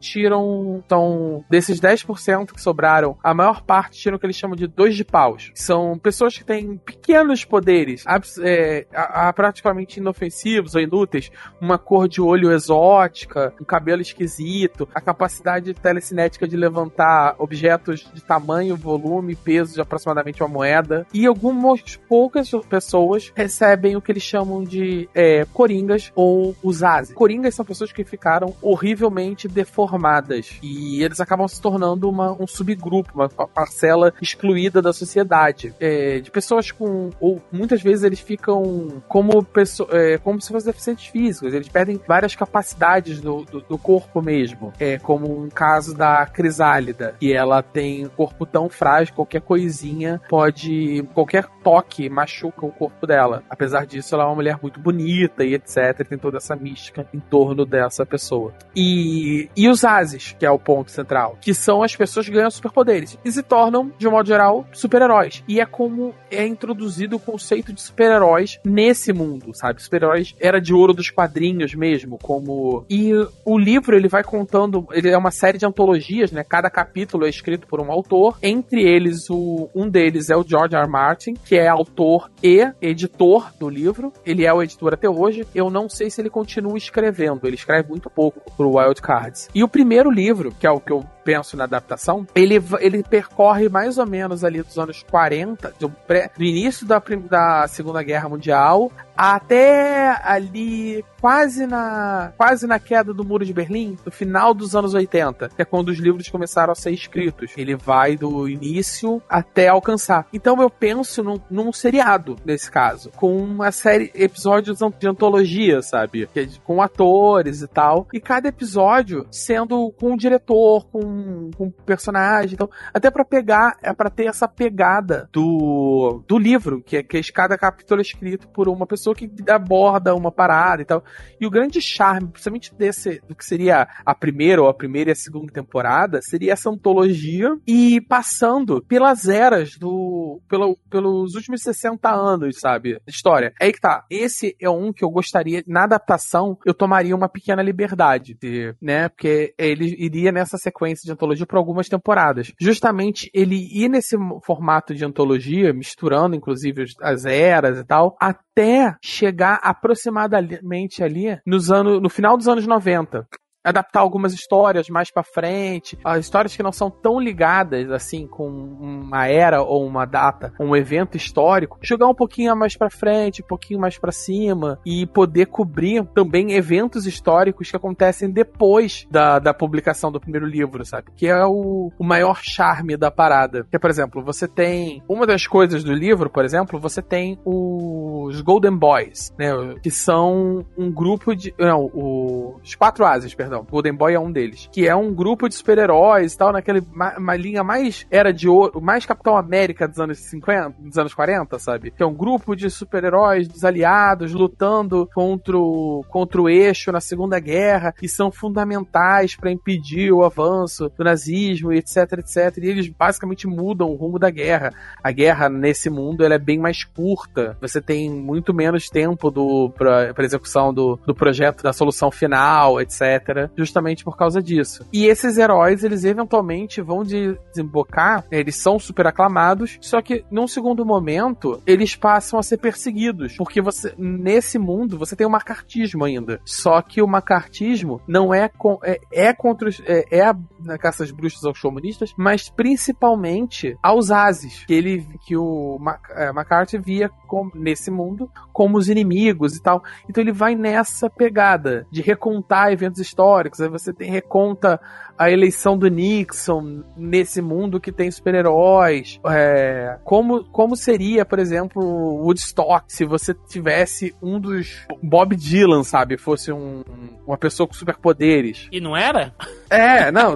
tiram. 0.00 0.82
Então, 0.84 1.44
desses 1.48 1.80
10% 1.80 2.52
que 2.52 2.60
sobraram, 2.60 3.16
a 3.22 3.34
maior 3.34 3.62
parte 3.62 3.98
tiram 3.98 4.16
o 4.16 4.20
que 4.20 4.26
eles 4.26 4.36
chamam 4.36 4.56
de 4.56 4.66
dois 4.66 4.96
de 4.96 5.04
paus. 5.04 5.50
São 5.54 5.98
pessoas 5.98 6.36
que 6.36 6.44
têm 6.44 6.76
pequenos 6.78 7.44
poderes, 7.44 8.04
é, 8.42 8.86
a, 8.94 9.28
a, 9.28 9.32
praticamente 9.32 10.00
inofensivos 10.00 10.74
ou 10.74 10.80
inúteis, 10.80 11.30
uma 11.60 11.78
cor 11.78 12.08
de 12.08 12.20
olho 12.20 12.52
exótica, 12.52 13.52
um 13.60 13.64
cabelo 13.64 14.02
esquisito, 14.02 14.88
a 14.94 15.00
capacidade 15.00 15.74
telecinética 15.74 16.48
de 16.48 16.56
levantar 16.56 17.34
objetos 17.38 18.08
de 18.12 18.22
tamanho, 18.22 18.76
volume, 18.76 19.36
peso 19.36 19.74
de 19.74 19.80
aproximadamente 19.80 20.42
uma 20.42 20.48
moeda. 20.48 21.06
E 21.12 21.26
algumas 21.26 21.96
poucas 22.08 22.50
pessoas 22.68 23.32
recebem 23.34 23.96
o 23.96 24.00
que 24.00 24.12
eles 24.12 24.22
chamam 24.22 24.64
de 24.64 25.08
é, 25.14 25.44
coringas 25.52 26.12
ou 26.14 26.54
usaze. 26.62 27.14
Coringas 27.14 27.49
são 27.54 27.64
pessoas 27.64 27.92
que 27.92 28.04
ficaram 28.04 28.54
horrivelmente 28.62 29.48
deformadas. 29.48 30.58
E 30.62 31.02
eles 31.02 31.20
acabam 31.20 31.46
se 31.48 31.60
tornando 31.60 32.08
uma, 32.08 32.32
um 32.32 32.46
subgrupo, 32.46 33.12
uma 33.14 33.28
parcela 33.28 34.12
excluída 34.20 34.80
da 34.82 34.92
sociedade. 34.92 35.74
É, 35.80 36.20
de 36.20 36.30
pessoas 36.30 36.70
com. 36.70 37.10
Ou 37.20 37.40
muitas 37.52 37.82
vezes 37.82 38.04
eles 38.04 38.20
ficam 38.20 39.02
como, 39.08 39.44
pessoa, 39.44 39.88
é, 39.92 40.18
como 40.18 40.40
se 40.40 40.50
fossem 40.50 40.70
deficientes 40.70 41.06
físicos. 41.06 41.54
Eles 41.54 41.68
perdem 41.68 42.00
várias 42.06 42.34
capacidades 42.34 43.20
do, 43.20 43.44
do, 43.44 43.60
do, 43.60 43.78
corpo 43.78 44.22
mesmo. 44.22 44.72
É 44.78 44.98
como 44.98 45.44
um 45.44 45.48
caso 45.48 45.94
da 45.94 46.26
Crisálida, 46.26 47.14
que 47.18 47.32
ela 47.32 47.62
tem 47.62 48.06
um 48.06 48.10
corpo 48.10 48.46
tão 48.46 48.68
frágil, 48.68 49.14
qualquer 49.14 49.40
coisinha 49.40 50.20
pode. 50.28 51.02
qualquer 51.14 51.46
toque 51.62 52.08
machuca 52.08 52.66
o 52.66 52.72
corpo 52.72 53.06
dela. 53.06 53.42
Apesar 53.48 53.86
disso, 53.86 54.14
ela 54.14 54.24
é 54.24 54.26
uma 54.26 54.34
mulher 54.34 54.58
muito 54.62 54.80
bonita 54.80 55.44
e 55.44 55.54
etc. 55.54 56.06
Tem 56.08 56.18
toda 56.18 56.38
essa 56.38 56.56
mística 56.56 57.06
em 57.12 57.20
torno 57.20 57.39
torno 57.40 57.64
dessa 57.64 58.04
pessoa. 58.04 58.52
E, 58.76 59.48
e 59.56 59.66
os 59.68 59.82
Ases, 59.82 60.36
que 60.38 60.44
é 60.44 60.50
o 60.50 60.58
ponto 60.58 60.90
central, 60.90 61.38
que 61.40 61.54
são 61.54 61.82
as 61.82 61.96
pessoas 61.96 62.26
que 62.26 62.32
ganham 62.32 62.50
superpoderes 62.50 63.18
e 63.24 63.32
se 63.32 63.42
tornam, 63.42 63.90
de 63.98 64.06
um 64.06 64.10
modo 64.10 64.26
geral, 64.26 64.66
super-heróis. 64.72 65.42
E 65.48 65.58
é 65.58 65.64
como 65.64 66.14
é 66.30 66.46
introduzido 66.46 67.16
o 67.16 67.20
conceito 67.20 67.72
de 67.72 67.80
super-heróis 67.80 68.60
nesse 68.62 69.10
mundo, 69.12 69.54
sabe? 69.54 69.82
Super-heróis 69.82 70.34
era 70.38 70.60
de 70.60 70.74
ouro 70.74 70.92
dos 70.92 71.08
quadrinhos 71.08 71.74
mesmo, 71.74 72.18
como. 72.18 72.84
E 72.90 73.12
o 73.44 73.58
livro 73.58 73.96
ele 73.96 74.08
vai 74.08 74.22
contando, 74.22 74.86
ele 74.92 75.08
é 75.08 75.16
uma 75.16 75.30
série 75.30 75.56
de 75.56 75.64
antologias, 75.64 76.30
né? 76.30 76.44
Cada 76.44 76.68
capítulo 76.68 77.24
é 77.24 77.30
escrito 77.30 77.66
por 77.66 77.80
um 77.80 77.90
autor. 77.90 78.38
Entre 78.42 78.82
eles, 78.82 79.30
o, 79.30 79.70
um 79.74 79.88
deles 79.88 80.28
é 80.28 80.36
o 80.36 80.44
George 80.46 80.74
R. 80.74 80.82
R. 80.82 80.90
Martin, 80.90 81.34
que 81.34 81.56
é 81.56 81.68
autor 81.68 82.30
e 82.42 82.70
editor 82.82 83.50
do 83.58 83.68
livro. 83.68 84.12
Ele 84.26 84.44
é 84.44 84.52
o 84.52 84.62
editor 84.62 84.92
até 84.92 85.08
hoje. 85.08 85.46
Eu 85.54 85.70
não 85.70 85.88
sei 85.88 86.10
se 86.10 86.20
ele 86.20 86.28
continua 86.28 86.76
escrevendo 86.76 87.29
ele 87.42 87.56
escreve 87.56 87.88
muito 87.88 88.08
pouco 88.08 88.40
pro 88.56 88.76
Wild 88.76 89.00
Cards. 89.02 89.48
E 89.54 89.62
o 89.62 89.68
primeiro 89.68 90.10
livro, 90.10 90.52
que 90.58 90.66
é 90.66 90.70
o 90.70 90.80
que 90.80 90.92
eu 90.92 91.04
penso 91.24 91.56
na 91.56 91.64
adaptação, 91.64 92.26
ele, 92.34 92.60
ele 92.80 93.02
percorre 93.02 93.68
mais 93.68 93.98
ou 93.98 94.06
menos 94.06 94.42
ali 94.42 94.62
dos 94.62 94.78
anos 94.78 95.02
40, 95.02 95.74
do, 95.78 95.88
pré, 95.90 96.30
do 96.36 96.42
início 96.42 96.86
da, 96.86 97.00
da 97.28 97.68
Segunda 97.68 98.02
Guerra 98.02 98.28
Mundial 98.28 98.90
até 99.20 100.18
ali 100.24 101.04
quase 101.20 101.66
na 101.66 102.32
quase 102.38 102.66
na 102.66 102.78
queda 102.78 103.12
do 103.12 103.22
muro 103.22 103.44
de 103.44 103.52
Berlim, 103.52 103.98
no 104.02 104.10
final 104.10 104.54
dos 104.54 104.74
anos 104.74 104.94
80, 104.94 105.50
que 105.50 105.60
é 105.60 105.64
quando 105.66 105.90
os 105.90 105.98
livros 105.98 106.30
começaram 106.30 106.72
a 106.72 106.74
ser 106.74 106.92
escritos. 106.92 107.52
Ele 107.54 107.76
vai 107.76 108.16
do 108.16 108.48
início 108.48 109.22
até 109.28 109.68
alcançar. 109.68 110.26
Então 110.32 110.62
eu 110.62 110.70
penso 110.70 111.22
num, 111.22 111.38
num 111.50 111.70
seriado 111.70 112.36
nesse 112.46 112.70
caso, 112.70 113.10
com 113.10 113.36
uma 113.36 113.70
série 113.70 114.10
episódios 114.14 114.78
de 114.98 115.06
antologia, 115.06 115.82
sabe, 115.82 116.26
é 116.34 116.48
com 116.64 116.80
atores 116.80 117.60
e 117.60 117.68
tal, 117.68 118.08
e 118.14 118.20
cada 118.20 118.48
episódio 118.48 119.26
sendo 119.30 119.92
com 120.00 120.12
um 120.12 120.16
diretor, 120.16 120.86
com, 120.86 121.50
com 121.58 121.64
um 121.66 121.70
personagem, 121.70 122.54
então 122.54 122.70
até 122.94 123.10
para 123.10 123.24
pegar 123.24 123.76
é 123.82 123.92
para 123.92 124.08
ter 124.08 124.24
essa 124.24 124.48
pegada 124.48 125.28
do 125.30 126.22
do 126.26 126.38
livro, 126.38 126.82
que 126.82 126.96
é 126.96 127.02
que 127.02 127.20
cada 127.32 127.58
capítulo 127.58 128.00
é 128.00 128.02
escrito 128.02 128.48
por 128.48 128.66
uma 128.66 128.86
pessoa 128.86 129.09
pessoa 129.10 129.14
que 129.14 129.30
aborda 129.50 130.14
uma 130.14 130.30
parada 130.30 130.82
e 130.82 130.84
tal. 130.84 131.04
E 131.40 131.46
o 131.46 131.50
grande 131.50 131.80
charme, 131.80 132.28
principalmente 132.28 132.74
desse, 132.74 133.20
do 133.28 133.34
que 133.34 133.44
seria 133.44 133.88
a 134.04 134.14
primeira 134.14 134.62
ou 134.62 134.68
a 134.68 134.74
primeira 134.74 135.10
e 135.10 135.12
a 135.12 135.16
segunda 135.16 135.52
temporada, 135.52 136.20
seria 136.22 136.52
essa 136.52 136.70
antologia 136.70 137.56
e 137.66 138.00
passando 138.00 138.82
pelas 138.82 139.28
eras 139.28 139.76
do. 139.76 140.40
Pelo, 140.48 140.76
pelos 140.88 141.34
últimos 141.34 141.62
60 141.62 142.10
anos, 142.10 142.58
sabe? 142.58 143.00
História. 143.06 143.52
É 143.60 143.66
aí 143.66 143.72
que 143.72 143.80
tá. 143.80 144.04
Esse 144.10 144.56
é 144.60 144.70
um 144.70 144.92
que 144.92 145.04
eu 145.04 145.10
gostaria, 145.10 145.62
na 145.66 145.84
adaptação, 145.84 146.58
eu 146.64 146.74
tomaria 146.74 147.14
uma 147.14 147.28
pequena 147.28 147.62
liberdade, 147.62 148.36
de, 148.40 148.74
né? 148.80 149.08
Porque 149.08 149.54
ele 149.58 149.94
iria 149.98 150.32
nessa 150.32 150.56
sequência 150.58 151.04
de 151.04 151.12
antologia 151.12 151.46
por 151.46 151.56
algumas 151.56 151.88
temporadas. 151.88 152.52
Justamente 152.60 153.30
ele 153.32 153.68
ir 153.72 153.88
nesse 153.88 154.16
formato 154.44 154.94
de 154.94 155.04
antologia, 155.04 155.72
misturando 155.72 156.36
inclusive 156.36 156.84
as 157.00 157.24
eras 157.24 157.78
e 157.78 157.84
tal, 157.84 158.16
até 158.20 158.94
chegar 159.02 159.60
aproximadamente 159.62 161.02
ali 161.02 161.40
nos 161.46 161.70
anos, 161.70 162.00
no 162.00 162.08
final 162.08 162.36
dos 162.36 162.48
anos 162.48 162.66
90 162.66 163.26
adaptar 163.62 164.00
algumas 164.00 164.32
histórias 164.32 164.88
mais 164.88 165.10
para 165.10 165.22
frente, 165.22 165.98
as 166.04 166.20
histórias 166.24 166.56
que 166.56 166.62
não 166.62 166.72
são 166.72 166.90
tão 166.90 167.20
ligadas 167.20 167.90
assim 167.90 168.26
com 168.26 168.48
uma 168.48 169.26
era 169.26 169.62
ou 169.62 169.86
uma 169.86 170.04
data, 170.04 170.52
um 170.58 170.74
evento 170.74 171.16
histórico, 171.16 171.78
jogar 171.82 172.08
um 172.08 172.14
pouquinho 172.14 172.56
mais 172.56 172.76
para 172.76 172.90
frente, 172.90 173.42
um 173.42 173.46
pouquinho 173.46 173.80
mais 173.80 173.98
para 173.98 174.12
cima 174.12 174.78
e 174.84 175.06
poder 175.06 175.46
cobrir 175.46 176.04
também 176.14 176.52
eventos 176.52 177.06
históricos 177.06 177.70
que 177.70 177.76
acontecem 177.76 178.30
depois 178.30 179.06
da, 179.10 179.38
da 179.38 179.52
publicação 179.52 180.10
do 180.10 180.20
primeiro 180.20 180.46
livro, 180.46 180.84
sabe? 180.84 181.10
Que 181.16 181.26
é 181.26 181.44
o, 181.44 181.92
o 181.98 182.04
maior 182.04 182.40
charme 182.42 182.96
da 182.96 183.10
parada. 183.10 183.66
Que, 183.70 183.78
por 183.78 183.90
exemplo, 183.90 184.24
você 184.24 184.48
tem 184.48 185.02
uma 185.08 185.26
das 185.26 185.46
coisas 185.46 185.84
do 185.84 185.92
livro, 185.92 186.30
por 186.30 186.44
exemplo, 186.44 186.80
você 186.80 187.02
tem 187.02 187.38
os 187.44 188.40
Golden 188.40 188.76
Boys, 188.76 189.34
né? 189.38 189.50
Que 189.82 189.90
são 189.90 190.64
um 190.76 190.90
grupo 190.90 191.34
de 191.34 191.54
não, 191.58 191.90
os 191.92 192.74
quatro 192.74 193.04
ases, 193.04 193.34
perdão 193.34 193.49
perdão, 193.50 193.66
Golden 193.68 193.92
Boy 193.92 194.14
é 194.14 194.20
um 194.20 194.30
deles. 194.30 194.68
Que 194.72 194.86
é 194.86 194.94
um 194.94 195.12
grupo 195.12 195.48
de 195.48 195.54
super-heróis 195.56 196.32
e 196.32 196.38
tal, 196.38 196.52
naquela 196.52 196.80
uma 197.18 197.36
linha 197.36 197.64
mais 197.64 198.06
era 198.10 198.32
de 198.32 198.48
ouro, 198.48 198.80
mais 198.80 199.04
Capitão 199.04 199.36
América 199.36 199.88
dos 199.88 199.98
anos 199.98 200.18
50, 200.18 200.76
dos 200.78 200.96
anos 200.96 201.12
40, 201.12 201.58
sabe? 201.58 201.90
Que 201.90 202.02
é 202.02 202.06
um 202.06 202.14
grupo 202.14 202.54
de 202.54 202.70
super-heróis 202.70 203.48
dos 203.48 203.64
aliados 203.64 204.32
lutando 204.32 205.08
contra 205.12 205.58
o, 205.58 206.04
contra 206.08 206.40
o 206.40 206.48
eixo 206.48 206.92
na 206.92 207.00
Segunda 207.00 207.40
Guerra 207.40 207.92
e 208.00 208.08
são 208.08 208.30
fundamentais 208.30 209.34
para 209.34 209.50
impedir 209.50 210.12
o 210.12 210.22
avanço 210.22 210.90
do 210.96 211.02
nazismo, 211.02 211.72
etc, 211.72 211.96
etc. 212.18 212.58
E 212.58 212.68
eles 212.68 212.88
basicamente 212.88 213.46
mudam 213.46 213.88
o 213.88 213.96
rumo 213.96 214.18
da 214.18 214.30
guerra. 214.30 214.72
A 215.02 215.10
guerra 215.10 215.48
nesse 215.48 215.90
mundo 215.90 216.24
ela 216.24 216.34
é 216.34 216.38
bem 216.38 216.58
mais 216.58 216.84
curta. 216.84 217.56
Você 217.60 217.80
tem 217.80 218.10
muito 218.10 218.54
menos 218.54 218.88
tempo 218.88 219.30
do 219.30 219.70
para 219.70 220.14
execução 220.24 220.72
do, 220.72 220.98
do 221.06 221.14
projeto 221.14 221.62
da 221.62 221.72
solução 221.72 222.10
final, 222.10 222.80
etc 222.80 223.39
justamente 223.56 224.04
por 224.04 224.16
causa 224.16 224.42
disso. 224.42 224.86
E 224.92 225.06
esses 225.06 225.38
heróis, 225.38 225.84
eles 225.84 226.04
eventualmente 226.04 226.80
vão 226.80 227.02
desembocar, 227.02 228.24
eles 228.30 228.56
são 228.56 228.78
super 228.78 229.06
aclamados, 229.06 229.78
só 229.80 230.00
que 230.02 230.24
num 230.30 230.46
segundo 230.46 230.84
momento, 230.84 231.62
eles 231.66 231.94
passam 231.94 232.38
a 232.38 232.42
ser 232.42 232.58
perseguidos, 232.58 233.36
porque 233.36 233.60
você 233.60 233.94
nesse 233.96 234.58
mundo 234.58 234.98
você 234.98 235.14
tem 235.14 235.26
o 235.26 235.30
macartismo 235.30 236.04
ainda. 236.04 236.40
Só 236.44 236.80
que 236.82 237.02
o 237.02 237.06
macartismo 237.06 238.00
não 238.06 238.32
é 238.34 238.48
com, 238.48 238.78
é, 238.82 238.98
é 239.12 239.32
contra 239.32 239.68
os, 239.68 239.80
é, 239.86 240.04
é 240.10 240.24
a, 240.24 240.36
na 240.60 240.78
caça 240.78 241.04
às 241.04 241.10
bruxas 241.10 241.44
aos 241.44 241.60
comunistas, 241.60 242.12
mas 242.16 242.48
principalmente 242.48 243.76
aos 243.82 244.10
ases, 244.10 244.64
que 244.64 244.74
ele 244.74 245.06
que 245.26 245.36
o 245.36 245.78
Mac, 245.80 246.00
é, 246.10 246.28
McCarthy 246.30 246.78
via 246.78 247.10
com, 247.26 247.50
nesse 247.54 247.90
mundo 247.90 248.30
como 248.52 248.78
os 248.78 248.88
inimigos 248.88 249.56
e 249.56 249.62
tal. 249.62 249.82
Então 250.08 250.22
ele 250.22 250.32
vai 250.32 250.54
nessa 250.54 251.08
pegada 251.08 251.86
de 251.90 252.02
recontar 252.02 252.72
eventos 252.72 253.00
históricos 253.00 253.29
históricos, 253.30 253.60
aí 253.60 253.68
você 253.68 253.92
tem 253.92 254.10
reconta 254.10 254.80
a 255.16 255.30
eleição 255.30 255.76
do 255.76 255.86
Nixon 255.88 256.82
nesse 256.96 257.42
mundo 257.42 257.78
que 257.78 257.92
tem 257.92 258.10
super-heróis. 258.10 259.20
É, 259.26 259.98
como, 260.02 260.44
como 260.44 260.74
seria, 260.74 261.24
por 261.26 261.38
exemplo, 261.38 261.82
Woodstock 262.24 262.84
se 262.88 263.04
você 263.04 263.34
tivesse 263.34 264.14
um 264.22 264.40
dos 264.40 264.86
Bob 265.02 265.36
Dylan, 265.36 265.82
sabe? 265.84 266.16
Fosse 266.16 266.50
um, 266.50 266.82
uma 267.26 267.36
pessoa 267.36 267.66
com 267.66 267.74
superpoderes. 267.74 268.66
E 268.72 268.80
não 268.80 268.96
era? 268.96 269.34
É, 269.68 270.10
não, 270.10 270.34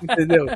entendeu? 0.00 0.46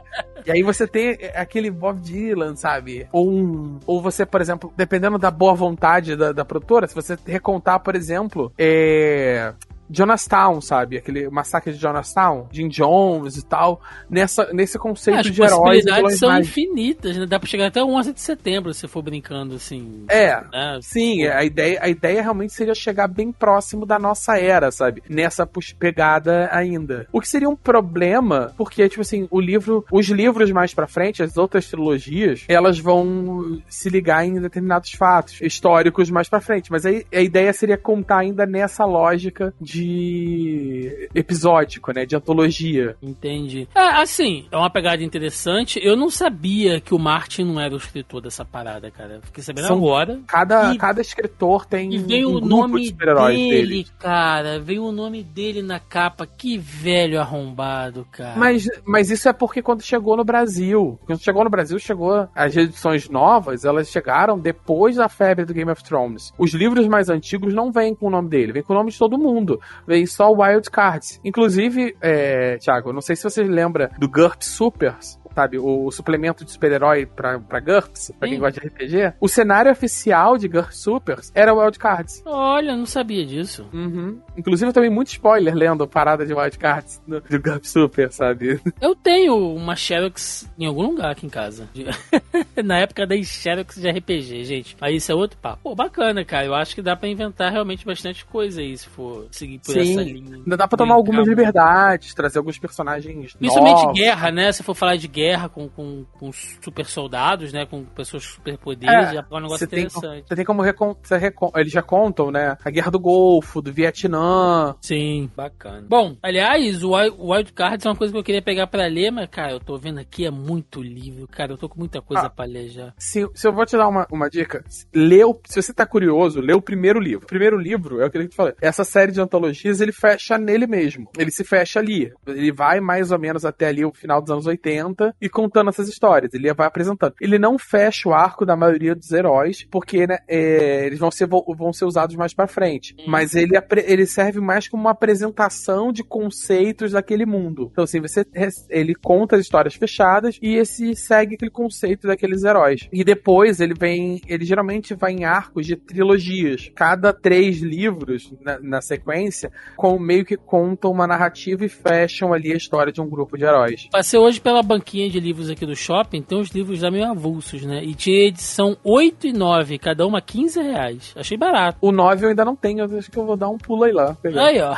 E 0.47 0.53
aí 0.53 0.63
você 0.63 0.87
tem 0.87 1.19
aquele 1.35 1.71
Bob 1.71 2.01
Dylan, 2.01 2.55
sabe? 2.55 3.09
Ou 3.11 3.29
um, 3.29 3.81
ou 3.87 4.01
você, 4.01 4.25
por 4.25 4.41
exemplo, 4.41 4.73
dependendo 4.77 5.19
da 5.19 5.31
boa 5.31 5.55
vontade 5.55 6.15
da, 6.15 6.33
da 6.33 6.45
produtora, 6.45 6.87
se 6.87 6.95
você 6.95 7.19
recontar, 7.27 7.81
por 7.81 7.97
exemplo, 7.97 8.53
é, 8.57 9.53
Jonastown, 9.91 10.61
sabe? 10.61 10.99
Aquele 10.99 11.29
massacre 11.29 11.73
de 11.73 11.79
Jonastown, 11.79 12.49
Jim 12.51 12.69
Jones 12.69 13.37
e 13.37 13.45
tal, 13.45 13.81
nessa, 14.09 14.53
nesse 14.53 14.79
conceito 14.79 15.29
é, 15.29 15.31
de 15.31 15.43
heróis. 15.43 15.53
As 15.53 15.59
possibilidades 15.59 16.19
são 16.19 16.29
mais... 16.29 16.47
infinitas, 16.47 17.17
né? 17.17 17.27
Dá 17.27 17.39
pra 17.39 17.49
chegar 17.49 17.67
até 17.67 17.83
o 17.83 17.89
11 17.89 18.13
de 18.13 18.21
setembro 18.21 18.73
se 18.73 18.89
for 18.89 19.03
brincando 19.03 19.55
assim. 19.55 20.05
É, 20.09 20.41
né? 20.53 20.79
sim, 20.83 21.27
a 21.27 21.45
ideia, 21.45 21.79
a 21.83 21.89
ideia 21.89 22.23
realmente 22.23 22.53
seria 22.53 22.75
chegar 22.75 23.09
bem 23.09 23.33
próximo 23.33 23.87
da 23.87 23.99
nossa 23.99 24.39
era, 24.39 24.71
sabe? 24.71 25.03
Nessa 25.09 25.49
pegada 25.79 26.49
ainda. 26.53 27.07
O 27.13 27.21
que 27.21 27.29
seria 27.29 27.49
um 27.49 27.57
problema, 27.57 28.53
porque, 28.57 28.89
tipo 28.89 29.03
assim, 29.03 29.29
o 29.31 29.41
livro, 29.41 29.85
os 29.91 30.07
livros 30.09 30.51
mais 30.51 30.73
pra 30.75 30.87
frente, 30.87 31.23
as 31.23 31.37
outras 31.37 31.69
trilogias, 31.69 32.45
elas 32.49 32.79
vão 32.79 33.63
se 33.69 33.89
ligar 33.89 34.27
em 34.27 34.41
determinados 34.41 34.93
fatos 34.93 35.41
históricos 35.41 36.11
mais 36.11 36.29
pra 36.29 36.41
frente, 36.41 36.71
mas 36.71 36.87
aí 36.87 37.05
a 37.13 37.21
ideia 37.21 37.53
seria 37.53 37.77
contar 37.77 38.19
ainda 38.19 38.47
nessa 38.47 38.85
lógica 38.85 39.53
de 39.61 39.74
de 39.75 41.09
episódico, 41.13 41.93
né? 41.93 42.07
De 42.07 42.15
antologia. 42.15 42.97
Entendi. 43.03 43.69
É, 43.75 43.81
assim, 44.01 44.47
é 44.53 44.57
uma 44.57 44.71
pegada 44.71 45.03
interessante. 45.03 45.81
Eu 45.83 45.97
não 45.97 46.09
sabia 46.09 46.81
que 46.81 46.95
o 46.95 46.99
Martin 46.99 47.43
não 47.43 47.61
era 47.61 47.75
o 47.75 47.77
escritor 47.77 48.23
dessa 48.23 48.45
parada, 48.45 48.91
cara. 48.91 49.21
Fiquei 49.23 49.43
sabendo 49.43 49.67
São, 49.67 49.79
agora. 49.79 50.21
Cada, 50.27 50.73
e, 50.73 50.79
cada 50.79 51.01
escritor 51.01 51.67
tem 51.67 51.93
e 51.93 51.99
veio 51.99 52.31
um 52.31 52.37
o 52.37 52.41
nome 52.41 52.85
de 52.85 52.93
dele, 52.93 53.51
dele, 53.51 53.87
cara. 53.99 54.61
Veio 54.61 54.85
o 54.85 54.93
nome 54.93 55.25
dele 55.25 55.61
na 55.61 55.81
capa. 55.81 56.27
Que 56.27 56.57
velho 56.57 57.21
arrombado, 57.21 58.07
cara. 58.13 58.39
Mas, 58.39 58.69
mas 58.85 59.11
isso 59.11 59.29
é 59.29 59.33
porque 59.33 59.61
quando 59.61 59.83
chegou 59.83 60.17
no 60.17 60.25
Brasil, 60.25 60.99
quando 61.05 61.21
chegou 61.21 61.43
no 61.43 61.51
Brasil, 61.51 61.79
chegou 61.81 62.29
as 62.35 62.57
edições 62.57 63.09
novas, 63.09 63.65
elas 63.65 63.89
chegaram 63.89 64.39
depois 64.39 64.97
da 64.97 65.09
febre 65.09 65.45
do 65.45 65.55
Game 65.55 65.71
of 65.71 65.83
Thrones. 65.83 66.33
Os 66.39 66.53
livros 66.53 66.87
mais 66.87 67.09
antigos 67.09 67.53
não 67.53 67.73
vêm 67.73 67.95
com 67.95 68.07
o 68.07 68.11
nome 68.11 68.29
dele, 68.29 68.53
vêm 68.53 68.63
com 68.63 68.73
o 68.73 68.77
nome 68.77 68.91
de 68.91 68.99
todo 68.99 69.19
mundo 69.19 69.61
vem 69.87 70.07
só 70.07 70.31
Wild 70.31 70.71
Cards. 70.71 71.21
Inclusive, 71.25 71.97
é, 72.01 72.57
Thiago, 72.59 72.93
não 72.93 73.01
sei 73.01 73.17
se 73.17 73.25
você 73.25 73.43
lembra 73.43 73.91
do 73.99 74.09
GURP 74.09 74.45
Supers, 74.45 75.19
sabe? 75.35 75.59
O 75.59 75.91
suplemento 75.91 76.45
de 76.45 76.53
super-herói 76.53 77.07
pra, 77.07 77.39
pra 77.39 77.61
GURPS, 77.61 78.13
pra 78.19 78.29
quem 78.29 78.39
gosta 78.39 78.61
de 78.61 78.67
RPG. 78.69 79.15
O 79.21 79.29
cenário 79.29 79.71
oficial 79.71 80.39
de 80.39 80.49
GURPS 80.49 80.79
Supers 80.79 81.33
era 81.35 81.53
Wild 81.55 81.79
Cards. 81.79 82.23
Olha, 82.25 82.77
não 82.77 82.87
sabia 82.87 83.25
disso. 83.25 83.67
Uhum. 83.73 84.19
Inclusive, 84.37 84.69
eu 84.69 84.73
também 84.73 84.91
muito 84.91 85.09
spoiler 85.09 85.55
lendo 85.55 85.87
parada 85.87 86.25
de 86.25 86.33
Wild 86.33 86.59
Cards 86.59 87.03
do, 87.07 87.21
do 87.21 87.41
GURPS 87.41 87.71
Super, 87.71 88.13
sabe? 88.13 88.61
Eu 88.81 88.95
tenho 88.95 89.37
uma 89.37 89.75
Xerox 89.75 90.49
em 90.59 90.67
algum 90.67 90.83
lugar 90.83 91.11
aqui 91.11 91.27
em 91.27 91.31
casa. 91.31 91.69
Na 92.65 92.79
época 92.79 93.07
da 93.07 93.17
Xerox 93.21 93.77
de 93.77 93.91
RPG, 93.91 94.45
gente. 94.45 94.77
Aí 94.81 94.97
isso 94.97 95.11
é 95.11 95.15
outro 95.15 95.39
papo. 95.39 95.61
Pô, 95.63 95.75
bacana, 95.75 96.25
cara. 96.25 96.47
Eu 96.47 96.55
acho 96.55 96.75
que 96.75 96.83
dá 96.83 96.95
pra 96.95 97.09
inventar 97.09 97.51
realmente 97.51 97.85
bastante 97.85 98.25
coisa 98.25 98.61
aí, 98.61 98.77
se 98.77 98.89
for 98.89 99.27
seguir 99.31 99.59
por 99.59 99.73
Sim. 99.73 99.93
essa 99.93 100.03
linha. 100.03 100.37
Ainda 100.37 100.57
dá 100.57 100.69
pra 100.69 100.77
tomar 100.79 100.95
algumas 100.95 101.27
liberdades, 101.27 102.15
trazer 102.15 102.39
alguns 102.39 102.59
personagens 102.59 103.35
Principalmente 103.35 103.83
novos. 103.83 103.99
guerra, 103.99 104.31
né? 104.31 104.53
Se 104.53 104.63
for 104.63 104.75
falar 104.75 104.97
de 104.97 105.09
guerra 105.09 105.24
guerra 105.25 105.49
com, 105.49 105.69
com, 105.69 106.05
com 106.19 106.31
super 106.33 106.85
soldados, 106.85 107.53
né? 107.53 107.65
Com 107.67 107.85
pessoas 107.85 108.25
super 108.25 108.59
poderes, 108.59 109.09
é, 109.09 109.15
já 109.15 109.21
é 109.31 109.35
um 109.35 109.41
negócio 109.41 109.67
tem, 109.67 109.85
interessante. 109.85 110.29
Você 110.29 110.37
tem 110.37 110.45
como 110.45 110.63
recon, 110.63 110.97
recon, 111.11 111.53
eles 111.57 111.73
já 111.73 111.83
contam, 111.83 112.31
né? 112.31 112.57
A 112.63 112.71
guerra 112.71 112.91
do 112.91 113.01
Golfo, 113.01 113.63
do 113.63 113.73
Vietnã. 113.73 114.77
Sim, 114.83 115.31
bacana. 115.35 115.87
Bom, 115.89 116.17
aliás, 116.23 116.83
o 116.83 116.93
Wild 116.93 117.53
Cards 117.53 117.87
é 117.87 117.89
uma 117.89 117.97
coisa 117.97 118.13
que 118.13 118.19
eu 118.19 118.25
queria 118.25 118.43
pegar 118.43 118.67
pra 118.67 118.87
ler, 118.87 119.11
mas, 119.11 119.29
cara, 119.31 119.53
eu 119.53 119.61
tô 119.61 119.79
vendo 119.79 119.99
aqui, 119.99 120.27
é 120.27 120.31
muito 120.31 120.83
livro, 120.83 121.27
cara. 121.27 121.53
Eu 121.53 121.59
tô 121.59 121.69
com 121.69 121.79
muita 121.79 122.03
coisa 122.03 122.27
ah, 122.27 122.31
pra 122.31 122.45
ler 122.45 122.69
já. 122.69 122.93
Se, 122.99 123.27
se 123.35 123.49
eu 123.49 123.53
vou 123.53 123.65
te 123.65 123.77
dar 123.77 123.89
uma, 123.89 124.07
uma 124.11 124.29
dica, 124.29 124.65
lê 124.95 125.25
o, 125.25 125.39
se 125.47 125.63
você 125.63 125.73
tá 125.73 125.87
curioso, 125.87 126.41
lê 126.41 126.53
o 126.53 126.63
primeiro 126.63 127.01
livro. 127.01 127.25
O 127.25 127.29
primeiro 127.29 127.57
livro, 127.57 128.01
é 128.01 128.07
o 128.07 128.11
que 128.11 128.19
eu 128.19 128.29
te 128.29 128.37
falei. 128.37 128.55
Essa 128.61 128.85
série 128.85 129.13
de 129.13 129.21
antologias, 129.21 129.81
ele 129.81 129.93
fecha 129.93 130.37
nele 130.37 130.67
mesmo. 130.67 131.09
Ele 131.17 131.31
se 131.31 131.45
fecha 131.45 131.79
ali. 131.79 132.13
Ele 132.27 132.53
vai 132.53 132.81
mais 132.81 133.11
ou 133.11 133.19
menos 133.19 133.45
até 133.45 133.69
ali 133.69 133.85
o 133.85 133.93
final 133.93 134.21
dos 134.21 134.31
anos 134.31 134.47
80 134.47 135.14
e 135.21 135.29
contando 135.29 135.71
essas 135.71 135.89
histórias. 135.89 136.35
Ele 136.35 136.53
vai 136.53 136.67
apresentando. 136.67 137.15
Ele 137.21 137.39
não 137.39 137.59
fecha 137.59 138.09
o 138.09 138.15
arco 138.15 138.45
da 138.45 138.57
maioria 138.57 138.95
dos 138.95 139.11
heróis, 139.11 139.67
porque 139.71 140.07
né, 140.07 140.19
é, 140.29 140.87
eles 140.87 140.99
vão 140.99 141.11
ser, 141.11 141.27
vão 141.27 141.73
ser 141.73 141.85
usados 141.85 142.17
mais 142.17 142.35
para 142.35 142.47
frente. 142.47 142.95
Mas 143.07 143.35
ele, 143.35 143.53
ele 143.87 144.07
serve 144.07 144.41
mais 144.41 144.69
como 144.69 144.83
uma 144.83 144.91
apresentação 144.91 145.93
de 145.93 146.03
conceitos 146.03 146.93
daquele 146.93 147.27
mundo. 147.27 147.69
Então, 147.73 147.85
assim, 147.85 148.01
você, 148.01 148.27
ele 148.69 148.95
conta 148.95 149.37
as 149.37 149.43
histórias 149.43 149.75
fechadas 149.75 150.39
e 150.43 150.57
esse 150.57 150.95
segue 150.95 151.35
aquele 151.35 151.51
conceito 151.51 152.07
daqueles 152.07 152.45
heróis. 152.45 152.89
E 152.93 153.05
depois 153.05 153.61
ele 153.61 153.75
vem. 153.75 154.21
Ele 154.27 154.45
geralmente 154.45 154.95
vai 154.95 155.13
em 155.13 155.25
arcos 155.25 155.67
de 155.67 155.77
trilogias. 155.77 156.71
Cada 156.75 157.13
três 157.13 157.59
livros 157.59 158.33
na, 158.41 158.59
na 158.61 158.81
sequência, 158.81 159.51
com 159.77 159.99
meio 159.99 160.25
que 160.25 160.37
contam 160.37 160.91
uma 160.91 161.07
narrativa 161.07 161.65
e 161.65 161.69
fecham 161.69 162.33
ali 162.33 162.53
a 162.53 162.57
história 162.57 162.93
de 162.93 163.01
um 163.01 163.09
grupo 163.09 163.37
de 163.37 163.45
heróis. 163.45 163.89
Passei 163.91 164.19
hoje 164.19 164.41
pela 164.41 164.63
banquinha 164.63 165.04
de 165.11 165.21
livros 165.21 165.51
aqui 165.51 165.67
do 165.67 165.77
shopping, 165.77 166.23
tem 166.23 166.39
os 166.39 166.51
livros 166.51 166.79
já 166.79 166.91
meio 166.91 167.11
avulsos, 167.11 167.63
né? 167.63 167.83
E 167.85 167.95
tinha 167.95 168.29
edição 168.29 168.77
8 168.83 169.29
e 169.29 169.33
9, 169.33 169.79
cada 169.79 170.07
uma 170.07 170.21
15 170.21 170.61
reais. 170.61 171.13
Achei 171.17 171.37
barato. 171.37 171.79
O 171.81 171.93
9 171.93 172.25
eu 172.25 172.29
ainda 172.31 172.45
não 172.45 172.57
tenho, 172.57 172.85
acho 172.85 173.11
que 173.11 173.19
eu 173.19 173.27
vou 173.27 173.37
dar 173.37 173.49
um 173.49 173.59
pulo 173.59 173.85
aí 173.85 173.93
lá. 173.93 174.15
Pegar. 174.15 174.47
Aí, 174.47 174.61
ó. 174.61 174.77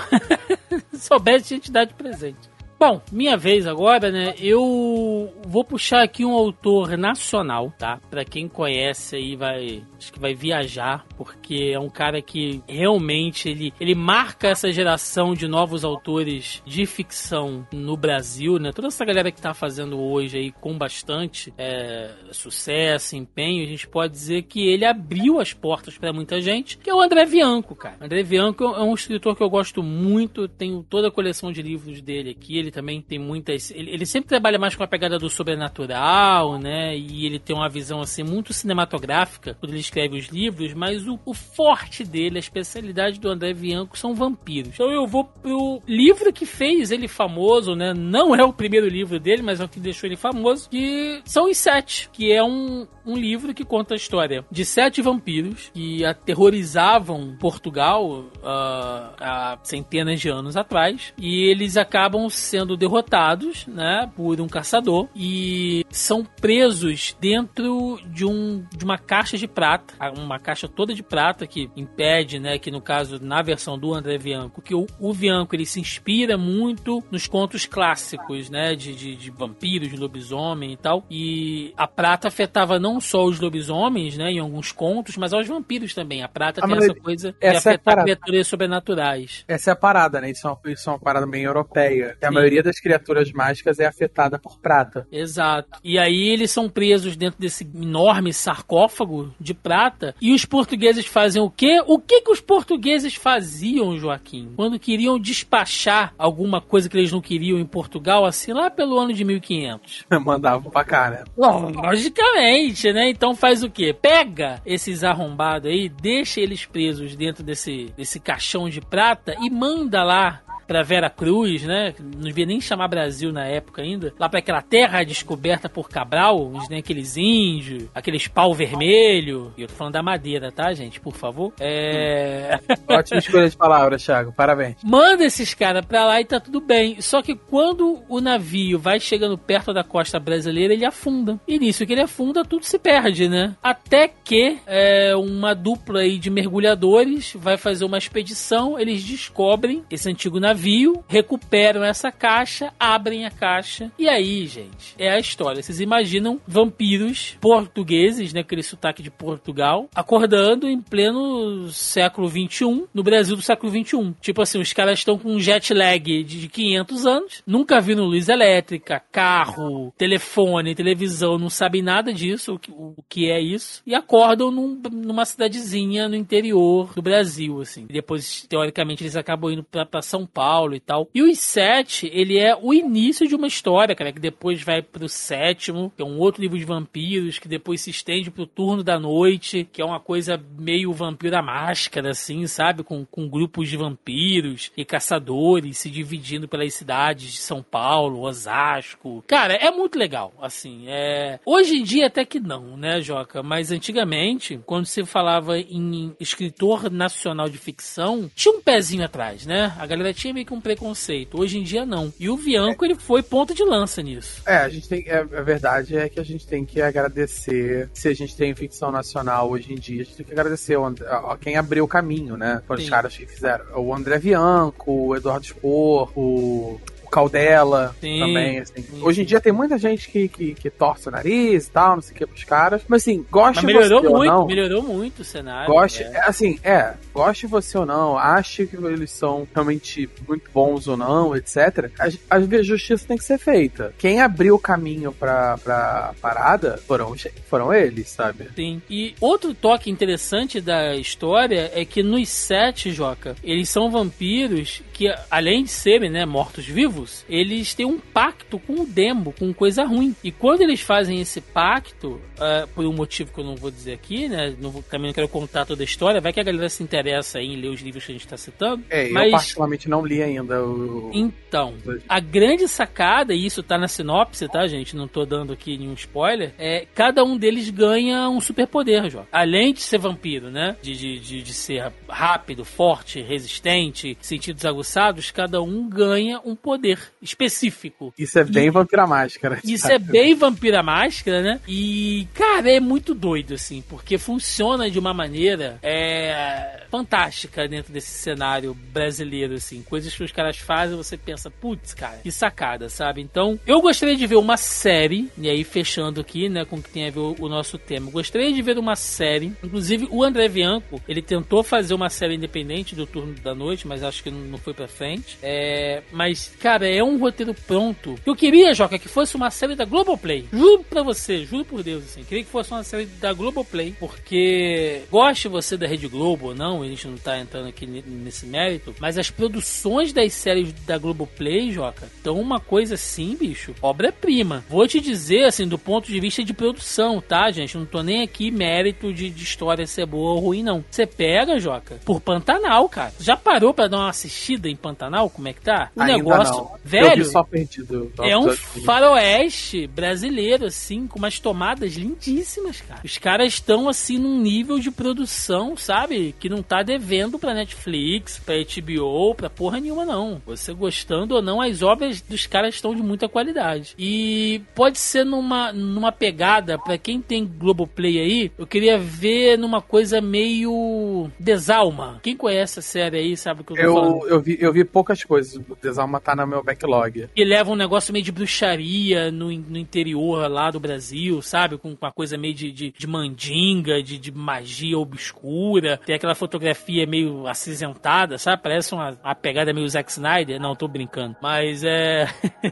Soubesse, 0.94 1.54
a 1.54 1.56
gente 1.56 1.70
dá 1.70 1.84
de 1.84 1.94
presente. 1.94 2.55
Bom, 2.78 3.00
minha 3.10 3.38
vez 3.38 3.66
agora, 3.66 4.10
né? 4.10 4.34
Eu 4.38 5.32
vou 5.46 5.64
puxar 5.64 6.02
aqui 6.02 6.26
um 6.26 6.32
autor 6.32 6.98
nacional, 6.98 7.72
tá? 7.78 7.98
Pra 8.10 8.22
quem 8.22 8.46
conhece 8.46 9.16
aí 9.16 9.34
vai, 9.34 9.82
acho 9.96 10.12
que 10.12 10.20
vai 10.20 10.34
viajar, 10.34 11.06
porque 11.16 11.70
é 11.72 11.80
um 11.80 11.88
cara 11.88 12.20
que 12.20 12.62
realmente 12.68 13.48
ele, 13.48 13.72
ele 13.80 13.94
marca 13.94 14.48
essa 14.48 14.70
geração 14.70 15.32
de 15.32 15.48
novos 15.48 15.86
autores 15.86 16.62
de 16.66 16.84
ficção 16.84 17.66
no 17.72 17.96
Brasil, 17.96 18.58
né? 18.58 18.72
Toda 18.72 18.88
essa 18.88 19.06
galera 19.06 19.32
que 19.32 19.40
tá 19.40 19.54
fazendo 19.54 19.98
hoje 19.98 20.36
aí 20.36 20.52
com 20.52 20.76
bastante 20.76 21.54
é, 21.56 22.10
sucesso, 22.30 23.16
empenho, 23.16 23.64
a 23.64 23.68
gente 23.68 23.88
pode 23.88 24.12
dizer 24.12 24.42
que 24.42 24.68
ele 24.68 24.84
abriu 24.84 25.40
as 25.40 25.54
portas 25.54 25.96
para 25.96 26.12
muita 26.12 26.42
gente, 26.42 26.76
que 26.76 26.90
é 26.90 26.94
o 26.94 27.00
André 27.00 27.24
Bianco, 27.24 27.74
cara. 27.74 27.96
André 28.02 28.22
Bianco 28.22 28.64
é 28.64 28.82
um 28.82 28.92
escritor 28.92 29.34
que 29.34 29.42
eu 29.42 29.48
gosto 29.48 29.82
muito, 29.82 30.46
tenho 30.46 30.82
toda 30.82 31.08
a 31.08 31.10
coleção 31.10 31.50
de 31.50 31.62
livros 31.62 32.02
dele 32.02 32.28
aqui, 32.30 32.65
ele 32.66 32.72
também 32.72 33.00
tem 33.00 33.18
muitas. 33.18 33.70
Ele, 33.70 33.90
ele, 33.90 34.06
sempre 34.06 34.28
trabalha 34.28 34.58
mais 34.58 34.74
com 34.74 34.82
a 34.82 34.88
pegada 34.88 35.18
do 35.18 35.30
sobrenatural, 35.30 36.58
né? 36.58 36.96
E 36.96 37.24
ele 37.26 37.38
tem 37.38 37.54
uma 37.54 37.68
visão 37.68 38.00
assim 38.00 38.22
muito 38.22 38.52
cinematográfica 38.52 39.56
quando 39.58 39.72
ele 39.72 39.80
escreve 39.80 40.18
os 40.18 40.26
livros, 40.26 40.74
mas 40.74 41.06
o, 41.06 41.18
o 41.24 41.32
forte 41.32 42.04
dele, 42.04 42.36
a 42.36 42.40
especialidade 42.40 43.20
do 43.20 43.28
André 43.28 43.52
Bianco 43.54 43.98
são 43.98 44.14
vampiros. 44.14 44.74
Então 44.74 44.90
eu 44.90 45.06
vou 45.06 45.24
pro 45.24 45.82
livro 45.86 46.32
que 46.32 46.46
fez 46.46 46.90
ele 46.90 47.08
famoso, 47.08 47.74
né? 47.74 47.94
Não 47.94 48.34
é 48.34 48.44
o 48.44 48.52
primeiro 48.52 48.88
livro 48.88 49.18
dele, 49.20 49.42
mas 49.42 49.60
é 49.60 49.64
o 49.64 49.68
que 49.68 49.80
deixou 49.80 50.08
ele 50.08 50.16
famoso, 50.16 50.68
que 50.68 51.20
são 51.24 51.50
os 51.50 51.56
Sete, 51.56 52.08
que 52.12 52.32
é 52.32 52.42
um, 52.44 52.86
um 53.06 53.16
livro 53.16 53.54
que 53.54 53.64
conta 53.64 53.94
a 53.94 53.96
história 53.96 54.44
de 54.50 54.64
sete 54.64 55.00
vampiros 55.00 55.70
que 55.72 56.04
aterrorizavam 56.04 57.36
Portugal 57.38 58.04
uh, 58.06 59.14
há 59.20 59.58
centenas 59.62 60.20
de 60.20 60.28
anos 60.28 60.56
atrás. 60.56 61.14
E 61.18 61.44
eles 61.44 61.76
acabam 61.76 62.28
sendo 62.28 62.76
derrotados, 62.76 63.66
né, 63.66 64.10
por 64.16 64.40
um 64.40 64.48
caçador 64.48 65.08
e 65.14 65.84
são 65.90 66.24
presos 66.24 67.16
dentro 67.20 68.00
de, 68.06 68.24
um, 68.24 68.64
de 68.76 68.84
uma 68.84 68.98
caixa 68.98 69.38
de 69.38 69.46
prata, 69.46 69.94
uma 70.16 70.38
caixa 70.38 70.68
toda 70.68 70.94
de 70.94 71.02
prata 71.02 71.46
que 71.46 71.70
impede, 71.76 72.38
né, 72.38 72.58
que 72.58 72.70
no 72.70 72.80
caso 72.80 73.18
na 73.22 73.42
versão 73.42 73.78
do 73.78 73.94
André 73.94 74.18
Bianco, 74.18 74.60
que 74.60 74.74
o, 74.74 74.86
o 74.98 75.14
Bianco 75.14 75.54
ele 75.54 75.66
se 75.66 75.80
inspira 75.80 76.36
muito 76.36 77.02
nos 77.10 77.26
contos 77.26 77.66
clássicos, 77.66 78.50
né, 78.50 78.74
de, 78.74 78.94
de, 78.94 79.16
de 79.16 79.30
vampiros, 79.30 79.90
de 79.90 79.96
lobisomem 79.96 80.72
e 80.72 80.76
tal. 80.76 81.04
E 81.10 81.72
a 81.76 81.86
prata 81.86 82.28
afetava 82.28 82.78
não 82.78 82.95
só 83.00 83.24
os 83.24 83.40
lobisomens, 83.40 84.16
né, 84.16 84.30
em 84.30 84.38
alguns 84.38 84.72
contos, 84.72 85.16
mas 85.16 85.32
aos 85.32 85.46
vampiros 85.46 85.94
também. 85.94 86.22
A 86.22 86.28
prata 86.28 86.64
a 86.64 86.68
tem 86.68 86.76
essa 86.76 86.94
coisa 86.94 87.32
de 87.32 87.38
essa 87.40 87.70
afetar 87.70 87.98
é 87.98 88.02
criaturas 88.02 88.46
sobrenaturais. 88.46 89.44
Essa 89.48 89.70
é 89.70 89.72
a 89.72 89.76
parada, 89.76 90.20
né? 90.20 90.30
Isso 90.30 90.46
é 90.46 90.50
uma, 90.50 90.60
isso 90.66 90.88
é 90.88 90.92
uma 90.92 90.98
parada 90.98 91.26
bem 91.26 91.42
europeia. 91.42 92.16
A 92.22 92.30
maioria 92.30 92.62
das 92.62 92.80
criaturas 92.80 93.32
mágicas 93.32 93.78
é 93.78 93.86
afetada 93.86 94.38
por 94.38 94.58
prata. 94.58 95.06
Exato. 95.10 95.78
E 95.82 95.98
aí 95.98 96.28
eles 96.28 96.50
são 96.50 96.68
presos 96.68 97.16
dentro 97.16 97.40
desse 97.40 97.64
enorme 97.74 98.32
sarcófago 98.32 99.34
de 99.40 99.54
prata. 99.54 100.14
E 100.20 100.32
os 100.32 100.44
portugueses 100.44 101.06
fazem 101.06 101.42
o 101.42 101.50
quê? 101.50 101.82
O 101.86 101.98
que, 101.98 102.22
que 102.22 102.30
os 102.30 102.40
portugueses 102.40 103.14
faziam, 103.14 103.96
Joaquim? 103.96 104.52
Quando 104.56 104.78
queriam 104.78 105.18
despachar 105.18 106.14
alguma 106.18 106.60
coisa 106.60 106.88
que 106.88 106.96
eles 106.96 107.12
não 107.12 107.20
queriam 107.20 107.58
em 107.58 107.66
Portugal, 107.66 108.24
assim, 108.24 108.52
lá 108.52 108.70
pelo 108.70 108.98
ano 108.98 109.12
de 109.12 109.24
1500. 109.24 110.04
Mandavam 110.24 110.70
pra 110.70 110.84
cá, 110.84 111.10
né? 111.10 111.24
Logicamente, 111.36 112.85
né? 112.92 113.10
Então 113.10 113.34
faz 113.34 113.62
o 113.62 113.70
quê? 113.70 113.92
Pega 113.92 114.60
esses 114.64 115.04
arrombados 115.04 115.70
aí, 115.70 115.88
deixa 115.88 116.40
eles 116.40 116.64
presos 116.64 117.16
dentro 117.16 117.42
desse, 117.42 117.92
desse 117.96 118.20
caixão 118.20 118.68
de 118.68 118.80
prata 118.80 119.34
e 119.40 119.50
manda 119.50 120.02
lá 120.02 120.42
pra 120.66 120.82
Vera 120.82 121.08
Cruz, 121.08 121.62
né? 121.62 121.94
Não 121.98 122.22
devia 122.22 122.46
nem 122.46 122.60
chamar 122.60 122.88
Brasil 122.88 123.32
na 123.32 123.46
época 123.46 123.82
ainda. 123.82 124.12
Lá 124.18 124.28
pra 124.28 124.40
aquela 124.40 124.62
terra 124.62 125.04
descoberta 125.04 125.68
por 125.68 125.88
Cabral, 125.88 126.52
né? 126.68 126.78
aqueles 126.78 127.16
índios, 127.16 127.88
aqueles 127.94 128.28
pau 128.28 128.52
vermelho. 128.52 129.52
E 129.56 129.62
eu 129.62 129.68
tô 129.68 129.74
falando 129.74 129.94
da 129.94 130.02
madeira, 130.02 130.50
tá, 130.50 130.72
gente? 130.72 131.00
Por 131.00 131.14
favor. 131.14 131.52
É. 131.60 132.58
Ótima 132.88 133.18
escolha 133.18 133.48
de 133.48 133.56
palavras, 133.56 134.04
Thiago. 134.04 134.32
Parabéns. 134.32 134.76
Manda 134.82 135.24
esses 135.24 135.54
caras 135.54 135.84
pra 135.84 136.04
lá 136.04 136.20
e 136.20 136.24
tá 136.24 136.40
tudo 136.40 136.60
bem. 136.60 137.00
Só 137.00 137.22
que 137.22 137.34
quando 137.34 138.02
o 138.08 138.20
navio 138.20 138.78
vai 138.78 138.98
chegando 139.00 139.38
perto 139.38 139.72
da 139.72 139.84
costa 139.84 140.18
brasileira, 140.18 140.74
ele 140.74 140.84
afunda. 140.84 141.40
E 141.46 141.58
nisso 141.58 141.86
que 141.86 141.92
ele 141.92 142.02
afunda, 142.02 142.44
tudo 142.44 142.64
se 142.64 142.78
perde, 142.78 143.28
né? 143.28 143.54
Até 143.62 144.08
que 144.08 144.58
é, 144.66 145.14
uma 145.16 145.54
dupla 145.54 146.00
aí 146.00 146.18
de 146.18 146.30
mergulhadores 146.30 147.32
vai 147.36 147.56
fazer 147.56 147.84
uma 147.84 147.98
expedição, 147.98 148.78
eles 148.78 149.02
descobrem 149.02 149.84
esse 149.90 150.08
antigo 150.10 150.40
navio 150.40 150.55
navio, 150.56 151.04
recuperam 151.06 151.84
essa 151.84 152.10
caixa, 152.10 152.72
abrem 152.80 153.26
a 153.26 153.30
caixa. 153.30 153.92
E 153.98 154.08
aí, 154.08 154.46
gente, 154.46 154.94
é 154.98 155.10
a 155.10 155.18
história. 155.18 155.62
Vocês 155.62 155.80
imaginam 155.80 156.40
vampiros 156.48 157.36
portugueses, 157.40 158.32
né? 158.32 158.40
Aquele 158.40 158.62
sotaque 158.62 159.02
de 159.02 159.10
Portugal, 159.10 159.88
acordando 159.94 160.66
em 160.66 160.80
pleno 160.80 161.68
século 161.70 162.28
XXI, 162.28 162.84
no 162.94 163.02
Brasil 163.02 163.36
do 163.36 163.42
século 163.42 163.70
XXI. 163.70 164.14
Tipo 164.20 164.40
assim, 164.40 164.58
os 164.58 164.72
caras 164.72 164.98
estão 164.98 165.18
com 165.18 165.32
um 165.32 165.38
jet 165.38 165.74
lag 165.74 166.24
de 166.24 166.48
500 166.48 167.06
anos, 167.06 167.42
nunca 167.46 167.80
viram 167.80 168.04
luz 168.04 168.28
elétrica, 168.28 169.02
carro, 169.12 169.92
telefone, 169.98 170.74
televisão, 170.74 171.38
não 171.38 171.50
sabem 171.50 171.82
nada 171.82 172.12
disso, 172.12 172.54
o 172.54 172.58
que, 172.58 172.70
o 172.70 172.94
que 173.08 173.30
é 173.30 173.40
isso, 173.40 173.82
e 173.86 173.94
acordam 173.94 174.50
num, 174.50 174.80
numa 174.90 175.26
cidadezinha 175.26 176.08
no 176.08 176.16
interior 176.16 176.94
do 176.94 177.02
Brasil, 177.02 177.60
assim. 177.60 177.86
Depois, 177.90 178.46
teoricamente, 178.48 179.02
eles 179.02 179.16
acabam 179.16 179.52
indo 179.52 179.62
para 179.62 180.00
São 180.00 180.24
Paulo 180.24 180.45
Paulo 180.46 180.76
e 180.76 180.80
tal. 180.80 181.08
E 181.12 181.22
os 181.22 181.40
sete, 181.40 182.08
ele 182.14 182.38
é 182.38 182.56
o 182.56 182.72
início 182.72 183.26
de 183.26 183.34
uma 183.34 183.48
história, 183.48 183.96
cara, 183.96 184.12
que 184.12 184.20
depois 184.20 184.62
vai 184.62 184.80
pro 184.80 185.08
sétimo, 185.08 185.92
que 185.96 186.00
é 186.00 186.04
um 186.04 186.20
outro 186.20 186.40
livro 186.40 186.56
de 186.56 186.64
vampiros, 186.64 187.40
que 187.40 187.48
depois 187.48 187.80
se 187.80 187.90
estende 187.90 188.30
pro 188.30 188.46
turno 188.46 188.84
da 188.84 188.96
noite, 188.96 189.68
que 189.72 189.82
é 189.82 189.84
uma 189.84 189.98
coisa 189.98 190.40
meio 190.56 190.92
vampiro 190.92 191.32
da 191.32 191.42
máscara, 191.42 192.10
assim, 192.10 192.46
sabe? 192.46 192.84
Com, 192.84 193.04
com 193.04 193.28
grupos 193.28 193.68
de 193.68 193.76
vampiros 193.76 194.70
e 194.76 194.84
caçadores 194.84 195.78
se 195.78 195.90
dividindo 195.90 196.46
pelas 196.46 196.72
cidades 196.74 197.32
de 197.32 197.38
São 197.38 197.60
Paulo, 197.60 198.20
Osasco. 198.20 199.24
Cara, 199.26 199.54
é 199.54 199.72
muito 199.72 199.98
legal, 199.98 200.32
assim. 200.40 200.84
É... 200.86 201.40
Hoje 201.44 201.78
em 201.78 201.82
dia 201.82 202.06
até 202.06 202.24
que 202.24 202.38
não, 202.38 202.76
né, 202.76 203.00
Joca? 203.00 203.42
Mas 203.42 203.72
antigamente, 203.72 204.60
quando 204.64 204.86
se 204.86 205.04
falava 205.04 205.58
em 205.58 206.14
escritor 206.20 206.88
nacional 206.88 207.48
de 207.48 207.58
ficção, 207.58 208.30
tinha 208.32 208.54
um 208.54 208.62
pezinho 208.62 209.04
atrás, 209.04 209.44
né? 209.44 209.74
A 209.76 209.86
galera 209.86 210.14
tinha 210.14 210.35
meio 210.36 210.46
que 210.46 210.54
um 210.54 210.60
preconceito. 210.60 211.40
Hoje 211.40 211.58
em 211.58 211.62
dia, 211.62 211.86
não. 211.86 212.12
E 212.20 212.28
o 212.28 212.36
Bianco, 212.36 212.84
é. 212.84 212.88
ele 212.88 212.94
foi 212.94 213.22
ponta 213.22 213.54
de 213.54 213.64
lança 213.64 214.02
nisso. 214.02 214.42
É, 214.46 214.58
a 214.58 214.68
gente 214.68 214.88
tem. 214.88 215.04
É, 215.06 215.18
a 215.18 215.42
verdade 215.42 215.96
é 215.96 216.08
que 216.08 216.20
a 216.20 216.24
gente 216.24 216.46
tem 216.46 216.64
que 216.64 216.80
agradecer. 216.80 217.88
Se 217.94 218.08
a 218.08 218.14
gente 218.14 218.36
tem 218.36 218.54
ficção 218.54 218.92
nacional 218.92 219.50
hoje 219.50 219.72
em 219.72 219.76
dia, 219.76 220.02
a 220.02 220.04
gente 220.04 220.16
tem 220.16 220.26
que 220.26 220.32
agradecer 220.32 220.76
a, 220.76 221.32
a 221.32 221.38
quem 221.38 221.56
abriu 221.56 221.84
o 221.84 221.88
caminho, 221.88 222.36
né? 222.36 222.62
Para 222.66 222.76
os 222.76 222.88
caras 222.88 223.16
que 223.16 223.26
fizeram. 223.26 223.64
O 223.76 223.94
André 223.94 224.18
Bianco, 224.18 224.92
o 224.92 225.16
Eduardo 225.16 225.46
Spor, 225.46 226.12
o 226.16 226.78
o 227.06 227.10
Caldela 227.10 227.94
sim, 228.00 228.18
também, 228.18 228.58
assim. 228.58 228.82
Sim. 228.82 229.02
Hoje 229.02 229.22
em 229.22 229.24
dia 229.24 229.40
tem 229.40 229.52
muita 229.52 229.78
gente 229.78 230.08
que, 230.08 230.28
que, 230.28 230.54
que, 230.54 230.70
torce 230.70 231.08
o 231.08 231.12
nariz 231.12 231.66
e 231.66 231.70
tal, 231.70 231.96
não 231.96 232.02
sei 232.02 232.14
o 232.14 232.16
que 232.16 232.26
pros 232.26 232.44
caras. 232.44 232.82
Mas 232.88 233.02
assim, 233.02 233.24
goste 233.30 233.64
mas 233.64 233.64
melhorou 233.64 234.02
você 234.02 234.08
muito, 234.08 234.32
ou 234.32 234.38
não. 234.38 234.46
Melhorou 234.46 234.82
muito 234.82 235.20
o 235.20 235.24
cenário. 235.24 235.72
Goste, 235.72 236.02
é. 236.02 236.20
assim, 236.26 236.58
é, 236.62 236.94
goste 237.14 237.46
você 237.46 237.78
ou 237.78 237.86
não, 237.86 238.18
ache 238.18 238.66
que 238.66 238.76
eles 238.76 239.10
são 239.10 239.46
realmente 239.54 240.10
muito 240.28 240.50
bons 240.52 240.88
ou 240.88 240.96
não, 240.96 241.34
etc. 241.36 241.90
A, 241.98 242.36
a 242.36 242.62
justiça 242.62 243.06
tem 243.06 243.16
que 243.16 243.24
ser 243.24 243.38
feita. 243.38 243.94
Quem 243.98 244.20
abriu 244.20 244.56
o 244.56 244.58
caminho 244.58 245.12
pra, 245.12 245.56
pra 245.58 246.14
parada 246.20 246.78
foram, 246.86 247.14
foram 247.48 247.72
eles, 247.72 248.08
sabe? 248.08 248.48
Sim. 248.54 248.82
E 248.90 249.14
outro 249.20 249.54
toque 249.54 249.90
interessante 249.90 250.60
da 250.60 250.96
história 250.96 251.70
é 251.74 251.84
que 251.84 252.02
nos 252.02 252.28
sete, 252.28 252.90
Joca, 252.90 253.36
eles 253.42 253.68
são 253.68 253.90
vampiros 253.90 254.82
que, 254.92 255.14
além 255.30 255.64
de 255.64 255.70
serem, 255.70 256.10
né, 256.10 256.24
mortos-vivos, 256.24 256.95
eles 257.28 257.74
têm 257.74 257.86
um 257.86 257.98
pacto 257.98 258.58
com 258.58 258.80
o 258.80 258.86
Dembo, 258.86 259.32
com 259.32 259.52
coisa 259.52 259.84
ruim. 259.84 260.14
E 260.22 260.30
quando 260.30 260.62
eles 260.62 260.80
fazem 260.80 261.20
esse 261.20 261.40
pacto, 261.40 262.20
uh, 262.36 262.66
por 262.74 262.84
um 262.86 262.92
motivo 262.92 263.32
que 263.32 263.40
eu 263.40 263.44
não 263.44 263.56
vou 263.56 263.70
dizer 263.70 263.94
aqui, 263.94 264.28
né? 264.28 264.54
Não 264.60 264.70
vou, 264.70 264.82
também 264.82 265.08
não 265.08 265.14
quero 265.14 265.28
contar 265.28 265.64
toda 265.64 265.82
a 265.82 265.84
história, 265.84 266.20
vai 266.20 266.32
que 266.32 266.40
a 266.40 266.44
galera 266.44 266.68
se 266.68 266.82
interessa 266.82 267.40
em 267.40 267.56
ler 267.56 267.68
os 267.68 267.80
livros 267.80 268.04
que 268.04 268.12
a 268.12 268.14
gente 268.14 268.24
está 268.24 268.36
citando. 268.36 268.84
É, 268.88 269.08
mas... 269.10 269.26
eu 269.26 269.30
particularmente 269.32 269.88
não 269.88 270.04
li 270.04 270.22
ainda 270.22 270.62
o. 270.62 271.10
Então, 271.12 271.74
a 272.08 272.20
grande 272.20 272.68
sacada, 272.68 273.34
e 273.34 273.44
isso 273.44 273.62
tá 273.62 273.78
na 273.78 273.88
sinopse, 273.88 274.48
tá, 274.48 274.66
gente? 274.66 274.96
Não 274.96 275.08
tô 275.08 275.24
dando 275.24 275.52
aqui 275.52 275.76
nenhum 275.76 275.94
spoiler, 275.94 276.52
é 276.58 276.86
cada 276.94 277.24
um 277.24 277.36
deles 277.36 277.70
ganha 277.70 278.28
um 278.28 278.40
superpoder, 278.40 279.10
Jó. 279.10 279.26
Além 279.32 279.72
de 279.72 279.80
ser 279.80 279.98
vampiro, 279.98 280.50
né? 280.50 280.76
De, 280.82 280.96
de, 280.96 281.18
de, 281.18 281.42
de 281.42 281.52
ser 281.52 281.92
rápido, 282.08 282.64
forte, 282.64 283.20
resistente, 283.20 284.16
sentidos 284.20 284.64
aguçados, 284.64 285.30
cada 285.30 285.60
um 285.62 285.88
ganha 285.88 286.40
um 286.44 286.54
poder 286.54 286.85
poder 286.86 286.98
específico. 287.20 288.14
Isso 288.16 288.38
é 288.38 288.44
bem 288.44 288.68
e, 288.68 288.70
Vampira 288.70 289.06
Máscara. 289.06 289.58
Isso 289.64 289.90
é 289.90 289.98
bem 289.98 290.34
Vampira 290.34 290.82
Máscara, 290.82 291.42
né? 291.42 291.60
E, 291.66 292.28
cara, 292.34 292.70
é 292.70 292.80
muito 292.80 293.14
doido, 293.14 293.54
assim, 293.54 293.82
porque 293.88 294.18
funciona 294.18 294.90
de 294.90 294.98
uma 294.98 295.12
maneira. 295.12 295.78
É 295.82 296.76
fantástica 296.90 297.68
dentro 297.68 297.92
desse 297.92 298.10
cenário 298.10 298.74
brasileiro, 298.74 299.54
assim. 299.54 299.82
Coisas 299.82 300.14
que 300.14 300.24
os 300.24 300.32
caras 300.32 300.56
fazem, 300.56 300.96
você 300.96 301.16
pensa, 301.16 301.50
putz, 301.50 301.94
cara, 301.94 302.18
que 302.22 302.30
sacada, 302.30 302.88
sabe? 302.88 303.20
Então, 303.20 303.58
eu 303.66 303.80
gostaria 303.80 304.16
de 304.16 304.26
ver 304.26 304.36
uma 304.36 304.56
série, 304.56 305.30
e 305.36 305.48
aí 305.48 305.64
fechando 305.64 306.20
aqui, 306.20 306.48
né, 306.48 306.64
com 306.64 306.76
o 306.76 306.82
que 306.82 306.90
tem 306.90 307.06
a 307.06 307.10
ver 307.10 307.20
o, 307.20 307.36
o 307.40 307.48
nosso 307.48 307.78
tema. 307.78 308.10
Gostaria 308.10 308.52
de 308.52 308.62
ver 308.62 308.78
uma 308.78 308.96
série, 308.96 309.52
inclusive 309.62 310.08
o 310.10 310.22
André 310.22 310.48
Bianco, 310.48 311.00
ele 311.08 311.22
tentou 311.22 311.62
fazer 311.62 311.94
uma 311.94 312.08
série 312.08 312.34
independente 312.34 312.94
do 312.94 313.06
Turno 313.06 313.34
da 313.34 313.54
Noite, 313.54 313.86
mas 313.86 314.02
acho 314.02 314.22
que 314.22 314.30
não 314.30 314.58
foi 314.58 314.74
pra 314.74 314.88
frente. 314.88 315.38
É, 315.42 316.02
mas, 316.12 316.54
cara, 316.60 316.75
é 316.82 317.02
um 317.02 317.18
roteiro 317.18 317.54
pronto. 317.54 318.16
Eu 318.24 318.34
queria, 318.34 318.74
Joca, 318.74 318.98
que 318.98 319.08
fosse 319.08 319.36
uma 319.36 319.50
série 319.50 319.74
da 319.74 319.84
Globoplay. 319.84 320.46
Juro 320.52 320.84
pra 320.88 321.02
você, 321.02 321.44
juro 321.44 321.64
por 321.64 321.82
Deus, 321.82 322.04
assim. 322.04 322.24
Queria 322.24 322.44
que 322.44 322.50
fosse 322.50 322.70
uma 322.72 322.82
série 322.82 323.06
da 323.06 323.32
Globoplay, 323.32 323.94
porque 323.98 325.02
goste 325.10 325.48
você 325.48 325.76
da 325.76 325.86
Rede 325.86 326.08
Globo 326.08 326.48
ou 326.48 326.54
não, 326.54 326.82
a 326.82 326.86
gente 326.86 327.06
não 327.06 327.16
tá 327.16 327.38
entrando 327.38 327.68
aqui 327.68 327.86
nesse 327.86 328.46
mérito, 328.46 328.94
mas 328.98 329.18
as 329.18 329.30
produções 329.30 330.12
das 330.12 330.32
séries 330.32 330.72
da 330.84 330.98
Globoplay, 330.98 331.70
Joca, 331.72 332.06
estão 332.06 332.40
uma 332.40 332.60
coisa 332.60 332.94
assim, 332.94 333.36
bicho, 333.36 333.74
obra-prima. 333.80 334.64
Vou 334.68 334.86
te 334.86 335.00
dizer, 335.00 335.44
assim, 335.44 335.66
do 335.66 335.78
ponto 335.78 336.06
de 336.06 336.20
vista 336.20 336.42
de 336.42 336.52
produção, 336.52 337.20
tá, 337.20 337.50
gente? 337.50 337.76
Não 337.76 337.86
tô 337.86 338.02
nem 338.02 338.22
aqui 338.22 338.50
mérito 338.50 339.12
de, 339.12 339.30
de 339.30 339.42
história 339.44 339.86
ser 339.86 340.06
boa 340.06 340.32
ou 340.32 340.40
ruim, 340.40 340.62
não. 340.62 340.84
Você 340.90 341.06
pega, 341.06 341.58
Joca, 341.58 341.98
por 342.04 342.20
Pantanal, 342.20 342.88
cara. 342.88 343.12
Já 343.20 343.36
parou 343.36 343.72
para 343.72 343.88
dar 343.88 343.98
uma 343.98 344.10
assistida 344.10 344.68
em 344.68 344.76
Pantanal? 344.76 345.30
Como 345.30 345.48
é 345.48 345.52
que 345.52 345.60
tá? 345.60 345.90
O 345.94 346.02
Ainda 346.02 346.16
negócio, 346.16 346.56
não. 346.56 346.65
Velho. 346.84 347.24
Só 347.24 347.42
perdido. 347.42 348.12
É 348.20 348.36
um 348.36 348.50
faroeste 348.84 349.86
brasileiro, 349.86 350.66
assim, 350.66 351.06
com 351.06 351.18
umas 351.18 351.38
tomadas 351.38 351.94
lindíssimas, 351.94 352.80
cara. 352.80 353.00
Os 353.04 353.18
caras 353.18 353.48
estão, 353.54 353.88
assim, 353.88 354.18
num 354.18 354.40
nível 354.40 354.78
de 354.78 354.90
produção, 354.90 355.76
sabe? 355.76 356.34
Que 356.38 356.48
não 356.48 356.62
tá 356.62 356.82
devendo 356.82 357.38
pra 357.38 357.54
Netflix, 357.54 358.38
pra 358.38 358.54
HBO, 358.56 359.34
pra 359.34 359.50
porra 359.50 359.80
nenhuma, 359.80 360.04
não. 360.04 360.40
Você 360.46 360.72
gostando 360.72 361.34
ou 361.34 361.42
não, 361.42 361.60
as 361.60 361.82
obras 361.82 362.20
dos 362.20 362.46
caras 362.46 362.74
estão 362.74 362.94
de 362.94 363.02
muita 363.02 363.28
qualidade. 363.28 363.94
E 363.98 364.60
pode 364.74 364.98
ser 364.98 365.24
numa, 365.24 365.72
numa 365.72 366.12
pegada, 366.12 366.78
pra 366.78 366.98
quem 366.98 367.20
tem 367.20 367.46
Globoplay 367.46 368.18
aí, 368.20 368.52
eu 368.58 368.66
queria 368.66 368.98
ver 368.98 369.56
numa 369.58 369.80
coisa 369.82 370.20
meio 370.20 371.30
Desalma. 371.38 372.20
Quem 372.22 372.36
conhece 372.36 372.78
a 372.78 372.82
série 372.82 373.18
aí 373.18 373.36
sabe 373.36 373.60
o 373.60 373.64
que 373.64 373.72
eu 373.72 373.76
tô 373.76 373.82
Eu, 373.82 373.94
falando. 373.94 374.28
eu, 374.28 374.40
vi, 374.40 374.56
eu 374.60 374.72
vi 374.72 374.84
poucas 374.84 375.22
coisas. 375.24 375.54
O 375.56 375.76
Desalma 375.80 376.20
tá 376.20 376.34
no 376.34 376.46
meu 376.56 376.64
backlog. 376.64 377.28
E 377.34 377.44
leva 377.44 377.70
um 377.70 377.76
negócio 377.76 378.12
meio 378.12 378.24
de 378.24 378.32
bruxaria 378.32 379.30
no, 379.30 379.46
no 379.46 379.78
interior 379.78 380.50
lá 380.50 380.70
do 380.70 380.80
Brasil, 380.80 381.40
sabe? 381.42 381.78
Com 381.78 381.96
uma 382.00 382.12
coisa 382.12 382.36
meio 382.36 382.54
de, 382.54 382.70
de, 382.72 382.92
de 382.96 383.06
mandinga, 383.06 384.02
de, 384.02 384.18
de 384.18 384.32
magia 384.32 384.98
obscura. 384.98 386.00
Tem 386.04 386.14
aquela 386.16 386.34
fotografia 386.34 387.06
meio 387.06 387.46
acinzentada, 387.46 388.38
sabe? 388.38 388.62
Parece 388.62 388.94
uma, 388.94 389.18
uma 389.22 389.34
pegada 389.34 389.72
meio 389.72 389.88
Zack 389.88 390.10
Snyder. 390.10 390.60
Não, 390.60 390.74
tô 390.74 390.88
brincando. 390.88 391.36
Mas 391.42 391.82
é. 391.84 392.26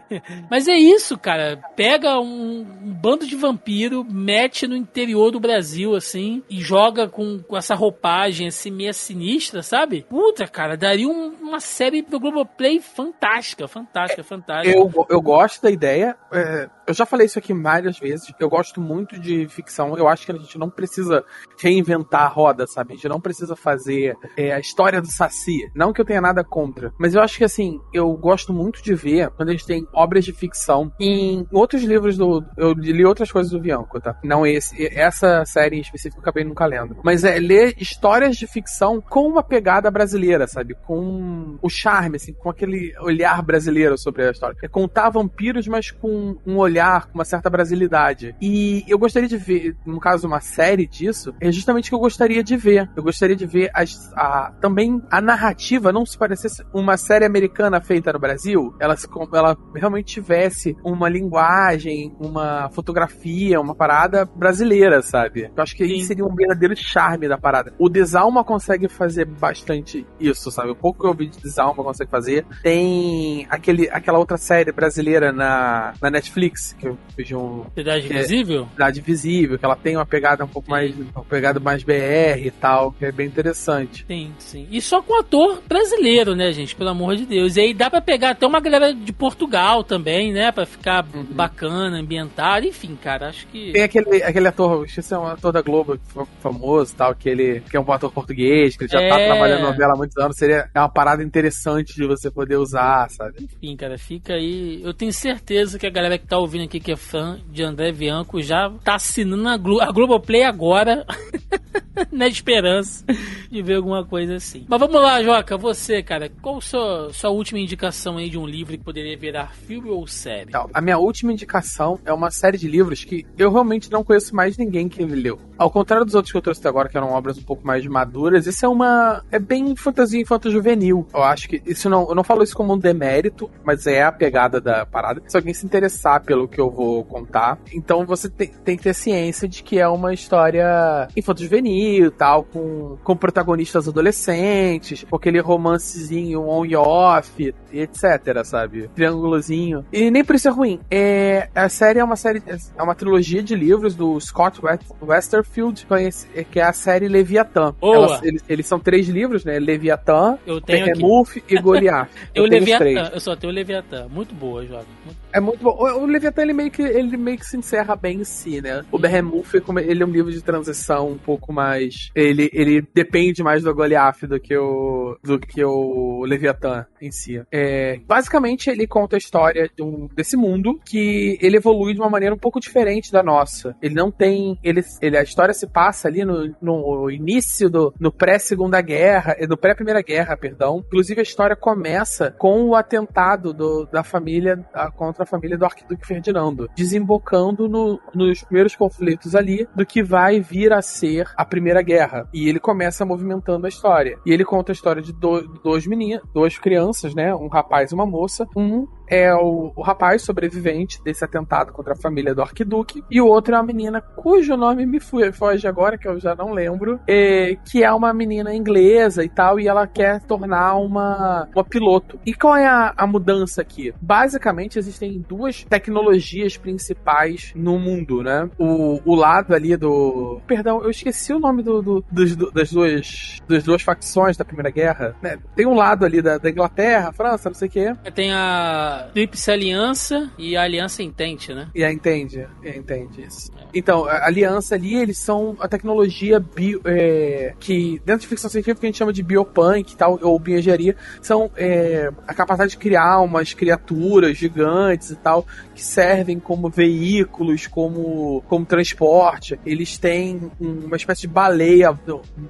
Mas 0.50 0.68
é 0.68 0.74
isso, 0.76 1.18
cara. 1.18 1.60
Pega 1.76 2.18
um, 2.20 2.60
um 2.60 2.92
bando 2.92 3.26
de 3.26 3.36
vampiro, 3.36 4.04
mete 4.04 4.66
no 4.66 4.76
interior 4.76 5.30
do 5.30 5.40
Brasil, 5.40 5.94
assim, 5.94 6.42
e 6.48 6.60
joga 6.60 7.08
com, 7.08 7.38
com 7.40 7.56
essa 7.56 7.74
roupagem, 7.74 8.48
assim, 8.48 8.70
meio 8.70 8.94
sinistra, 8.94 9.62
sabe? 9.62 10.04
Puta, 10.08 10.46
cara, 10.46 10.76
daria 10.76 11.08
um- 11.08 11.34
uma 11.40 11.60
série 11.60 12.02
do 12.02 12.18
Globoplay 12.20 12.80
fantástica, 12.80 13.66
fantástica, 13.74 14.22
fantástica. 14.22 14.76
Eu, 14.76 15.06
eu 15.10 15.20
gosto 15.20 15.60
da 15.60 15.70
ideia. 15.70 16.16
é, 16.32 16.70
eu 16.86 16.94
já 16.94 17.04
falei 17.04 17.26
isso 17.26 17.38
aqui 17.38 17.52
várias 17.52 17.98
vezes. 17.98 18.32
Eu 18.38 18.48
gosto 18.48 18.80
muito 18.80 19.18
de 19.18 19.48
ficção. 19.48 19.96
Eu 19.96 20.06
acho 20.06 20.24
que 20.24 20.32
a 20.32 20.36
gente 20.36 20.58
não 20.58 20.70
precisa 20.70 21.24
reinventar 21.58 22.22
a 22.22 22.28
roda, 22.28 22.66
sabe? 22.66 22.92
A 22.92 22.96
gente 22.96 23.08
não 23.08 23.20
precisa 23.20 23.56
fazer 23.56 24.16
é, 24.36 24.52
a 24.52 24.60
história 24.60 25.00
do 25.00 25.08
Saci. 25.08 25.70
Não 25.74 25.92
que 25.92 26.00
eu 26.00 26.04
tenha 26.04 26.20
nada 26.20 26.44
contra. 26.44 26.92
Mas 26.98 27.14
eu 27.14 27.22
acho 27.22 27.38
que, 27.38 27.44
assim, 27.44 27.80
eu 27.92 28.12
gosto 28.16 28.52
muito 28.52 28.82
de 28.82 28.94
ver 28.94 29.30
quando 29.30 29.48
a 29.48 29.52
gente 29.52 29.66
tem 29.66 29.86
obras 29.92 30.24
de 30.24 30.32
ficção. 30.32 30.92
Em 31.00 31.46
outros 31.50 31.82
livros 31.82 32.16
do. 32.16 32.44
Eu 32.56 32.72
li 32.72 33.04
outras 33.04 33.32
coisas 33.32 33.50
do 33.50 33.60
Bianco, 33.60 34.00
tá? 34.00 34.18
Não 34.22 34.46
esse. 34.46 34.86
Essa 34.94 35.44
série 35.46 35.76
em 35.76 35.80
específico 35.80 36.18
eu 36.18 36.22
acabei 36.22 36.44
nunca 36.44 36.66
lendo. 36.66 36.96
Mas 37.02 37.24
é 37.24 37.38
ler 37.38 37.74
histórias 37.78 38.36
de 38.36 38.46
ficção 38.46 39.00
com 39.00 39.26
uma 39.26 39.42
pegada 39.42 39.90
brasileira, 39.90 40.46
sabe? 40.46 40.74
Com 40.86 41.58
o 41.60 41.68
charme, 41.68 42.16
assim, 42.16 42.32
com 42.34 42.50
aquele 42.50 42.94
olhar 43.00 43.42
brasileiro 43.42 43.63
sobre 43.96 44.26
a 44.26 44.30
história. 44.30 44.56
É 44.62 44.68
contar 44.68 45.10
vampiros, 45.10 45.66
mas 45.66 45.90
com 45.90 46.36
um 46.46 46.56
olhar, 46.56 47.06
com 47.06 47.14
uma 47.14 47.24
certa 47.24 47.50
brasilidade. 47.50 48.34
E 48.40 48.84
eu 48.88 48.98
gostaria 48.98 49.28
de 49.28 49.36
ver, 49.36 49.76
no 49.86 50.00
caso, 50.00 50.26
uma 50.26 50.40
série 50.40 50.86
disso, 50.86 51.34
é 51.40 51.50
justamente 51.50 51.86
o 51.86 51.90
que 51.90 51.94
eu 51.94 52.00
gostaria 52.00 52.42
de 52.42 52.56
ver. 52.56 52.90
Eu 52.96 53.02
gostaria 53.02 53.36
de 53.36 53.46
ver 53.46 53.70
as, 53.74 54.12
a, 54.14 54.52
também 54.60 55.02
a 55.10 55.20
narrativa 55.20 55.92
não 55.92 56.04
se 56.04 56.16
parecesse 56.16 56.64
uma 56.72 56.96
série 56.96 57.24
americana 57.24 57.80
feita 57.80 58.12
no 58.12 58.18
Brasil, 58.18 58.74
ela, 58.80 58.96
se, 58.96 59.08
ela 59.32 59.56
realmente 59.74 60.14
tivesse 60.14 60.76
uma 60.84 61.08
linguagem, 61.08 62.14
uma 62.18 62.68
fotografia, 62.70 63.60
uma 63.60 63.74
parada 63.74 64.24
brasileira, 64.24 65.02
sabe? 65.02 65.50
Eu 65.54 65.62
acho 65.62 65.76
que 65.76 65.86
Sim. 65.86 65.94
isso 65.94 66.06
seria 66.08 66.24
um 66.24 66.34
verdadeiro 66.34 66.76
charme 66.76 67.28
da 67.28 67.38
parada. 67.38 67.74
O 67.78 67.88
Desalma 67.88 68.44
consegue 68.44 68.88
fazer 68.88 69.24
bastante 69.24 70.06
isso, 70.18 70.50
sabe? 70.50 70.70
O 70.70 70.76
pouco 70.76 71.00
que 71.00 71.06
eu 71.06 71.14
vi 71.14 71.28
de 71.28 71.40
Desalma 71.40 71.82
consegue 71.82 72.10
fazer. 72.10 72.46
Tem 72.62 73.46
aquele, 73.54 73.88
aquela 73.90 74.18
outra 74.18 74.36
série 74.36 74.70
brasileira 74.72 75.32
na, 75.32 75.94
na 76.00 76.10
Netflix, 76.10 76.74
que 76.78 76.86
eu 76.88 76.98
vejo 77.16 77.38
um 77.38 77.64
Cidade 77.74 78.06
é- 78.06 78.10
Invisível? 78.10 78.68
Cidade 78.72 79.00
Visível, 79.00 79.58
que 79.58 79.64
ela 79.64 79.76
tem 79.76 79.96
uma 79.96 80.06
pegada 80.06 80.44
um 80.44 80.48
pouco 80.48 80.70
mais, 80.70 80.94
uma 81.14 81.24
pegada 81.24 81.58
mais 81.60 81.82
BR 81.82 82.44
e 82.46 82.50
tal, 82.50 82.92
que 82.92 83.04
é 83.04 83.12
bem 83.12 83.26
interessante. 83.26 84.04
Sim, 84.06 84.32
sim. 84.38 84.66
E 84.70 84.80
só 84.80 85.00
com 85.02 85.18
ator 85.18 85.62
brasileiro, 85.66 86.34
né, 86.34 86.52
gente? 86.52 86.74
Pelo 86.76 86.90
amor 86.90 87.16
de 87.16 87.26
Deus. 87.26 87.56
E 87.56 87.60
aí 87.60 87.74
dá 87.74 87.90
pra 87.90 88.00
pegar 88.00 88.30
até 88.30 88.46
uma 88.46 88.60
galera 88.60 88.92
de 88.94 89.12
Portugal 89.12 89.82
também, 89.84 90.32
né? 90.32 90.50
Pra 90.52 90.66
ficar 90.66 91.04
Uhum. 91.14 91.24
bacana, 91.24 91.98
ambientado. 91.98 92.66
Enfim, 92.66 92.96
cara, 93.00 93.28
acho 93.28 93.46
que. 93.48 93.72
Tem 93.72 93.82
aquele, 93.82 94.22
aquele 94.22 94.48
ator, 94.48 94.84
esqueci, 94.84 95.12
é 95.14 95.18
um 95.18 95.26
ator 95.26 95.52
da 95.52 95.62
Globo 95.62 95.98
fa- 96.08 96.26
famoso 96.40 96.92
e 96.92 96.96
tal, 96.96 97.14
que 97.14 97.28
ele 97.28 97.60
que 97.70 97.76
é 97.76 97.80
um 97.80 97.92
ator 97.92 98.10
português, 98.12 98.76
que 98.76 98.84
ele 98.84 98.90
já 98.92 98.98
tá 98.98 99.20
É. 99.20 99.26
trabalhando 99.26 99.62
na 99.62 99.70
novela 99.70 99.94
há 99.94 99.96
muitos 99.96 100.16
anos, 100.16 100.36
seria 100.36 100.68
é 100.74 100.78
uma 100.80 100.88
parada 100.88 101.22
interessante 101.22 101.94
de 101.94 102.06
você 102.06 102.30
poder 102.30 102.56
usar, 102.56 103.08
sabe? 103.10 103.43
Enfim, 103.44 103.76
cara, 103.76 103.98
fica 103.98 104.34
aí. 104.34 104.82
Eu 104.82 104.94
tenho 104.94 105.12
certeza 105.12 105.78
que 105.78 105.86
a 105.86 105.90
galera 105.90 106.18
que 106.18 106.26
tá 106.26 106.38
ouvindo 106.38 106.64
aqui, 106.64 106.80
que 106.80 106.92
é 106.92 106.96
fã 106.96 107.38
de 107.50 107.62
André 107.62 107.92
Bianco, 107.92 108.42
já 108.42 108.70
tá 108.82 108.94
assinando 108.94 109.48
a, 109.48 109.56
Glo 109.56 109.80
a 109.80 109.92
Globoplay 109.92 110.44
agora. 110.44 111.04
na 112.10 112.26
esperança 112.26 113.04
de 113.50 113.62
ver 113.62 113.76
alguma 113.76 114.04
coisa 114.04 114.36
assim. 114.36 114.64
Mas 114.68 114.80
vamos 114.80 115.00
lá, 115.00 115.22
Joca, 115.22 115.56
você, 115.56 116.02
cara, 116.02 116.30
qual 116.42 116.58
a 116.58 116.60
sua, 116.60 117.12
sua 117.12 117.30
última 117.30 117.60
indicação 117.60 118.16
aí 118.16 118.28
de 118.28 118.38
um 118.38 118.46
livro 118.46 118.76
que 118.76 118.82
poderia 118.82 119.16
virar 119.16 119.54
filme 119.54 119.90
ou 119.90 120.06
série? 120.06 120.48
Então, 120.48 120.68
a 120.72 120.80
minha 120.80 120.98
última 120.98 121.32
indicação 121.32 121.98
é 122.04 122.12
uma 122.12 122.30
série 122.30 122.58
de 122.58 122.68
livros 122.68 123.04
que 123.04 123.26
eu 123.38 123.50
realmente 123.50 123.90
não 123.90 124.04
conheço 124.04 124.34
mais 124.34 124.56
ninguém 124.56 124.88
que 124.88 125.04
leu. 125.04 125.38
Ao 125.58 125.70
contrário 125.70 126.04
dos 126.04 126.14
outros 126.14 126.32
que 126.32 126.38
eu 126.38 126.42
trouxe 126.42 126.60
até 126.60 126.68
agora, 126.68 126.88
que 126.88 126.96
eram 126.96 127.10
obras 127.12 127.38
um 127.38 127.42
pouco 127.42 127.66
mais 127.66 127.86
maduras, 127.86 128.46
esse 128.46 128.64
é 128.64 128.68
uma. 128.68 129.22
é 129.30 129.38
bem 129.38 129.74
fantasia 129.76 130.20
infanto-juvenil. 130.20 131.06
Eu 131.14 131.22
acho 131.22 131.48
que. 131.48 131.62
Isso 131.66 131.88
não. 131.88 132.08
Eu 132.08 132.14
não 132.14 132.24
falo 132.24 132.42
isso 132.42 132.56
como 132.56 132.72
um 132.74 132.78
demérito, 132.78 133.50
mas 133.64 133.86
é 133.86 134.02
a 134.02 134.12
pegada 134.12 134.60
da 134.60 134.84
parada. 134.86 135.22
Se 135.26 135.36
alguém 135.36 135.54
se 135.54 135.64
interessar 135.64 136.22
pelo 136.22 136.48
que 136.48 136.60
eu 136.60 136.70
vou 136.70 137.04
contar, 137.04 137.58
então 137.72 138.04
você 138.04 138.28
tem, 138.28 138.48
tem 138.64 138.76
que 138.76 138.82
ter 138.82 138.94
ciência 138.94 139.48
de 139.48 139.62
que 139.62 139.78
é 139.78 139.88
uma 139.88 140.12
história 140.12 141.08
infanto-juvenil 141.16 142.06
e 142.06 142.10
tal, 142.10 142.44
com, 142.44 142.96
com 143.02 143.16
protagonistas 143.16 143.88
adolescentes, 143.88 145.04
com 145.08 145.16
aquele 145.16 145.40
romancezinho 145.40 146.42
on 146.48 146.64
e 146.64 146.76
off, 146.76 147.54
etc, 147.72 148.44
sabe? 148.44 148.88
Triângulozinho. 148.94 149.84
E 149.92 150.10
nem 150.10 150.24
por 150.24 150.34
isso 150.36 150.48
é 150.48 150.50
ruim. 150.50 150.80
É, 150.90 151.48
a 151.54 151.68
série 151.68 151.98
é 151.98 152.04
uma 152.04 152.16
série. 152.16 152.42
É 152.76 152.82
uma 152.82 152.94
trilogia 152.94 153.42
de 153.42 153.54
livros 153.54 153.94
do 153.94 154.18
Scott 154.20 154.60
West- 154.64 154.90
Westerfield, 155.00 155.43
conhece- 155.86 156.26
que 156.50 156.58
é 156.58 156.64
a 156.64 156.72
série 156.72 157.08
Leviatã. 157.08 157.74
Elas- 157.82 158.22
eles, 158.22 158.44
eles 158.48 158.66
são 158.66 158.78
três 158.80 159.08
livros, 159.08 159.44
né? 159.44 159.58
Leviatã, 159.58 160.38
Eu. 160.46 160.60
Behemoth 160.60 161.36
e 161.48 161.56
Goliath. 161.60 162.08
Eu, 162.34 162.44
três. 162.78 162.94
Leviatã, 162.94 163.14
eu 163.14 163.20
só 163.20 163.36
tenho 163.36 163.52
o 163.52 163.54
Leviatã. 163.54 164.06
Muito 164.10 164.34
boa, 164.34 164.64
Joga. 164.66 164.84
Muito- 165.04 165.23
É 165.34 165.40
muito 165.40 165.62
bom. 165.64 165.76
O, 165.76 166.02
o 166.02 166.06
Leviatã, 166.06 166.42
ele 166.42 166.52
meio, 166.52 166.70
que, 166.70 166.80
ele 166.82 167.16
meio 167.16 167.36
que 167.36 167.44
se 167.44 167.56
encerra 167.56 167.96
bem 167.96 168.20
em 168.20 168.24
si, 168.24 168.60
né? 168.62 168.84
O 168.92 168.98
Behemoth, 168.98 169.60
como 169.66 169.80
ele 169.80 170.02
é 170.02 170.06
um 170.06 170.10
livro 170.10 170.30
de 170.30 170.40
transição 170.40 171.08
um 171.08 171.18
pouco 171.18 171.52
mais... 171.52 172.10
Ele, 172.14 172.48
ele 172.52 172.86
depende 172.94 173.42
mais 173.42 173.64
do 173.64 173.74
Goliath 173.74 174.22
do 174.22 174.38
que 174.38 174.56
o, 174.56 175.18
do 175.24 175.38
que 175.40 175.64
o 175.64 176.24
Leviatã 176.24 176.86
em 177.02 177.10
si. 177.10 177.42
É, 177.50 177.98
basicamente, 178.06 178.70
ele 178.70 178.86
conta 178.86 179.16
a 179.16 179.18
história 179.18 179.68
de 179.76 179.82
um- 179.82 180.08
desse 180.14 180.36
mundo 180.36 180.78
que 180.84 181.36
ele 181.42 181.56
evolui 181.56 181.94
de 181.94 182.00
uma 182.00 182.08
maneira 182.08 182.34
um 182.34 182.38
pouco 182.38 182.60
diferente 182.60 183.10
da 183.10 183.22
nossa. 183.22 183.76
Ele 183.82 183.94
não 183.94 184.12
tem... 184.12 184.56
Ele, 184.62 184.84
ele, 185.02 185.16
a 185.18 185.22
história 185.22 185.52
se 185.52 185.66
passa 185.66 186.06
ali 186.06 186.24
no, 186.24 186.54
no 186.62 187.10
início 187.10 187.68
do... 187.68 187.92
no 187.98 188.12
pré-segunda 188.12 188.80
guerra, 188.80 189.36
no 189.48 189.56
pré-primeira 189.56 190.00
guerra, 190.00 190.36
perdão. 190.36 190.84
Inclusive, 190.86 191.18
a 191.18 191.24
história 191.24 191.56
começa 191.56 192.30
com 192.38 192.66
o 192.68 192.76
atentado 192.76 193.52
do- 193.52 193.86
da 193.86 194.04
família 194.04 194.64
ah, 194.72 194.92
contra 194.92 195.23
contra 195.24 195.24
a 195.24 195.26
família 195.26 195.58
do 195.58 195.64
Arquiduque 195.64 196.06
Ferdinando, 196.06 196.68
desembocando 196.76 197.68
no, 197.68 198.00
nos 198.14 198.42
primeiros 198.42 198.76
conflitos 198.76 199.34
ali 199.34 199.66
do 199.74 199.84
que 199.84 200.02
vai 200.02 200.40
vir 200.40 200.72
a 200.72 200.80
ser 200.80 201.26
a 201.36 201.44
Primeira 201.44 201.82
Guerra. 201.82 202.28
E 202.32 202.48
ele 202.48 202.60
começa 202.60 203.04
movimentando 203.04 203.66
a 203.66 203.68
história. 203.68 204.18
E 204.24 204.32
ele 204.32 204.44
conta 204.44 204.70
a 204.70 204.74
história 204.74 205.02
de 205.02 205.12
do, 205.12 205.42
dois 205.62 205.86
meninos, 205.86 206.22
duas 206.32 206.58
crianças, 206.58 207.14
né? 207.14 207.34
Um 207.34 207.48
rapaz 207.48 207.90
e 207.90 207.94
uma 207.94 208.06
moça. 208.06 208.46
Um 208.54 208.86
é 209.08 209.34
o, 209.34 209.72
o, 209.74 209.82
rapaz 209.82 210.22
sobrevivente 210.22 211.02
desse 211.02 211.24
atentado 211.24 211.72
contra 211.72 211.92
a 211.92 211.96
família 211.96 212.34
do 212.34 212.42
Arquiduque, 212.42 213.04
e 213.10 213.20
o 213.20 213.26
outro 213.26 213.54
é 213.54 213.58
uma 213.58 213.64
menina 213.64 214.00
cujo 214.00 214.56
nome 214.56 214.86
me 214.86 215.00
foge 215.00 215.66
agora, 215.66 215.98
que 215.98 216.08
eu 216.08 216.18
já 216.18 216.34
não 216.34 216.52
lembro, 216.52 217.00
é, 217.06 217.56
que 217.70 217.82
é 217.82 217.92
uma 217.92 218.12
menina 218.12 218.54
inglesa 218.54 219.24
e 219.24 219.28
tal, 219.28 219.60
e 219.60 219.68
ela 219.68 219.86
quer 219.86 220.20
tornar 220.22 220.76
uma, 220.76 221.48
uma 221.54 221.64
piloto. 221.64 222.18
E 222.24 222.34
qual 222.34 222.56
é 222.56 222.66
a, 222.66 222.94
a 222.96 223.06
mudança 223.06 223.60
aqui? 223.60 223.92
Basicamente, 224.00 224.78
existem 224.78 225.24
duas 225.28 225.64
tecnologias 225.64 226.56
principais 226.56 227.52
no 227.54 227.78
mundo, 227.78 228.22
né? 228.22 228.48
O, 228.58 229.00
o 229.04 229.14
lado 229.14 229.54
ali 229.54 229.76
do. 229.76 230.40
Perdão, 230.46 230.82
eu 230.82 230.90
esqueci 230.90 231.32
o 231.32 231.38
nome 231.38 231.62
do, 231.62 231.82
do, 231.82 232.04
dos, 232.10 232.36
do 232.36 232.50
das, 232.50 232.70
duas, 232.72 233.42
das 233.48 233.64
duas 233.64 233.82
facções 233.82 234.36
da 234.36 234.44
Primeira 234.44 234.70
Guerra. 234.70 235.16
Né? 235.22 235.38
Tem 235.54 235.66
um 235.66 235.74
lado 235.74 236.04
ali 236.04 236.22
da, 236.22 236.38
da 236.38 236.50
Inglaterra, 236.50 237.12
França, 237.12 237.48
não 237.48 237.54
sei 237.54 237.68
o 237.68 237.70
quê. 237.70 237.94
Tem 238.14 238.32
a 238.32 238.93
Tríplice 239.12 239.50
Aliança 239.50 240.30
e 240.38 240.56
a 240.56 240.62
Aliança 240.62 241.02
Entente, 241.02 241.52
né? 241.52 241.68
E 241.74 241.84
a 241.84 241.92
Entende, 241.92 242.46
entende 242.64 243.22
isso. 243.22 243.50
Então, 243.72 244.04
a 244.04 244.26
Aliança 244.26 244.74
ali, 244.74 244.94
eles 244.94 245.18
são 245.18 245.56
a 245.58 245.68
tecnologia 245.68 246.38
bio, 246.38 246.80
é, 246.84 247.54
que 247.58 248.00
dentro 248.04 248.22
de 248.22 248.26
ficção 248.28 248.50
científica 248.50 248.86
a 248.86 248.88
gente 248.88 248.98
chama 248.98 249.12
de 249.12 249.22
biopunk 249.22 249.96
tal, 249.96 250.18
ou 250.22 250.38
bioengenharia, 250.38 250.96
são 251.22 251.50
é, 251.56 252.10
a 252.26 252.34
capacidade 252.34 252.72
de 252.72 252.76
criar 252.78 253.20
umas 253.20 253.54
criaturas 253.54 254.36
gigantes 254.36 255.10
e 255.10 255.16
tal, 255.16 255.46
que 255.74 255.82
servem 255.82 256.38
como 256.38 256.68
veículos, 256.68 257.66
como, 257.66 258.42
como 258.48 258.64
transporte. 258.64 259.58
Eles 259.64 259.96
têm 259.98 260.50
uma 260.60 260.96
espécie 260.96 261.22
de 261.22 261.28
baleia, 261.28 261.98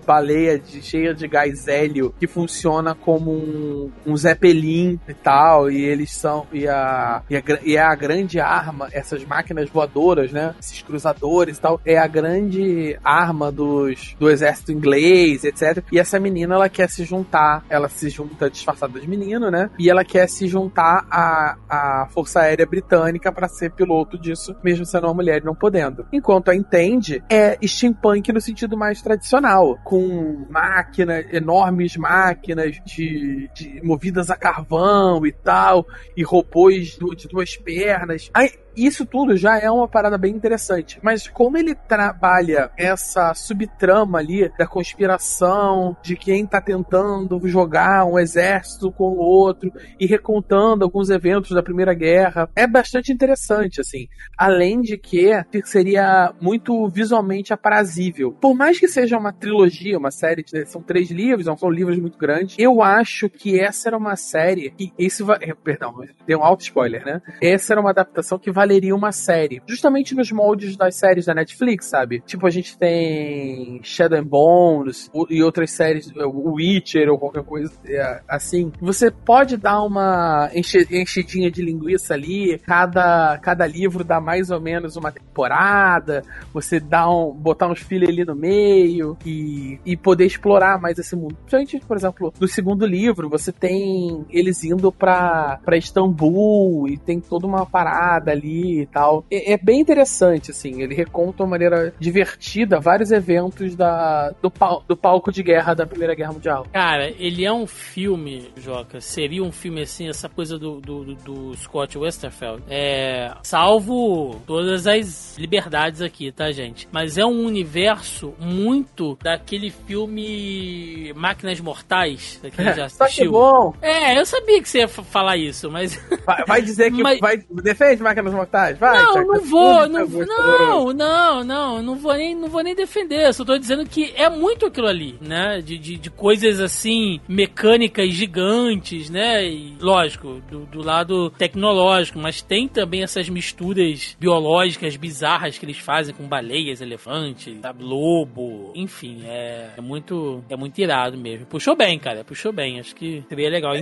baleia 0.06 0.58
de, 0.58 0.82
cheia 0.82 1.14
de 1.14 1.28
gás 1.28 1.68
hélio, 1.68 2.14
que 2.18 2.26
funciona 2.26 2.94
como 2.94 3.30
um, 3.30 3.90
um 4.06 4.16
zeppelin 4.16 4.98
e 5.08 5.14
tal, 5.14 5.70
e 5.70 5.82
eles 5.82 6.12
são 6.12 6.33
e 6.52 6.66
a, 6.68 7.22
e 7.28 7.36
a, 7.36 7.42
e 7.62 7.76
é 7.76 7.82
a 7.82 7.94
grande 7.94 8.40
arma, 8.40 8.88
essas 8.92 9.24
máquinas 9.24 9.68
voadoras, 9.68 10.32
né? 10.32 10.54
Esses 10.58 10.82
cruzadores 10.82 11.58
e 11.58 11.60
tal, 11.60 11.80
é 11.84 11.98
a 11.98 12.06
grande 12.06 12.98
arma 13.04 13.50
dos, 13.50 14.16
do 14.18 14.30
exército 14.30 14.72
inglês, 14.72 15.44
etc. 15.44 15.84
E 15.92 15.98
essa 15.98 16.18
menina, 16.18 16.54
ela 16.54 16.68
quer 16.68 16.88
se 16.88 17.04
juntar, 17.04 17.64
ela 17.68 17.88
se 17.88 18.08
junta 18.08 18.50
disfarçada 18.50 18.98
de 18.98 19.08
menino, 19.08 19.50
né? 19.50 19.70
E 19.78 19.90
ela 19.90 20.04
quer 20.04 20.28
se 20.28 20.46
juntar 20.46 21.06
à, 21.10 21.56
à 21.68 22.06
Força 22.10 22.40
Aérea 22.40 22.66
Britânica 22.66 23.32
para 23.32 23.48
ser 23.48 23.70
piloto 23.72 24.18
disso, 24.18 24.54
mesmo 24.62 24.84
sendo 24.84 25.06
uma 25.06 25.14
mulher 25.14 25.42
e 25.42 25.44
não 25.44 25.54
podendo. 25.54 26.06
Enquanto 26.12 26.50
a 26.50 26.54
Entende 26.54 27.22
é 27.28 27.58
steampunk 27.66 28.32
no 28.32 28.40
sentido 28.40 28.76
mais 28.76 29.02
tradicional, 29.02 29.78
com 29.84 30.46
máquinas, 30.48 31.26
enormes 31.32 31.96
máquinas 31.96 32.76
de, 32.84 33.50
de 33.54 33.80
movidas 33.82 34.30
a 34.30 34.36
carvão 34.36 35.26
e 35.26 35.32
tal, 35.32 35.86
e 36.16 36.23
robôs 36.24 36.98
de 37.16 37.28
duas 37.28 37.56
pernas. 37.56 38.30
Aí, 38.34 38.52
isso 38.76 39.06
tudo 39.06 39.36
já 39.36 39.58
é 39.58 39.70
uma 39.70 39.88
parada 39.88 40.18
bem 40.18 40.34
interessante. 40.34 40.98
Mas 41.02 41.28
como 41.28 41.56
ele 41.56 41.74
trabalha 41.74 42.70
essa 42.76 43.34
subtrama 43.34 44.18
ali 44.18 44.50
da 44.58 44.66
conspiração, 44.66 45.96
de 46.02 46.16
quem 46.16 46.46
tá 46.46 46.60
tentando 46.60 47.40
jogar 47.46 48.04
um 48.04 48.18
exército 48.18 48.90
com 48.92 49.04
o 49.04 49.18
outro 49.18 49.72
e 49.98 50.06
recontando 50.06 50.84
alguns 50.84 51.10
eventos 51.10 51.50
da 51.50 51.62
Primeira 51.62 51.94
Guerra, 51.94 52.48
é 52.54 52.66
bastante 52.66 53.12
interessante, 53.12 53.80
assim. 53.80 54.08
Além 54.38 54.80
de 54.80 54.96
que 54.96 55.30
seria 55.64 56.32
muito 56.40 56.88
visualmente 56.88 57.52
aprazível. 57.52 58.32
Por 58.32 58.54
mais 58.54 58.78
que 58.78 58.88
seja 58.88 59.18
uma 59.18 59.32
trilogia, 59.32 59.98
uma 59.98 60.10
série, 60.10 60.44
são 60.66 60.82
três 60.82 61.10
livros, 61.10 61.46
não 61.46 61.56
são 61.56 61.70
livros 61.70 61.98
muito 61.98 62.18
grandes, 62.18 62.56
eu 62.58 62.82
acho 62.82 63.28
que 63.28 63.58
essa 63.58 63.88
era 63.88 63.96
uma 63.96 64.16
série 64.16 64.70
que 64.70 64.92
isso 64.98 65.24
vai, 65.24 65.38
perdão, 65.54 65.94
deu 66.26 66.40
um 66.40 66.44
alto 66.44 66.62
spoiler, 66.62 67.04
né? 67.04 67.22
Essa 67.40 67.74
era 67.74 67.80
uma 67.80 67.90
adaptação 67.90 68.38
que 68.38 68.50
vai 68.50 68.63
valeria 68.64 68.94
uma 68.94 69.12
série. 69.12 69.60
Justamente 69.66 70.14
nos 70.14 70.32
moldes 70.32 70.76
das 70.76 70.96
séries 70.96 71.26
da 71.26 71.34
Netflix, 71.34 71.86
sabe? 71.86 72.20
Tipo, 72.20 72.46
a 72.46 72.50
gente 72.50 72.78
tem 72.78 73.78
Shadow 73.82 74.18
and 74.18 74.24
Bones 74.24 75.10
e 75.28 75.42
outras 75.42 75.70
séries, 75.70 76.10
o 76.16 76.54
Witcher 76.54 77.10
ou 77.10 77.18
qualquer 77.18 77.44
coisa 77.44 77.70
é, 77.86 78.22
assim. 78.26 78.72
Você 78.80 79.10
pode 79.10 79.58
dar 79.58 79.82
uma 79.82 80.50
enchidinha 80.54 81.50
de 81.50 81.62
linguiça 81.62 82.14
ali, 82.14 82.58
cada, 82.58 83.38
cada 83.38 83.66
livro 83.66 84.02
dá 84.02 84.20
mais 84.20 84.50
ou 84.50 84.60
menos 84.60 84.96
uma 84.96 85.12
temporada, 85.12 86.22
você 86.52 86.80
dá 86.80 87.08
um, 87.08 87.32
botar 87.32 87.68
uns 87.68 87.80
filhos 87.80 88.08
ali 88.08 88.24
no 88.24 88.34
meio 88.34 89.16
e, 89.26 89.78
e 89.84 89.96
poder 89.96 90.24
explorar 90.24 90.80
mais 90.80 90.98
esse 90.98 91.14
mundo. 91.14 91.36
Principalmente, 91.44 91.80
por 91.86 91.96
exemplo, 91.96 92.32
no 92.40 92.48
segundo 92.48 92.86
livro, 92.86 93.28
você 93.28 93.52
tem 93.52 94.24
eles 94.30 94.64
indo 94.64 94.90
pra, 94.90 95.60
pra 95.64 95.76
Istambul 95.76 96.88
e 96.88 96.96
tem 96.96 97.20
toda 97.20 97.46
uma 97.46 97.66
parada 97.66 98.30
ali 98.30 98.53
e 98.54 98.86
tal. 98.86 99.24
É, 99.30 99.52
é, 99.52 99.58
bem 99.58 99.80
interessante, 99.80 100.50
assim. 100.50 100.82
Ele 100.82 100.94
reconta 100.94 101.36
de 101.38 101.42
uma 101.42 101.48
maneira 101.48 101.92
divertida 101.98 102.80
vários 102.80 103.10
eventos 103.10 103.74
da, 103.74 104.30
do, 104.42 104.50
pal, 104.50 104.84
do 104.86 104.96
palco 104.96 105.32
de 105.32 105.42
guerra 105.42 105.74
da 105.74 105.86
Primeira 105.86 106.14
Guerra 106.14 106.32
Mundial. 106.32 106.66
Cara, 106.72 107.10
ele 107.18 107.44
é 107.44 107.52
um 107.52 107.66
filme, 107.66 108.50
Joca. 108.56 109.00
Seria 109.00 109.42
um 109.42 109.52
filme 109.52 109.82
assim, 109.82 110.08
essa 110.08 110.28
coisa 110.28 110.58
do, 110.58 110.80
do, 110.80 111.14
do 111.14 111.54
Scott 111.56 111.98
Westerfeld. 111.98 112.62
É. 112.68 113.32
Salvo 113.42 114.40
todas 114.46 114.86
as 114.86 115.36
liberdades 115.38 116.00
aqui, 116.00 116.30
tá, 116.30 116.50
gente? 116.52 116.88
Mas 116.92 117.18
é 117.18 117.24
um 117.24 117.44
universo 117.44 118.34
muito 118.38 119.18
daquele 119.22 119.70
filme 119.70 121.12
Máquinas 121.14 121.60
Mortais, 121.60 122.38
daquele 122.42 122.72
já 122.74 122.84
assistiu. 122.86 123.06
Tá 123.06 123.08
que 123.08 123.28
bom! 123.28 123.74
É, 123.82 124.18
eu 124.18 124.26
sabia 124.26 124.62
que 124.62 124.68
você 124.68 124.78
ia 124.80 124.88
falar 124.88 125.36
isso, 125.36 125.70
mas. 125.70 125.94
Vai, 126.24 126.44
vai 126.46 126.62
dizer 126.62 126.92
que 126.92 127.02
mas... 127.02 127.18
vai. 127.18 127.38
Defende 127.62 128.02
Máquinas 128.02 128.32
Mortais 128.32 128.43
Vai, 128.78 129.02
não, 129.02 129.26
não 129.26 129.40
vou, 129.40 129.88
não, 129.88 130.06
não, 130.06 130.92
não, 130.92 131.44
não, 131.44 131.82
não 131.82 131.96
vou 131.96 132.14
nem, 132.14 132.34
não 132.34 132.48
vou 132.48 132.62
nem 132.62 132.74
defender. 132.74 133.32
Só 133.32 133.44
tô 133.44 133.56
dizendo 133.58 133.86
que 133.86 134.12
é 134.16 134.28
muito 134.28 134.66
aquilo 134.66 134.86
ali, 134.86 135.16
né? 135.20 135.60
De, 135.60 135.78
de, 135.78 135.96
de 135.96 136.10
coisas 136.10 136.60
assim, 136.60 137.20
mecânicas 137.28 138.10
gigantes, 138.10 139.10
né? 139.10 139.46
E, 139.46 139.76
lógico, 139.80 140.40
do, 140.50 140.60
do 140.66 140.82
lado 140.82 141.30
tecnológico, 141.30 142.18
mas 142.18 142.42
tem 142.42 142.68
também 142.68 143.02
essas 143.02 143.28
misturas 143.28 144.16
biológicas 144.18 144.96
bizarras 144.96 145.58
que 145.58 145.64
eles 145.64 145.78
fazem 145.78 146.14
com 146.14 146.24
baleias, 146.24 146.80
elefantes, 146.80 147.58
sabe, 147.60 147.82
lobo, 147.82 148.72
enfim, 148.74 149.22
é, 149.26 149.70
é 149.76 149.80
muito, 149.80 150.44
é 150.48 150.56
muito 150.56 150.78
irado 150.80 151.16
mesmo. 151.16 151.46
Puxou 151.46 151.76
bem, 151.76 151.98
cara, 151.98 152.24
puxou 152.24 152.52
bem. 152.52 152.80
Acho 152.80 152.94
que 152.94 153.24
seria 153.28 153.50
legal. 153.50 153.74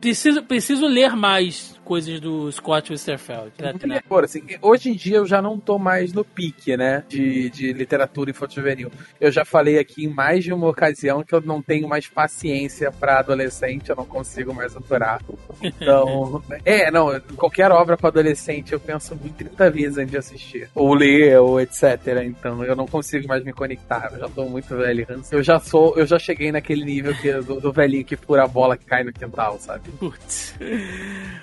Preciso, 0.00 0.42
preciso 0.42 0.86
ler 0.86 1.14
mais 1.16 1.79
coisas 1.90 2.20
do 2.20 2.52
Scott 2.52 2.92
Westerfeld. 2.92 3.50
Né? 3.58 4.00
assim, 4.22 4.44
hoje 4.62 4.90
em 4.90 4.94
dia 4.94 5.16
eu 5.16 5.26
já 5.26 5.42
não 5.42 5.58
tô 5.58 5.76
mais 5.76 6.12
no 6.12 6.24
pique, 6.24 6.76
né, 6.76 7.02
de, 7.08 7.50
de 7.50 7.72
literatura 7.72 8.30
infanto-juvenil. 8.30 8.92
Eu 9.20 9.32
já 9.32 9.44
falei 9.44 9.76
aqui 9.76 10.04
em 10.04 10.08
mais 10.08 10.44
de 10.44 10.52
uma 10.52 10.68
ocasião 10.68 11.24
que 11.24 11.34
eu 11.34 11.40
não 11.40 11.60
tenho 11.60 11.88
mais 11.88 12.06
paciência 12.06 12.92
para 12.92 13.18
adolescente, 13.18 13.90
eu 13.90 13.96
não 13.96 14.04
consigo 14.04 14.54
mais 14.54 14.76
aturar. 14.76 15.20
Então, 15.60 16.40
é, 16.64 16.92
não, 16.92 17.18
qualquer 17.36 17.72
obra 17.72 17.96
para 17.96 18.06
adolescente 18.06 18.72
eu 18.72 18.78
penso 18.78 19.16
muito 19.16 19.38
30 19.38 19.70
vezes 19.72 19.98
antes 19.98 20.12
de 20.12 20.16
assistir, 20.16 20.70
ou 20.76 20.94
ler, 20.94 21.40
ou 21.40 21.60
etc. 21.60 22.22
Então, 22.24 22.62
eu 22.62 22.76
não 22.76 22.86
consigo 22.86 23.26
mais 23.26 23.42
me 23.42 23.52
conectar, 23.52 24.10
eu 24.12 24.20
já 24.20 24.28
tô 24.28 24.44
muito 24.44 24.76
velho. 24.76 25.04
Eu 25.32 25.42
já 25.42 25.58
sou, 25.58 25.98
eu 25.98 26.06
já 26.06 26.20
cheguei 26.20 26.52
naquele 26.52 26.84
nível 26.84 27.12
que, 27.16 27.32
do, 27.32 27.60
do 27.60 27.72
velhinho 27.72 28.04
que 28.04 28.14
fura 28.14 28.44
a 28.44 28.46
bola 28.46 28.76
que 28.76 28.84
cai 28.84 29.02
no 29.02 29.12
quintal, 29.12 29.58
sabe? 29.58 29.90
Putz. 29.98 30.54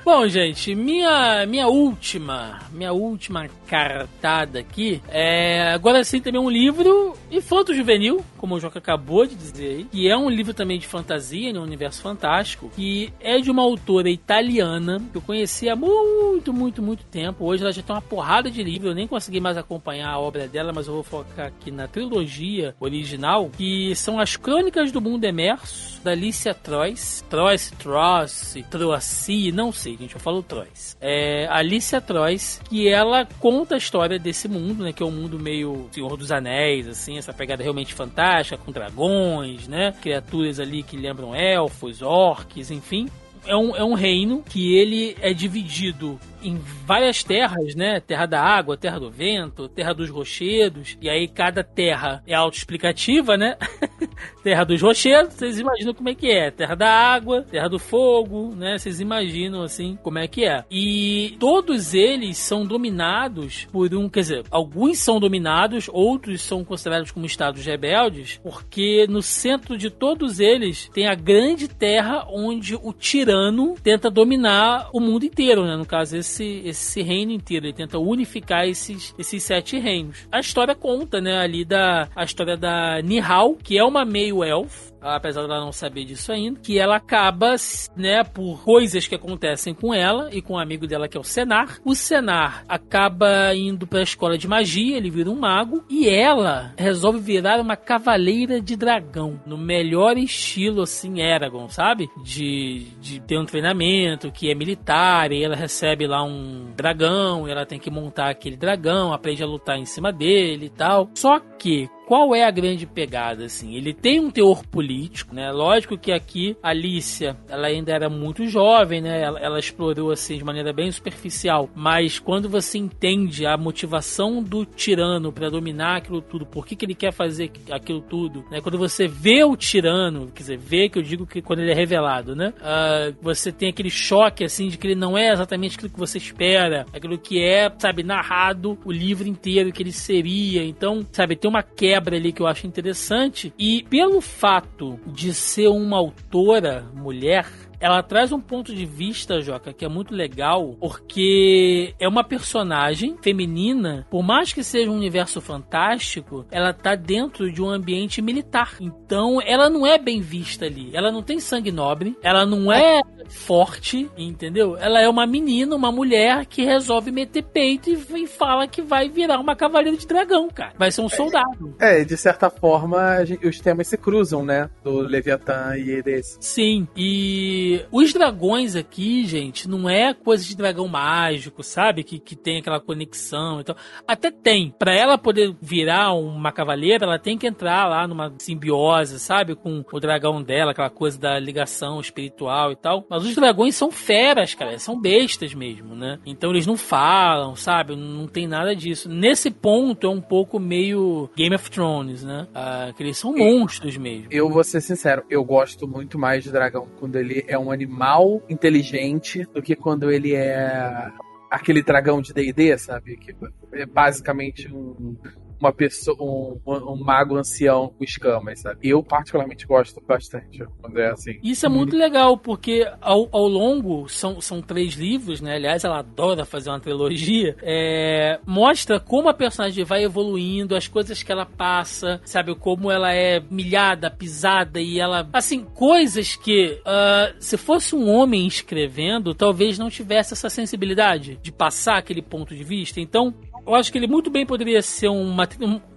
Bom, 0.06 0.26
gente, 0.38 0.76
minha, 0.76 1.48
minha 1.48 1.68
última, 1.68 2.62
minha 2.72 2.94
última 2.94 3.50
cartada 3.68 4.60
aqui 4.60 5.02
é 5.10 5.74
agora 5.74 6.04
sim 6.04 6.22
também 6.22 6.40
um 6.40 6.50
livro 6.50 7.16
infanto 7.30 7.74
juvenil, 7.74 8.24
como 8.38 8.56
o 8.56 8.60
Joca 8.60 8.80
acabou 8.80 9.26
de 9.26 9.36
dizer 9.36 9.86
que 9.92 10.10
é 10.10 10.18
um 10.18 10.30
livro 10.30 10.54
também 10.54 10.80
de 10.80 10.88
fantasia, 10.88 11.50
no 11.50 11.56
né, 11.56 11.60
um 11.60 11.64
universo 11.64 12.02
fantástico, 12.02 12.72
que 12.76 13.12
é 13.20 13.40
de 13.40 13.52
uma 13.52 13.62
autora 13.62 14.10
italiana 14.10 15.02
que 15.12 15.18
eu 15.18 15.22
conheci 15.22 15.70
há 15.70 15.76
muito, 15.76 16.54
muito, 16.54 16.82
muito 16.82 17.04
tempo. 17.06 17.46
Hoje 17.46 17.64
ela 17.64 17.72
já 17.72 17.82
tem 17.82 17.96
uma 17.96 18.02
porrada 18.02 18.50
de 18.50 18.64
livros, 18.64 18.90
eu 18.90 18.96
nem 18.96 19.08
consegui 19.08 19.40
mais 19.40 19.58
acompanhar 19.58 20.10
a 20.10 20.20
obra 20.20 20.48
dela, 20.48 20.72
mas 20.74 20.88
eu 20.88 20.94
vou 20.94 21.04
focar 21.04 21.48
aqui 21.48 21.70
na 21.70 21.88
trilogia 21.88 22.76
original, 22.80 23.50
que 23.58 23.94
são 23.96 24.20
as 24.20 24.36
Crônicas 24.38 24.92
do 24.92 25.02
Mundo 25.02 25.26
Emerso, 25.26 26.02
da 26.04 26.12
Alicia 26.12 26.54
Trois, 26.54 27.24
Trois, 27.30 27.72
Tross, 27.78 28.56
Troassi, 28.70 29.52
não 29.52 29.72
sei, 29.72 29.98
gente, 29.98 30.16
eu 30.16 30.22
falo 30.22 30.42
Trois. 30.42 30.96
É 31.02 31.48
Alicia 31.50 32.00
Trois, 32.00 32.62
que 32.70 32.88
ela 32.88 33.28
conta 33.40 33.57
a 33.74 33.78
história 33.78 34.20
desse 34.20 34.48
mundo, 34.48 34.84
né, 34.84 34.92
que 34.92 35.02
é 35.02 35.06
um 35.06 35.12
mundo 35.12 35.40
meio 35.40 35.88
Senhor 35.92 36.16
dos 36.18 36.32
Anéis, 36.32 36.88
assim, 36.88 37.18
essa 37.18 37.34
pegada 37.34 37.64
realmente 37.64 37.94
fantástica, 37.94 38.58
com 38.58 38.72
dragões, 38.72 39.68
né, 39.68 39.94
criaturas 40.02 40.60
ali 40.60 40.84
que 40.84 40.98
lembram 40.98 41.36
elfos, 41.36 42.02
orques, 42.02 42.72
enfim. 42.72 43.08
É 43.46 43.56
um, 43.56 43.76
é 43.76 43.84
um 43.84 43.94
reino 43.94 44.44
que 44.44 44.76
ele 44.76 45.16
é 45.22 45.34
dividido 45.34 46.20
em 46.42 46.58
várias 46.86 47.24
terras, 47.24 47.76
né? 47.76 48.00
Terra 48.00 48.26
da 48.26 48.42
água, 48.42 48.78
terra 48.78 49.00
do 49.00 49.10
vento, 49.10 49.68
terra 49.68 49.94
dos 49.94 50.10
rochedos. 50.10 50.98
E 51.02 51.10
aí 51.10 51.28
cada 51.28 51.64
terra 51.64 52.24
é 52.26 52.34
autoexplicativa, 52.34 53.38
né? 53.38 53.58
terra 54.44 54.64
dos 54.64 54.82
rochedos, 54.82 55.34
vocês 55.34 55.60
imaginam 55.60 55.94
como 55.94 56.10
é 56.10 56.16
que 56.16 56.32
é. 56.32 56.52
Terra 56.52 56.76
da 56.76 56.90
água, 56.90 57.44
terra 57.44 57.68
do 57.68 57.80
fogo, 57.80 58.54
né? 58.56 58.78
Vocês 58.78 59.00
imaginam 59.00 59.62
assim 59.62 59.98
como 60.02 60.20
é 60.20 60.28
que 60.28 60.46
é. 60.46 60.64
E 60.70 61.36
todos 61.40 61.94
eles 61.94 62.38
são 62.38 62.66
dominados 62.66 63.68
por 63.72 63.94
um, 63.94 64.10
quer 64.10 64.22
dizer, 64.22 64.44
alguns 64.50 65.00
são 65.00 65.20
dominados, 65.20 65.90
outros 65.92 66.42
são 66.42 66.64
considerados 66.64 67.12
como 67.12 67.26
estados 67.26 67.66
rebeldes, 67.66 68.40
porque 68.44 69.06
no 69.10 69.22
centro 69.22 69.78
de 69.78 69.90
todos 69.90 70.40
eles 70.40 70.90
tem 70.94 71.08
a 71.08 71.16
grande 71.16 71.68
terra 71.68 72.26
onde 72.30 72.76
o 72.76 72.94
tirano 72.94 73.76
tenta 73.82 74.10
dominar 74.10 74.90
o 74.94 75.00
mundo 75.00 75.26
inteiro, 75.26 75.66
né? 75.66 75.76
No 75.76 75.86
caso, 75.86 76.18
esse 76.18 76.27
esse, 76.28 76.62
esse 76.66 77.02
reino 77.02 77.32
inteiro, 77.32 77.66
ele 77.66 77.74
tenta 77.74 77.98
unificar 77.98 78.68
esses, 78.68 79.16
esses 79.18 79.42
sete 79.42 79.80
reinos. 79.80 80.28
A 80.32 80.40
história 80.40 80.76
conta, 80.76 81.22
né, 81.22 81.40
ali 81.40 81.64
da 81.64 82.10
a 82.16 82.24
história 82.24 82.58
da 82.58 83.02
Nihal, 83.02 83.56
que 83.56 83.78
é 83.78 83.84
uma 83.84 84.06
meio 84.06 84.44
elfo, 84.44 84.87
apesar 85.02 85.42
dela 85.42 85.60
não 85.60 85.72
saber 85.72 86.06
disso 86.06 86.32
ainda, 86.32 86.60
que 86.60 86.80
ela 86.80 86.96
acaba, 86.96 87.56
né, 87.96 88.24
por 88.24 88.64
coisas 88.64 89.08
que 89.08 89.16
acontecem 89.16 89.74
com 89.74 89.94
ela 89.94 90.30
e 90.32 90.42
com 90.42 90.54
o 90.54 90.56
um 90.58 90.60
amigo 90.60 90.88
dela 90.88 91.08
que 91.08 91.18
é 91.18 91.20
o 91.20 91.24
Senar. 91.24 91.80
O 91.84 91.96
Senar 91.96 92.64
acaba 92.68 93.54
indo 93.56 93.86
para 93.88 94.00
a 94.00 94.04
escola 94.04 94.38
de 94.38 94.48
magia, 94.48 94.98
ele 94.98 95.10
vira 95.10 95.30
um 95.30 95.36
mago 95.36 95.84
e 95.90 96.08
ela 96.08 96.74
resolve 96.78 97.20
virar 97.20 97.60
uma 97.60 97.76
cavaleira 97.76 98.62
de 98.62 98.76
dragão, 98.76 99.40
no 99.46 99.58
melhor 99.58 100.18
estilo 100.18 100.82
assim 100.82 101.22
Eragon, 101.22 101.70
sabe? 101.70 102.10
De, 102.24 102.88
de 103.00 103.20
ter 103.22 103.38
um 103.38 103.46
treinamento 103.46 104.32
que 104.32 104.50
é 104.50 104.56
militar 104.56 105.32
e 105.32 105.44
ela 105.44 105.56
recebe 105.56 106.08
lá 106.08 106.24
um 106.24 106.72
dragão, 106.76 107.48
e 107.48 107.52
ela 107.52 107.66
tem 107.66 107.80
que 107.80 107.90
montar 107.90 108.30
aquele 108.30 108.56
dragão, 108.56 109.14
aprende 109.14 109.44
a 109.44 109.48
lutar 109.48 109.78
em 109.78 109.86
cima 109.86 110.12
dele 110.12 110.68
e 110.68 110.70
tal. 110.70 111.10
Só 111.14 111.40
que 111.40 111.90
qual 112.08 112.34
é 112.34 112.46
a 112.46 112.50
grande 112.50 112.88
pegada, 112.88 113.44
assim? 113.44 113.76
Ele 113.76 113.94
tem 113.94 114.18
um 114.18 114.32
teor 114.32 114.66
político, 114.66 115.36
né? 115.36 115.52
Lógico 115.52 115.98
que 115.98 116.14
aqui 116.14 116.56
a 116.64 116.70
Alicia, 116.70 117.36
ela 117.50 117.68
ainda 117.68 117.92
era 117.92 118.10
muito 118.10 118.48
jovem, 118.48 119.02
né? 119.02 119.22
Ela, 119.22 119.40
ela 119.42 119.60
explorou, 119.60 120.10
assim, 120.12 120.38
de 120.38 120.44
maneira 120.46 120.72
bem 120.72 120.90
superficial. 120.90 121.70
Mas 121.76 122.18
quando 122.18 122.48
você 122.48 122.78
entende 122.78 123.46
a 123.46 123.58
motivação 123.58 124.42
do 124.42 124.64
tirano 124.64 125.34
para 125.34 125.50
dominar 125.50 125.98
aquilo 125.98 126.22
tudo, 126.22 126.46
por 126.46 126.66
que, 126.66 126.78
que 126.78 126.86
ele 126.86 126.96
quer 126.96 127.12
fazer 127.12 127.52
aquilo 127.70 128.00
tudo, 128.00 128.46
né? 128.50 128.62
Quando 128.62 128.78
você 128.78 129.06
vê 129.06 129.44
o 129.44 129.58
tirano, 129.58 130.28
quer 130.28 130.44
dizer, 130.44 130.58
vê 130.58 130.88
que 130.88 130.98
eu 130.98 131.04
digo 131.04 131.28
que 131.28 131.42
quando 131.42 131.60
ele 131.60 131.72
é 131.72 131.76
revelado, 131.76 132.38
né? 132.38 132.54
Uh, 132.60 133.18
você 133.22 133.52
tem 133.52 133.68
aquele 133.68 133.90
choque, 133.90 134.46
assim, 134.46 134.70
de 134.70 134.78
que 134.78 134.88
ele 134.88 134.96
não 134.96 135.18
é 135.18 135.34
exatamente 135.34 135.76
aquilo 135.76 135.92
que 135.92 136.00
você 136.00 136.18
espera, 136.18 136.86
aquilo 136.94 137.18
que 137.18 137.44
é, 137.44 137.70
sabe, 137.78 138.02
narrado 138.02 138.80
o 138.86 138.94
livro 138.94 139.28
inteiro 139.28 139.74
que 139.74 139.84
ele 139.84 139.92
seria. 139.92 140.64
Então, 140.64 141.06
sabe, 141.12 141.36
tem 141.36 141.52
uma 141.52 141.62
queda 141.62 141.97
quebra 141.98 142.16
ali 142.16 142.32
que 142.32 142.42
eu 142.42 142.48
acho 142.48 142.68
interessante. 142.68 143.52
E 143.58 143.84
pelo 143.90 144.22
fato 144.22 145.00
de 145.08 145.34
ser 145.34 145.68
uma 145.68 145.98
autora 145.98 146.86
mulher, 146.94 147.48
ela 147.80 148.02
traz 148.02 148.32
um 148.32 148.40
ponto 148.40 148.74
de 148.74 148.86
vista, 148.86 149.42
Joca, 149.42 149.74
que 149.74 149.86
é 149.86 149.90
muito 149.90 150.14
legal, 150.14 150.76
porque 150.80 151.94
é 152.00 152.08
uma 152.08 152.24
personagem 152.24 153.16
feminina, 153.22 154.06
por 154.10 154.24
mais 154.24 154.54
que 154.54 154.64
seja 154.64 154.90
um 154.90 154.96
universo 154.96 155.40
fantástico, 155.42 156.46
ela 156.52 156.74
tá 156.74 156.96
dentro 156.96 157.52
de 157.52 157.62
um 157.62 157.70
ambiente 157.70 158.22
militar. 158.22 158.76
Então, 158.80 159.40
ela 159.42 159.70
não 159.70 159.86
é 159.86 159.98
bem 159.98 160.22
vista 160.22 160.66
ali. 160.66 160.90
Ela 160.94 161.12
não 161.12 161.22
tem 161.22 161.40
sangue 161.40 161.72
nobre, 161.72 162.18
ela 162.22 162.46
não 162.46 162.72
é 162.72 163.02
forte, 163.30 164.10
entendeu? 164.18 164.78
Ela 164.78 165.02
é 165.02 165.10
uma 165.10 165.28
menina, 165.28 165.76
uma 165.76 165.92
mulher 165.92 166.46
que 166.46 166.64
resolve 166.64 167.12
meter 167.12 167.44
peito 167.44 167.90
e, 167.90 168.24
e 168.24 168.28
fala 168.28 168.68
que 168.68 168.82
vai 168.82 169.10
virar 169.10 169.40
uma 169.40 169.56
cavaleira 169.56 169.98
de 169.98 170.08
dragão, 170.08 170.50
cara. 170.50 170.74
Vai 170.78 170.92
ser 170.92 171.02
um 171.02 171.10
soldado. 171.10 171.76
É, 171.80 172.04
de 172.04 172.18
certa 172.18 172.50
forma, 172.50 173.18
os 173.44 173.60
temas 173.60 173.88
se 173.88 173.98
cruzam, 173.98 174.46
né? 174.46 174.70
Do 174.84 175.02
Leviatã 175.02 175.76
e 175.78 176.02
desse. 176.02 176.38
Sim, 176.40 176.88
e 176.96 177.67
os 177.92 178.14
dragões 178.14 178.76
aqui, 178.76 179.26
gente, 179.26 179.68
não 179.68 179.90
é 179.90 180.14
coisa 180.14 180.44
de 180.44 180.56
dragão 180.56 180.88
mágico, 180.88 181.64
sabe? 181.64 182.04
Que, 182.04 182.20
que 182.20 182.36
tem 182.36 182.60
aquela 182.60 182.80
conexão 182.80 183.62
e 183.62 183.64
tal. 183.64 183.76
Até 184.08 184.32
tem. 184.32 184.74
Para 184.78 184.94
ela 184.94 185.18
poder 185.18 185.56
virar 185.62 186.14
uma 186.14 186.52
cavaleira, 186.52 187.06
ela 187.06 187.20
tem 187.20 187.38
que 187.38 187.48
entrar 187.48 187.88
lá 187.88 188.08
numa 188.08 188.34
simbiose, 188.40 189.20
sabe? 189.20 189.56
Com 189.56 189.84
o 189.92 190.00
dragão 190.00 190.42
dela, 190.42 190.72
aquela 190.72 190.90
coisa 190.90 191.20
da 191.20 191.40
ligação 191.40 192.00
espiritual 192.00 192.72
e 192.72 192.76
tal. 192.76 193.06
Mas 193.10 193.26
os 193.26 193.36
dragões 193.36 193.76
são 193.76 193.92
feras, 193.92 194.54
cara. 194.54 194.78
São 194.80 195.00
bestas 195.00 195.54
mesmo, 195.54 195.96
né? 195.96 196.20
Então 196.26 196.52
eles 196.52 196.66
não 196.66 196.78
falam, 196.78 197.56
sabe? 197.56 197.96
Não 197.96 198.28
tem 198.28 198.48
nada 198.48 198.76
disso. 198.76 199.10
Nesse 199.10 199.50
ponto 199.52 200.08
é 200.08 200.10
um 200.10 200.22
pouco 200.22 200.60
meio 200.60 201.30
Game 201.36 201.56
of 201.56 201.70
Thrones, 201.72 202.24
né? 202.24 202.48
Ah, 202.54 202.92
que 202.96 203.04
eles 203.04 203.18
são 203.18 203.36
monstros 203.36 203.98
mesmo. 203.98 204.28
Eu 204.32 204.50
vou 204.50 204.64
ser 204.64 204.82
sincero, 204.82 205.24
eu 205.30 205.44
gosto 205.44 205.88
muito 205.88 206.18
mais 206.18 206.44
de 206.44 206.52
dragão 206.52 206.88
quando 207.00 207.16
ele 207.16 207.44
é 207.48 207.57
é 207.58 207.60
um 207.60 207.72
animal 207.72 208.42
inteligente 208.48 209.46
do 209.54 209.62
que 209.62 209.76
quando 209.76 210.10
ele 210.12 210.34
é 210.34 211.12
aquele 211.50 211.82
dragão 211.82 212.22
de 212.22 212.34
D&D, 212.34 212.78
sabe? 212.78 213.18
Que 213.18 213.36
é 213.74 213.86
basicamente 213.86 214.74
um, 214.74 215.16
uma 215.60 215.74
pessoa, 215.74 216.18
um, 216.20 216.60
um, 216.66 217.04
mago 217.04 217.38
ancião 217.38 217.94
com 217.98 218.04
escamas, 218.04 218.62
sabe? 218.62 218.90
Eu 218.90 219.04
particularmente 219.04 219.66
gosto 219.66 220.02
bastante 220.06 220.64
quando 220.82 221.00
é 221.00 221.12
assim. 221.12 221.40
Isso 221.44 221.66
é 221.66 221.70
muito 221.70 221.96
legal, 221.96 222.38
porque 222.38 222.88
ao, 223.02 223.28
ao 223.32 223.48
longo, 223.48 224.08
são, 224.08 224.40
são 224.40 224.62
três 224.62 224.94
livros, 224.94 225.42
né? 225.42 225.56
Aliás, 225.56 225.84
ela 225.84 226.00
adora 226.00 226.46
fazer 226.46 226.70
uma 226.70 226.80
trilogia. 226.80 227.56
É, 227.62 228.40
mostra 228.46 229.00
como 229.00 229.30
a 229.30 229.34
personagem 229.34 229.84
vai 229.84 230.04
evoluindo, 230.04 230.76
as 230.76 230.88
coisas 230.88 231.24
que 231.24 231.32
ela 231.32 231.46
passa, 231.46 232.22
sabe? 232.26 232.56
Como 232.56 232.92
ela 232.92 233.14
é 233.14 233.42
milhada, 233.50 234.10
pisada 234.12 234.80
e 234.80 235.00
ela. 235.00 235.28
Assim, 235.34 235.64
coisas 235.64 236.36
que 236.36 236.80
uh, 236.82 237.36
se 237.40 237.58
fosse 237.58 237.96
um 237.96 238.10
homem 238.10 238.46
escrevendo, 238.46 239.34
talvez 239.34 239.78
não 239.78 239.90
tivesse 239.90 240.34
essa 240.34 240.50
sensibilidade 240.50 241.40
de 241.42 241.52
passar 241.52 241.98
aquele 241.98 242.22
ponto 242.22 242.56
de 242.56 242.64
vista. 242.64 243.00
Então, 243.00 243.34
eu 243.68 243.76
acho 243.76 243.92
que 243.92 243.98
ele 243.98 244.08
muito 244.08 244.30
bem 244.30 244.46
poderia 244.46 244.82
ser 244.82 245.10
uma, 245.10 245.48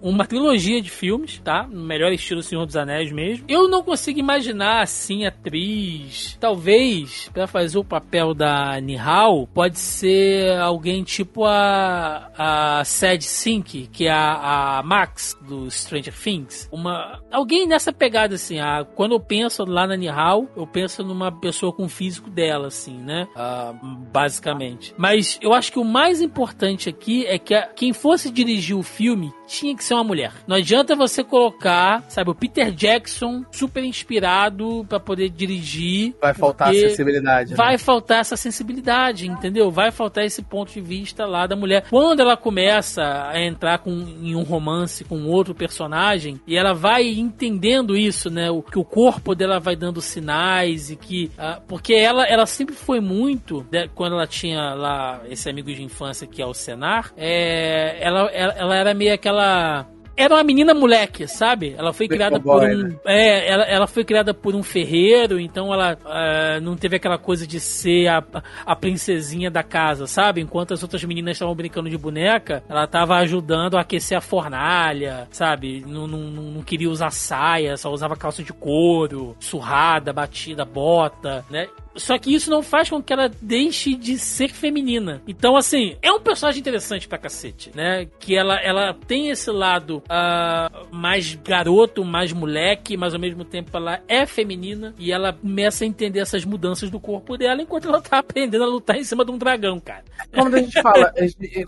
uma 0.01 0.25
trilogia 0.25 0.81
de 0.81 0.89
filmes, 0.89 1.39
tá? 1.39 1.65
No 1.67 1.83
melhor 1.85 2.11
estilo 2.11 2.43
Senhor 2.43 2.65
dos 2.65 2.75
Anéis 2.75 3.11
mesmo. 3.11 3.45
Eu 3.47 3.67
não 3.69 3.81
consigo 3.81 4.19
imaginar, 4.19 4.81
assim, 4.81 5.25
atriz. 5.25 6.37
Talvez, 6.39 7.29
para 7.33 7.47
fazer 7.47 7.77
o 7.77 7.83
papel 7.83 8.33
da 8.33 8.79
Nihal, 8.81 9.47
pode 9.47 9.79
ser 9.79 10.57
alguém 10.59 11.03
tipo 11.03 11.45
a, 11.45 12.29
a 12.37 12.83
Sad 12.83 13.23
Sink, 13.23 13.87
que 13.87 14.05
é 14.05 14.11
a, 14.11 14.79
a 14.79 14.83
Max 14.83 15.37
do 15.41 15.71
Stranger 15.71 16.13
Things. 16.13 16.67
Uma, 16.71 17.21
alguém 17.31 17.65
nessa 17.65 17.93
pegada, 17.93 18.35
assim. 18.35 18.59
A, 18.59 18.83
quando 18.83 19.13
eu 19.13 19.19
penso 19.19 19.63
lá 19.63 19.87
na 19.87 19.95
Nihal, 19.95 20.45
eu 20.57 20.67
penso 20.67 21.03
numa 21.03 21.31
pessoa 21.31 21.71
com 21.71 21.85
o 21.85 21.89
físico 21.89 22.29
dela, 22.29 22.67
assim, 22.67 22.97
né? 22.97 23.27
Uh, 23.33 23.97
basicamente. 24.11 24.93
Mas 24.97 25.39
eu 25.41 25.53
acho 25.53 25.71
que 25.71 25.79
o 25.79 25.85
mais 25.85 26.21
importante 26.21 26.89
aqui 26.89 27.25
é 27.25 27.39
que 27.39 27.55
a 27.55 27.60
quem 27.75 27.93
fosse 27.93 28.29
dirigir 28.29 28.77
o 28.77 28.83
filme 28.83 29.33
tinha 29.47 29.75
que 29.75 29.83
ser 29.83 29.93
uma 29.93 30.03
mulher. 30.03 30.31
Não 30.47 30.55
adianta 30.55 30.95
você 30.95 31.23
colocar, 31.23 32.03
sabe, 32.09 32.29
o 32.29 32.35
Peter 32.35 32.71
Jackson 32.71 33.43
super 33.51 33.83
inspirado 33.83 34.85
para 34.87 34.99
poder 34.99 35.29
dirigir. 35.29 36.15
Vai 36.21 36.33
faltar 36.33 36.69
a 36.69 36.73
sensibilidade. 36.73 37.51
Né? 37.51 37.55
Vai 37.55 37.77
faltar 37.77 38.19
essa 38.19 38.37
sensibilidade, 38.37 39.27
entendeu? 39.27 39.69
Vai 39.69 39.91
faltar 39.91 40.23
esse 40.23 40.41
ponto 40.41 40.71
de 40.71 40.81
vista 40.81 41.25
lá 41.25 41.45
da 41.45 41.55
mulher. 41.55 41.85
Quando 41.89 42.21
ela 42.21 42.37
começa 42.37 43.27
a 43.27 43.41
entrar 43.41 43.79
com, 43.79 43.91
em 43.91 44.35
um 44.35 44.43
romance 44.43 45.03
com 45.03 45.25
outro 45.25 45.53
personagem 45.53 46.39
e 46.47 46.55
ela 46.55 46.73
vai 46.73 47.09
entendendo 47.09 47.97
isso, 47.97 48.29
né? 48.29 48.49
O, 48.49 48.61
que 48.61 48.79
o 48.79 48.85
corpo 48.85 49.35
dela 49.35 49.59
vai 49.59 49.75
dando 49.75 50.01
sinais 50.01 50.89
e 50.89 50.95
que. 50.95 51.31
Uh, 51.37 51.61
porque 51.67 51.93
ela, 51.93 52.25
ela 52.25 52.45
sempre 52.45 52.75
foi 52.75 52.99
muito, 52.99 53.65
né, 53.71 53.89
quando 53.93 54.13
ela 54.13 54.27
tinha 54.27 54.73
lá 54.73 55.21
esse 55.29 55.49
amigo 55.49 55.73
de 55.73 55.83
infância 55.83 56.27
que 56.27 56.41
é 56.41 56.45
o 56.45 56.53
Senar, 56.53 57.11
é, 57.17 57.50
ela, 57.99 58.29
ela, 58.31 58.53
ela 58.53 58.75
era 58.75 58.93
meio 58.93 59.13
aquela 59.13 59.87
ela 60.15 60.25
era 60.25 60.35
uma 60.35 60.43
menina 60.43 60.73
moleque, 60.73 61.27
sabe? 61.27 61.73
Ela 61.77 61.93
foi 61.93 62.07
criada 62.07 62.39
por 62.39 62.63
um. 62.63 62.83
Né? 62.83 62.95
É, 63.05 63.51
ela, 63.51 63.63
ela 63.63 63.87
foi 63.87 64.03
criada 64.03 64.33
por 64.33 64.55
um 64.55 64.61
ferreiro, 64.61 65.39
então 65.39 65.73
ela 65.73 65.95
uh, 65.95 66.61
não 66.61 66.75
teve 66.75 66.97
aquela 66.97 67.17
coisa 67.17 67.47
de 67.47 67.59
ser 67.59 68.07
a, 68.07 68.23
a 68.65 68.75
princesinha 68.75 69.49
da 69.49 69.63
casa, 69.63 70.05
sabe? 70.07 70.41
Enquanto 70.41 70.73
as 70.73 70.83
outras 70.83 71.03
meninas 71.03 71.33
estavam 71.33 71.55
brincando 71.55 71.89
de 71.89 71.97
boneca, 71.97 72.63
ela 72.69 72.85
tava 72.87 73.15
ajudando 73.17 73.77
a 73.77 73.81
aquecer 73.81 74.17
a 74.17 74.21
fornalha, 74.21 75.27
sabe? 75.31 75.83
Não, 75.87 76.07
não, 76.07 76.19
não 76.19 76.61
queria 76.61 76.89
usar 76.89 77.11
saia, 77.11 77.77
só 77.77 77.89
usava 77.91 78.15
calça 78.15 78.43
de 78.43 78.53
couro, 78.53 79.35
surrada, 79.39 80.13
batida, 80.13 80.65
bota, 80.65 81.45
né? 81.49 81.67
Só 81.95 82.17
que 82.17 82.33
isso 82.33 82.49
não 82.49 82.61
faz 82.61 82.89
com 82.89 83.01
que 83.01 83.11
ela 83.11 83.29
deixe 83.41 83.95
de 83.95 84.17
ser 84.17 84.49
feminina. 84.49 85.21
Então, 85.27 85.55
assim, 85.55 85.97
é 86.01 86.11
um 86.11 86.19
personagem 86.19 86.59
interessante 86.59 87.07
pra 87.07 87.17
cacete, 87.17 87.71
né? 87.75 88.07
Que 88.19 88.35
ela, 88.35 88.59
ela 88.61 88.93
tem 88.93 89.29
esse 89.29 89.51
lado 89.51 89.97
uh, 89.97 90.95
mais 90.95 91.35
garoto, 91.35 92.03
mais 92.03 92.31
moleque, 92.31 92.97
mas 92.97 93.13
ao 93.13 93.19
mesmo 93.19 93.43
tempo 93.43 93.75
ela 93.75 94.01
é 94.07 94.25
feminina 94.25 94.93
e 94.97 95.11
ela 95.11 95.33
começa 95.33 95.83
a 95.83 95.87
entender 95.87 96.19
essas 96.19 96.45
mudanças 96.45 96.89
do 96.89 96.99
corpo 96.99 97.37
dela 97.37 97.61
enquanto 97.61 97.87
ela 97.87 98.01
tá 98.01 98.19
aprendendo 98.19 98.63
a 98.63 98.67
lutar 98.67 98.97
em 98.97 99.03
cima 99.03 99.25
de 99.25 99.31
um 99.31 99.37
dragão, 99.37 99.79
cara. 99.79 100.03
Quando 100.33 100.55
a 100.55 100.59
gente 100.59 100.79
fala, 100.81 101.13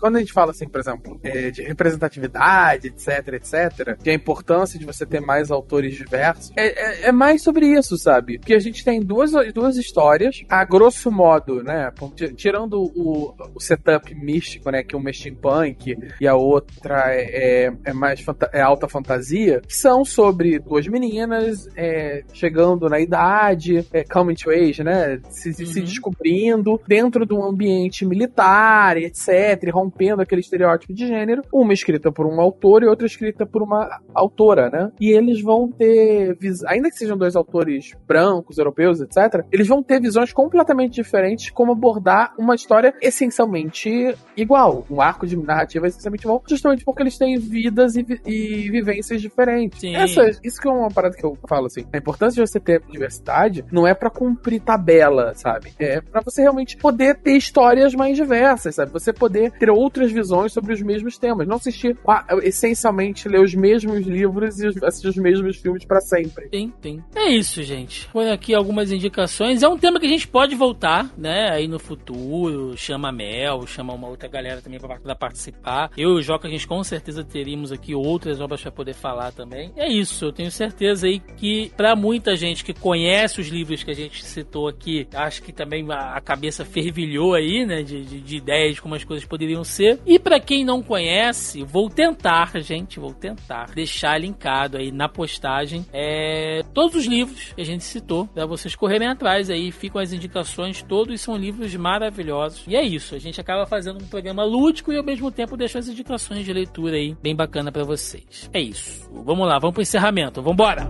quando 0.00 0.16
a 0.16 0.20
gente 0.20 0.32
fala 0.32 0.50
assim, 0.50 0.68
por 0.68 0.80
exemplo, 0.80 1.20
é, 1.22 1.50
de 1.50 1.62
representatividade, 1.62 2.88
etc, 2.88 3.28
etc, 3.34 3.98
de 4.00 4.10
a 4.10 4.14
importância 4.14 4.78
de 4.78 4.84
você 4.84 5.04
ter 5.04 5.20
mais 5.20 5.50
autores 5.50 5.94
diversos, 5.94 6.52
é, 6.56 6.66
é, 6.66 7.08
é 7.08 7.12
mais 7.12 7.42
sobre 7.42 7.66
isso, 7.66 7.96
sabe? 7.98 8.38
Porque 8.38 8.54
a 8.54 8.58
gente 8.58 8.84
tem 8.84 9.00
duas, 9.00 9.32
duas 9.52 9.76
histórias, 9.76 10.13
a 10.48 10.64
grosso 10.64 11.10
modo, 11.10 11.62
né? 11.62 11.90
Tirando 12.36 12.82
o, 12.82 13.34
o 13.54 13.60
setup 13.60 14.14
místico, 14.14 14.70
né? 14.70 14.82
Que 14.82 14.94
é 14.94 14.98
um 14.98 15.12
steampunk 15.12 15.96
e 16.20 16.26
a 16.26 16.34
outra 16.34 17.14
é, 17.14 17.66
é, 17.66 17.72
é 17.84 17.92
mais 17.92 18.24
é 18.52 18.60
alta 18.60 18.88
fantasia, 18.88 19.60
são 19.68 20.04
sobre 20.04 20.58
duas 20.58 20.86
meninas 20.86 21.68
é, 21.76 22.22
chegando 22.32 22.88
na 22.88 23.00
idade, 23.00 23.86
é, 23.92 24.04
coming 24.04 24.34
to 24.34 24.50
age, 24.50 24.82
né? 24.82 25.20
Se, 25.28 25.48
uhum. 25.48 25.66
se 25.66 25.80
descobrindo 25.80 26.80
dentro 26.86 27.26
de 27.26 27.34
um 27.34 27.44
ambiente 27.44 28.04
militar, 28.04 28.96
etc., 28.96 29.70
rompendo 29.72 30.22
aquele 30.22 30.40
estereótipo 30.40 30.92
de 30.92 31.06
gênero, 31.06 31.42
uma 31.52 31.72
escrita 31.72 32.10
por 32.10 32.26
um 32.26 32.40
autor 32.40 32.82
e 32.82 32.86
outra 32.86 33.06
escrita 33.06 33.46
por 33.46 33.62
uma 33.62 34.00
autora, 34.14 34.70
né? 34.70 34.90
E 35.00 35.10
eles 35.10 35.40
vão 35.40 35.70
ter, 35.70 36.36
ainda 36.66 36.90
que 36.90 36.96
sejam 36.96 37.16
dois 37.16 37.36
autores 37.36 37.92
brancos, 38.06 38.58
europeus, 38.58 39.00
etc., 39.00 39.44
eles 39.52 39.66
vão 39.66 39.82
ter 39.82 40.00
visões 40.04 40.32
completamente 40.32 40.94
diferentes 40.94 41.50
como 41.50 41.72
abordar 41.72 42.34
uma 42.38 42.54
história 42.54 42.94
essencialmente 43.00 44.14
igual, 44.36 44.84
um 44.90 45.00
arco 45.00 45.26
de 45.26 45.36
narrativa 45.36 45.86
essencialmente 45.86 46.24
igual, 46.24 46.42
justamente 46.46 46.84
porque 46.84 47.02
eles 47.02 47.16
têm 47.16 47.38
vidas 47.38 47.96
e, 47.96 48.06
e 48.26 48.70
vivências 48.70 49.20
diferentes. 49.20 49.82
Essa, 49.82 50.30
isso 50.42 50.60
que 50.60 50.68
é 50.68 50.70
uma 50.70 50.90
parada 50.90 51.16
que 51.16 51.24
eu 51.24 51.36
falo 51.48 51.66
assim. 51.66 51.84
A 51.92 51.96
importância 51.96 52.42
de 52.42 52.50
você 52.50 52.60
ter 52.60 52.82
diversidade 52.90 53.64
não 53.72 53.86
é 53.86 53.94
para 53.94 54.10
cumprir 54.10 54.60
tabela, 54.60 55.34
sabe? 55.34 55.72
É 55.78 56.00
para 56.00 56.20
você 56.20 56.42
realmente 56.42 56.76
poder 56.76 57.16
ter 57.16 57.36
histórias 57.36 57.94
mais 57.94 58.16
diversas, 58.16 58.74
sabe? 58.74 58.92
Você 58.92 59.12
poder 59.12 59.52
ter 59.52 59.70
outras 59.70 60.12
visões 60.12 60.52
sobre 60.52 60.72
os 60.72 60.82
mesmos 60.82 61.16
temas, 61.18 61.46
não 61.46 61.56
assistir 61.56 61.96
essencialmente 62.42 63.28
ler 63.28 63.40
os 63.40 63.54
mesmos 63.54 64.06
livros 64.06 64.60
e 64.60 64.68
assistir 64.84 65.08
os 65.08 65.16
mesmos 65.16 65.56
filmes 65.56 65.84
para 65.84 66.00
sempre. 66.00 66.48
Sim, 66.52 66.72
sim. 66.82 67.02
É 67.14 67.30
isso, 67.30 67.62
gente. 67.62 68.08
Foi 68.08 68.30
aqui 68.30 68.54
algumas 68.54 68.92
indicações. 68.92 69.62
É 69.62 69.68
um 69.68 69.78
tema 69.78 69.93
que 70.00 70.06
a 70.06 70.08
gente 70.08 70.28
pode 70.28 70.54
voltar, 70.54 71.10
né? 71.16 71.50
Aí 71.50 71.68
no 71.68 71.78
futuro, 71.78 72.76
chama 72.76 73.08
a 73.08 73.12
Mel, 73.12 73.66
chama 73.66 73.92
uma 73.92 74.08
outra 74.08 74.28
galera 74.28 74.60
também 74.60 74.80
para 74.80 75.14
participar. 75.14 75.90
Eu 75.96 76.10
e 76.10 76.18
o 76.18 76.22
Joca, 76.22 76.48
a 76.48 76.50
gente 76.50 76.66
com 76.66 76.82
certeza 76.82 77.24
teríamos 77.24 77.72
aqui 77.72 77.94
outras 77.94 78.40
obras 78.40 78.62
para 78.62 78.72
poder 78.72 78.94
falar 78.94 79.32
também. 79.32 79.72
É 79.76 79.88
isso, 79.88 80.24
eu 80.24 80.32
tenho 80.32 80.50
certeza 80.50 81.06
aí 81.06 81.20
que 81.20 81.70
para 81.76 81.96
muita 81.96 82.36
gente 82.36 82.64
que 82.64 82.72
conhece 82.72 83.40
os 83.40 83.48
livros 83.48 83.82
que 83.82 83.90
a 83.90 83.94
gente 83.94 84.24
citou 84.24 84.68
aqui, 84.68 85.06
acho 85.14 85.42
que 85.42 85.52
também 85.52 85.86
a 85.90 86.20
cabeça 86.20 86.64
fervilhou 86.64 87.34
aí, 87.34 87.64
né? 87.66 87.82
De, 87.82 88.04
de, 88.04 88.20
de 88.20 88.36
ideias 88.36 88.74
de 88.74 88.82
como 88.82 88.94
as 88.94 89.04
coisas 89.04 89.26
poderiam 89.26 89.64
ser. 89.64 90.00
E 90.06 90.18
para 90.18 90.40
quem 90.40 90.64
não 90.64 90.82
conhece, 90.82 91.62
vou 91.62 91.88
tentar, 91.88 92.52
gente, 92.60 92.98
vou 92.98 93.12
tentar 93.12 93.70
deixar 93.74 94.18
linkado 94.18 94.76
aí 94.76 94.90
na 94.90 95.08
postagem 95.08 95.84
é, 95.92 96.62
todos 96.72 96.96
os 96.96 97.06
livros 97.06 97.52
que 97.54 97.60
a 97.60 97.64
gente 97.64 97.84
citou, 97.84 98.26
para 98.26 98.46
vocês 98.46 98.74
correrem 98.74 99.08
atrás 99.08 99.50
aí, 99.50 99.70
ficam 99.84 100.00
as 100.00 100.14
indicações, 100.14 100.82
todos 100.82 101.20
são 101.20 101.36
livros 101.36 101.74
maravilhosos. 101.76 102.64
E 102.66 102.74
é 102.74 102.82
isso, 102.82 103.14
a 103.14 103.18
gente 103.18 103.38
acaba 103.38 103.66
fazendo 103.66 104.02
um 104.02 104.06
programa 104.06 104.42
lúdico 104.42 104.90
e 104.90 104.96
ao 104.96 105.04
mesmo 105.04 105.30
tempo 105.30 105.58
deixa 105.58 105.78
as 105.78 105.88
indicações 105.88 106.42
de 106.42 106.52
leitura 106.54 106.96
aí 106.96 107.14
bem 107.22 107.36
bacana 107.36 107.70
para 107.70 107.84
vocês. 107.84 108.48
É 108.52 108.60
isso. 108.60 109.10
Vamos 109.12 109.46
lá, 109.46 109.58
vamos 109.58 109.74
pro 109.74 109.82
encerramento. 109.82 110.40
Vambora! 110.40 110.88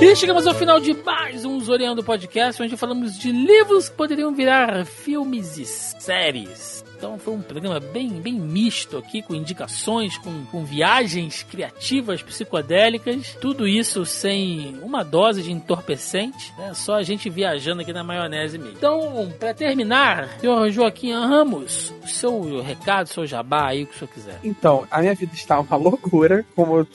E 0.00 0.16
chegamos 0.16 0.46
ao 0.46 0.54
final 0.54 0.80
de 0.80 0.94
mais 0.94 1.44
um 1.44 1.60
Zoreando 1.60 2.02
Podcast, 2.02 2.62
onde 2.62 2.74
falamos 2.74 3.18
de 3.18 3.30
livros 3.30 3.90
que 3.90 3.96
poderiam 3.96 4.34
virar 4.34 4.86
filmes 4.86 5.58
e 5.58 5.66
séries. 5.66 6.82
Então 7.00 7.18
foi 7.18 7.32
um 7.32 7.40
programa 7.40 7.80
bem, 7.80 8.10
bem 8.20 8.34
misto 8.34 8.98
aqui, 8.98 9.22
com 9.22 9.34
indicações, 9.34 10.18
com, 10.18 10.44
com 10.50 10.66
viagens 10.66 11.42
criativas, 11.42 12.22
psicodélicas. 12.22 13.38
Tudo 13.40 13.66
isso 13.66 14.04
sem 14.04 14.78
uma 14.82 15.02
dose 15.02 15.42
de 15.42 15.50
entorpecente, 15.50 16.52
né? 16.58 16.74
Só 16.74 16.96
a 16.96 17.02
gente 17.02 17.30
viajando 17.30 17.80
aqui 17.80 17.90
na 17.90 18.04
maionese 18.04 18.58
mesmo. 18.58 18.74
Então, 18.76 19.32
para 19.38 19.54
terminar, 19.54 20.28
senhor 20.40 20.70
Joaquim 20.70 21.14
Ramos, 21.14 21.90
o 22.04 22.06
seu 22.06 22.60
recado, 22.60 23.06
seu 23.06 23.24
jabá 23.26 23.68
aí, 23.68 23.84
o 23.84 23.86
que 23.86 23.94
o 23.94 23.98
senhor 23.98 24.12
quiser. 24.12 24.38
Então, 24.44 24.86
a 24.90 25.00
minha 25.00 25.14
vida 25.14 25.32
está 25.32 25.58
uma 25.58 25.76
loucura, 25.76 26.44
como 26.54 26.80
eu 26.80 26.86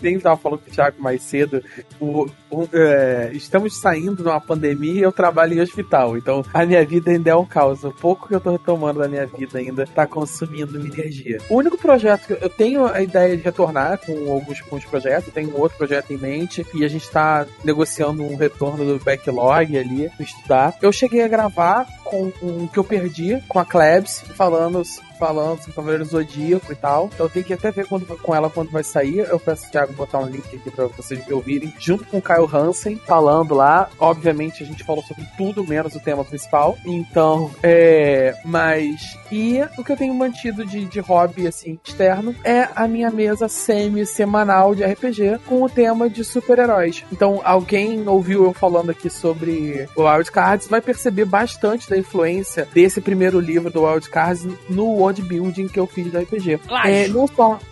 nem 0.00 0.14
estava 0.14 0.36
falando 0.36 0.60
com 0.60 0.70
o 0.70 0.72
Thiago 0.72 1.02
mais 1.02 1.20
cedo. 1.20 1.64
O, 1.98 2.30
o, 2.48 2.68
é, 2.72 3.32
estamos 3.32 3.76
saindo 3.76 4.22
de 4.22 4.28
uma 4.28 4.40
pandemia 4.40 5.00
e 5.00 5.02
eu 5.02 5.10
trabalho 5.10 5.54
em 5.54 5.60
hospital. 5.60 6.16
Então, 6.16 6.44
a 6.54 6.64
minha 6.64 6.86
vida 6.86 7.10
ainda 7.10 7.30
é 7.30 7.34
um 7.34 7.44
caos. 7.44 7.82
O 7.82 7.90
pouco 7.90 8.28
que 8.28 8.34
eu 8.34 8.38
estou 8.38 8.52
retomando 8.52 9.00
da 9.00 9.08
minha 9.08 9.26
vida 9.26 9.47
ainda 9.54 9.86
tá 9.86 10.06
consumindo 10.06 10.78
minha 10.78 10.92
energia. 10.92 11.38
O 11.48 11.56
único 11.56 11.78
projeto 11.78 12.26
que 12.26 12.44
eu 12.44 12.48
tenho 12.48 12.86
a 12.86 13.00
ideia 13.00 13.36
de 13.36 13.42
retornar 13.42 13.98
com 13.98 14.12
alguns, 14.32 14.62
os 14.70 14.84
projetos, 14.84 15.32
tenho 15.32 15.50
um 15.50 15.60
outro 15.60 15.78
projeto 15.78 16.12
em 16.12 16.16
mente 16.16 16.66
e 16.74 16.84
a 16.84 16.88
gente 16.88 17.08
tá 17.10 17.46
negociando 17.64 18.22
um 18.22 18.36
retorno 18.36 18.84
do 18.84 19.04
backlog 19.04 19.76
ali, 19.76 20.10
estudar. 20.20 20.76
Eu 20.80 20.92
cheguei 20.92 21.22
a 21.22 21.28
gravar 21.28 21.86
com 22.04 22.32
um 22.42 22.66
que 22.66 22.78
eu 22.78 22.84
perdi 22.84 23.42
com 23.48 23.58
a 23.58 23.64
Klebs, 23.64 24.22
falando 24.34 24.82
falando 25.18 25.58
sobre 25.58 25.74
Cavaleiro 25.74 26.04
Zodíaco 26.04 26.72
e 26.72 26.76
tal. 26.76 27.10
Então 27.12 27.28
tenho 27.28 27.44
que 27.44 27.54
até 27.54 27.70
ver 27.70 27.86
quando, 27.86 28.06
com 28.06 28.34
ela 28.34 28.48
quando 28.48 28.70
vai 28.70 28.84
sair. 28.84 29.18
Eu 29.18 29.38
peço 29.38 29.64
ao 29.66 29.70
Thiago 29.70 29.92
botar 29.92 30.18
um 30.18 30.26
link 30.26 30.44
aqui 30.54 30.70
pra 30.70 30.86
vocês 30.86 31.20
ouvirem. 31.30 31.72
Junto 31.78 32.04
com 32.04 32.18
o 32.18 32.22
Kyle 32.22 32.48
Hansen, 32.52 32.96
falando 33.06 33.54
lá. 33.54 33.88
Obviamente 33.98 34.62
a 34.62 34.66
gente 34.66 34.84
falou 34.84 35.02
sobre 35.02 35.26
tudo 35.36 35.66
menos 35.66 35.94
o 35.94 36.00
tema 36.00 36.24
principal. 36.24 36.76
Então, 36.84 37.50
é. 37.62 38.34
Mas. 38.44 39.18
E 39.30 39.60
o 39.76 39.84
que 39.84 39.92
eu 39.92 39.96
tenho 39.96 40.14
mantido 40.14 40.64
de, 40.64 40.84
de 40.84 41.00
hobby, 41.00 41.46
assim, 41.46 41.78
externo, 41.84 42.34
é 42.42 42.68
a 42.74 42.88
minha 42.88 43.10
mesa 43.10 43.48
semi-semanal 43.48 44.74
de 44.74 44.84
RPG 44.84 45.40
com 45.46 45.62
o 45.62 45.68
tema 45.68 46.08
de 46.08 46.24
super-heróis. 46.24 47.04
Então, 47.12 47.40
alguém 47.44 48.08
ouviu 48.08 48.44
eu 48.44 48.52
falando 48.52 48.90
aqui 48.90 49.10
sobre 49.10 49.86
o 49.94 50.04
Wild 50.08 50.30
Cards, 50.30 50.68
vai 50.68 50.80
perceber 50.80 51.24
bastante 51.24 51.88
da 51.90 51.98
influência 51.98 52.66
desse 52.72 53.00
primeiro 53.00 53.38
livro 53.38 53.70
do 53.70 53.84
Wild 53.84 54.08
Cards 54.08 54.46
no 54.68 55.02
world 55.08 55.22
building 55.22 55.68
que 55.68 55.80
eu 55.80 55.86
fiz 55.86 56.12
da 56.12 56.20
RPG. 56.20 56.60
É, 56.84 57.08
não 57.08 57.26
só. 57.26 57.58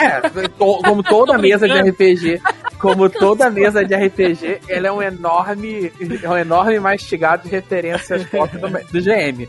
É, 0.00 0.22
como 0.58 1.02
toda 1.02 1.36
mesa 1.36 1.68
de 1.68 1.78
RPG, 1.90 2.40
como 2.78 3.08
toda 3.08 3.50
mesa 3.50 3.84
de 3.84 3.94
RPG, 3.94 4.60
ela 4.68 4.88
é 4.88 4.92
um 4.92 5.02
enorme, 5.02 5.92
é 6.22 6.28
um 6.28 6.36
enorme 6.36 6.78
mastigado 6.78 7.44
de 7.44 7.48
referências 7.48 8.24
pop 8.26 8.56
do, 8.56 8.68
do 8.68 9.00
GM. 9.00 9.46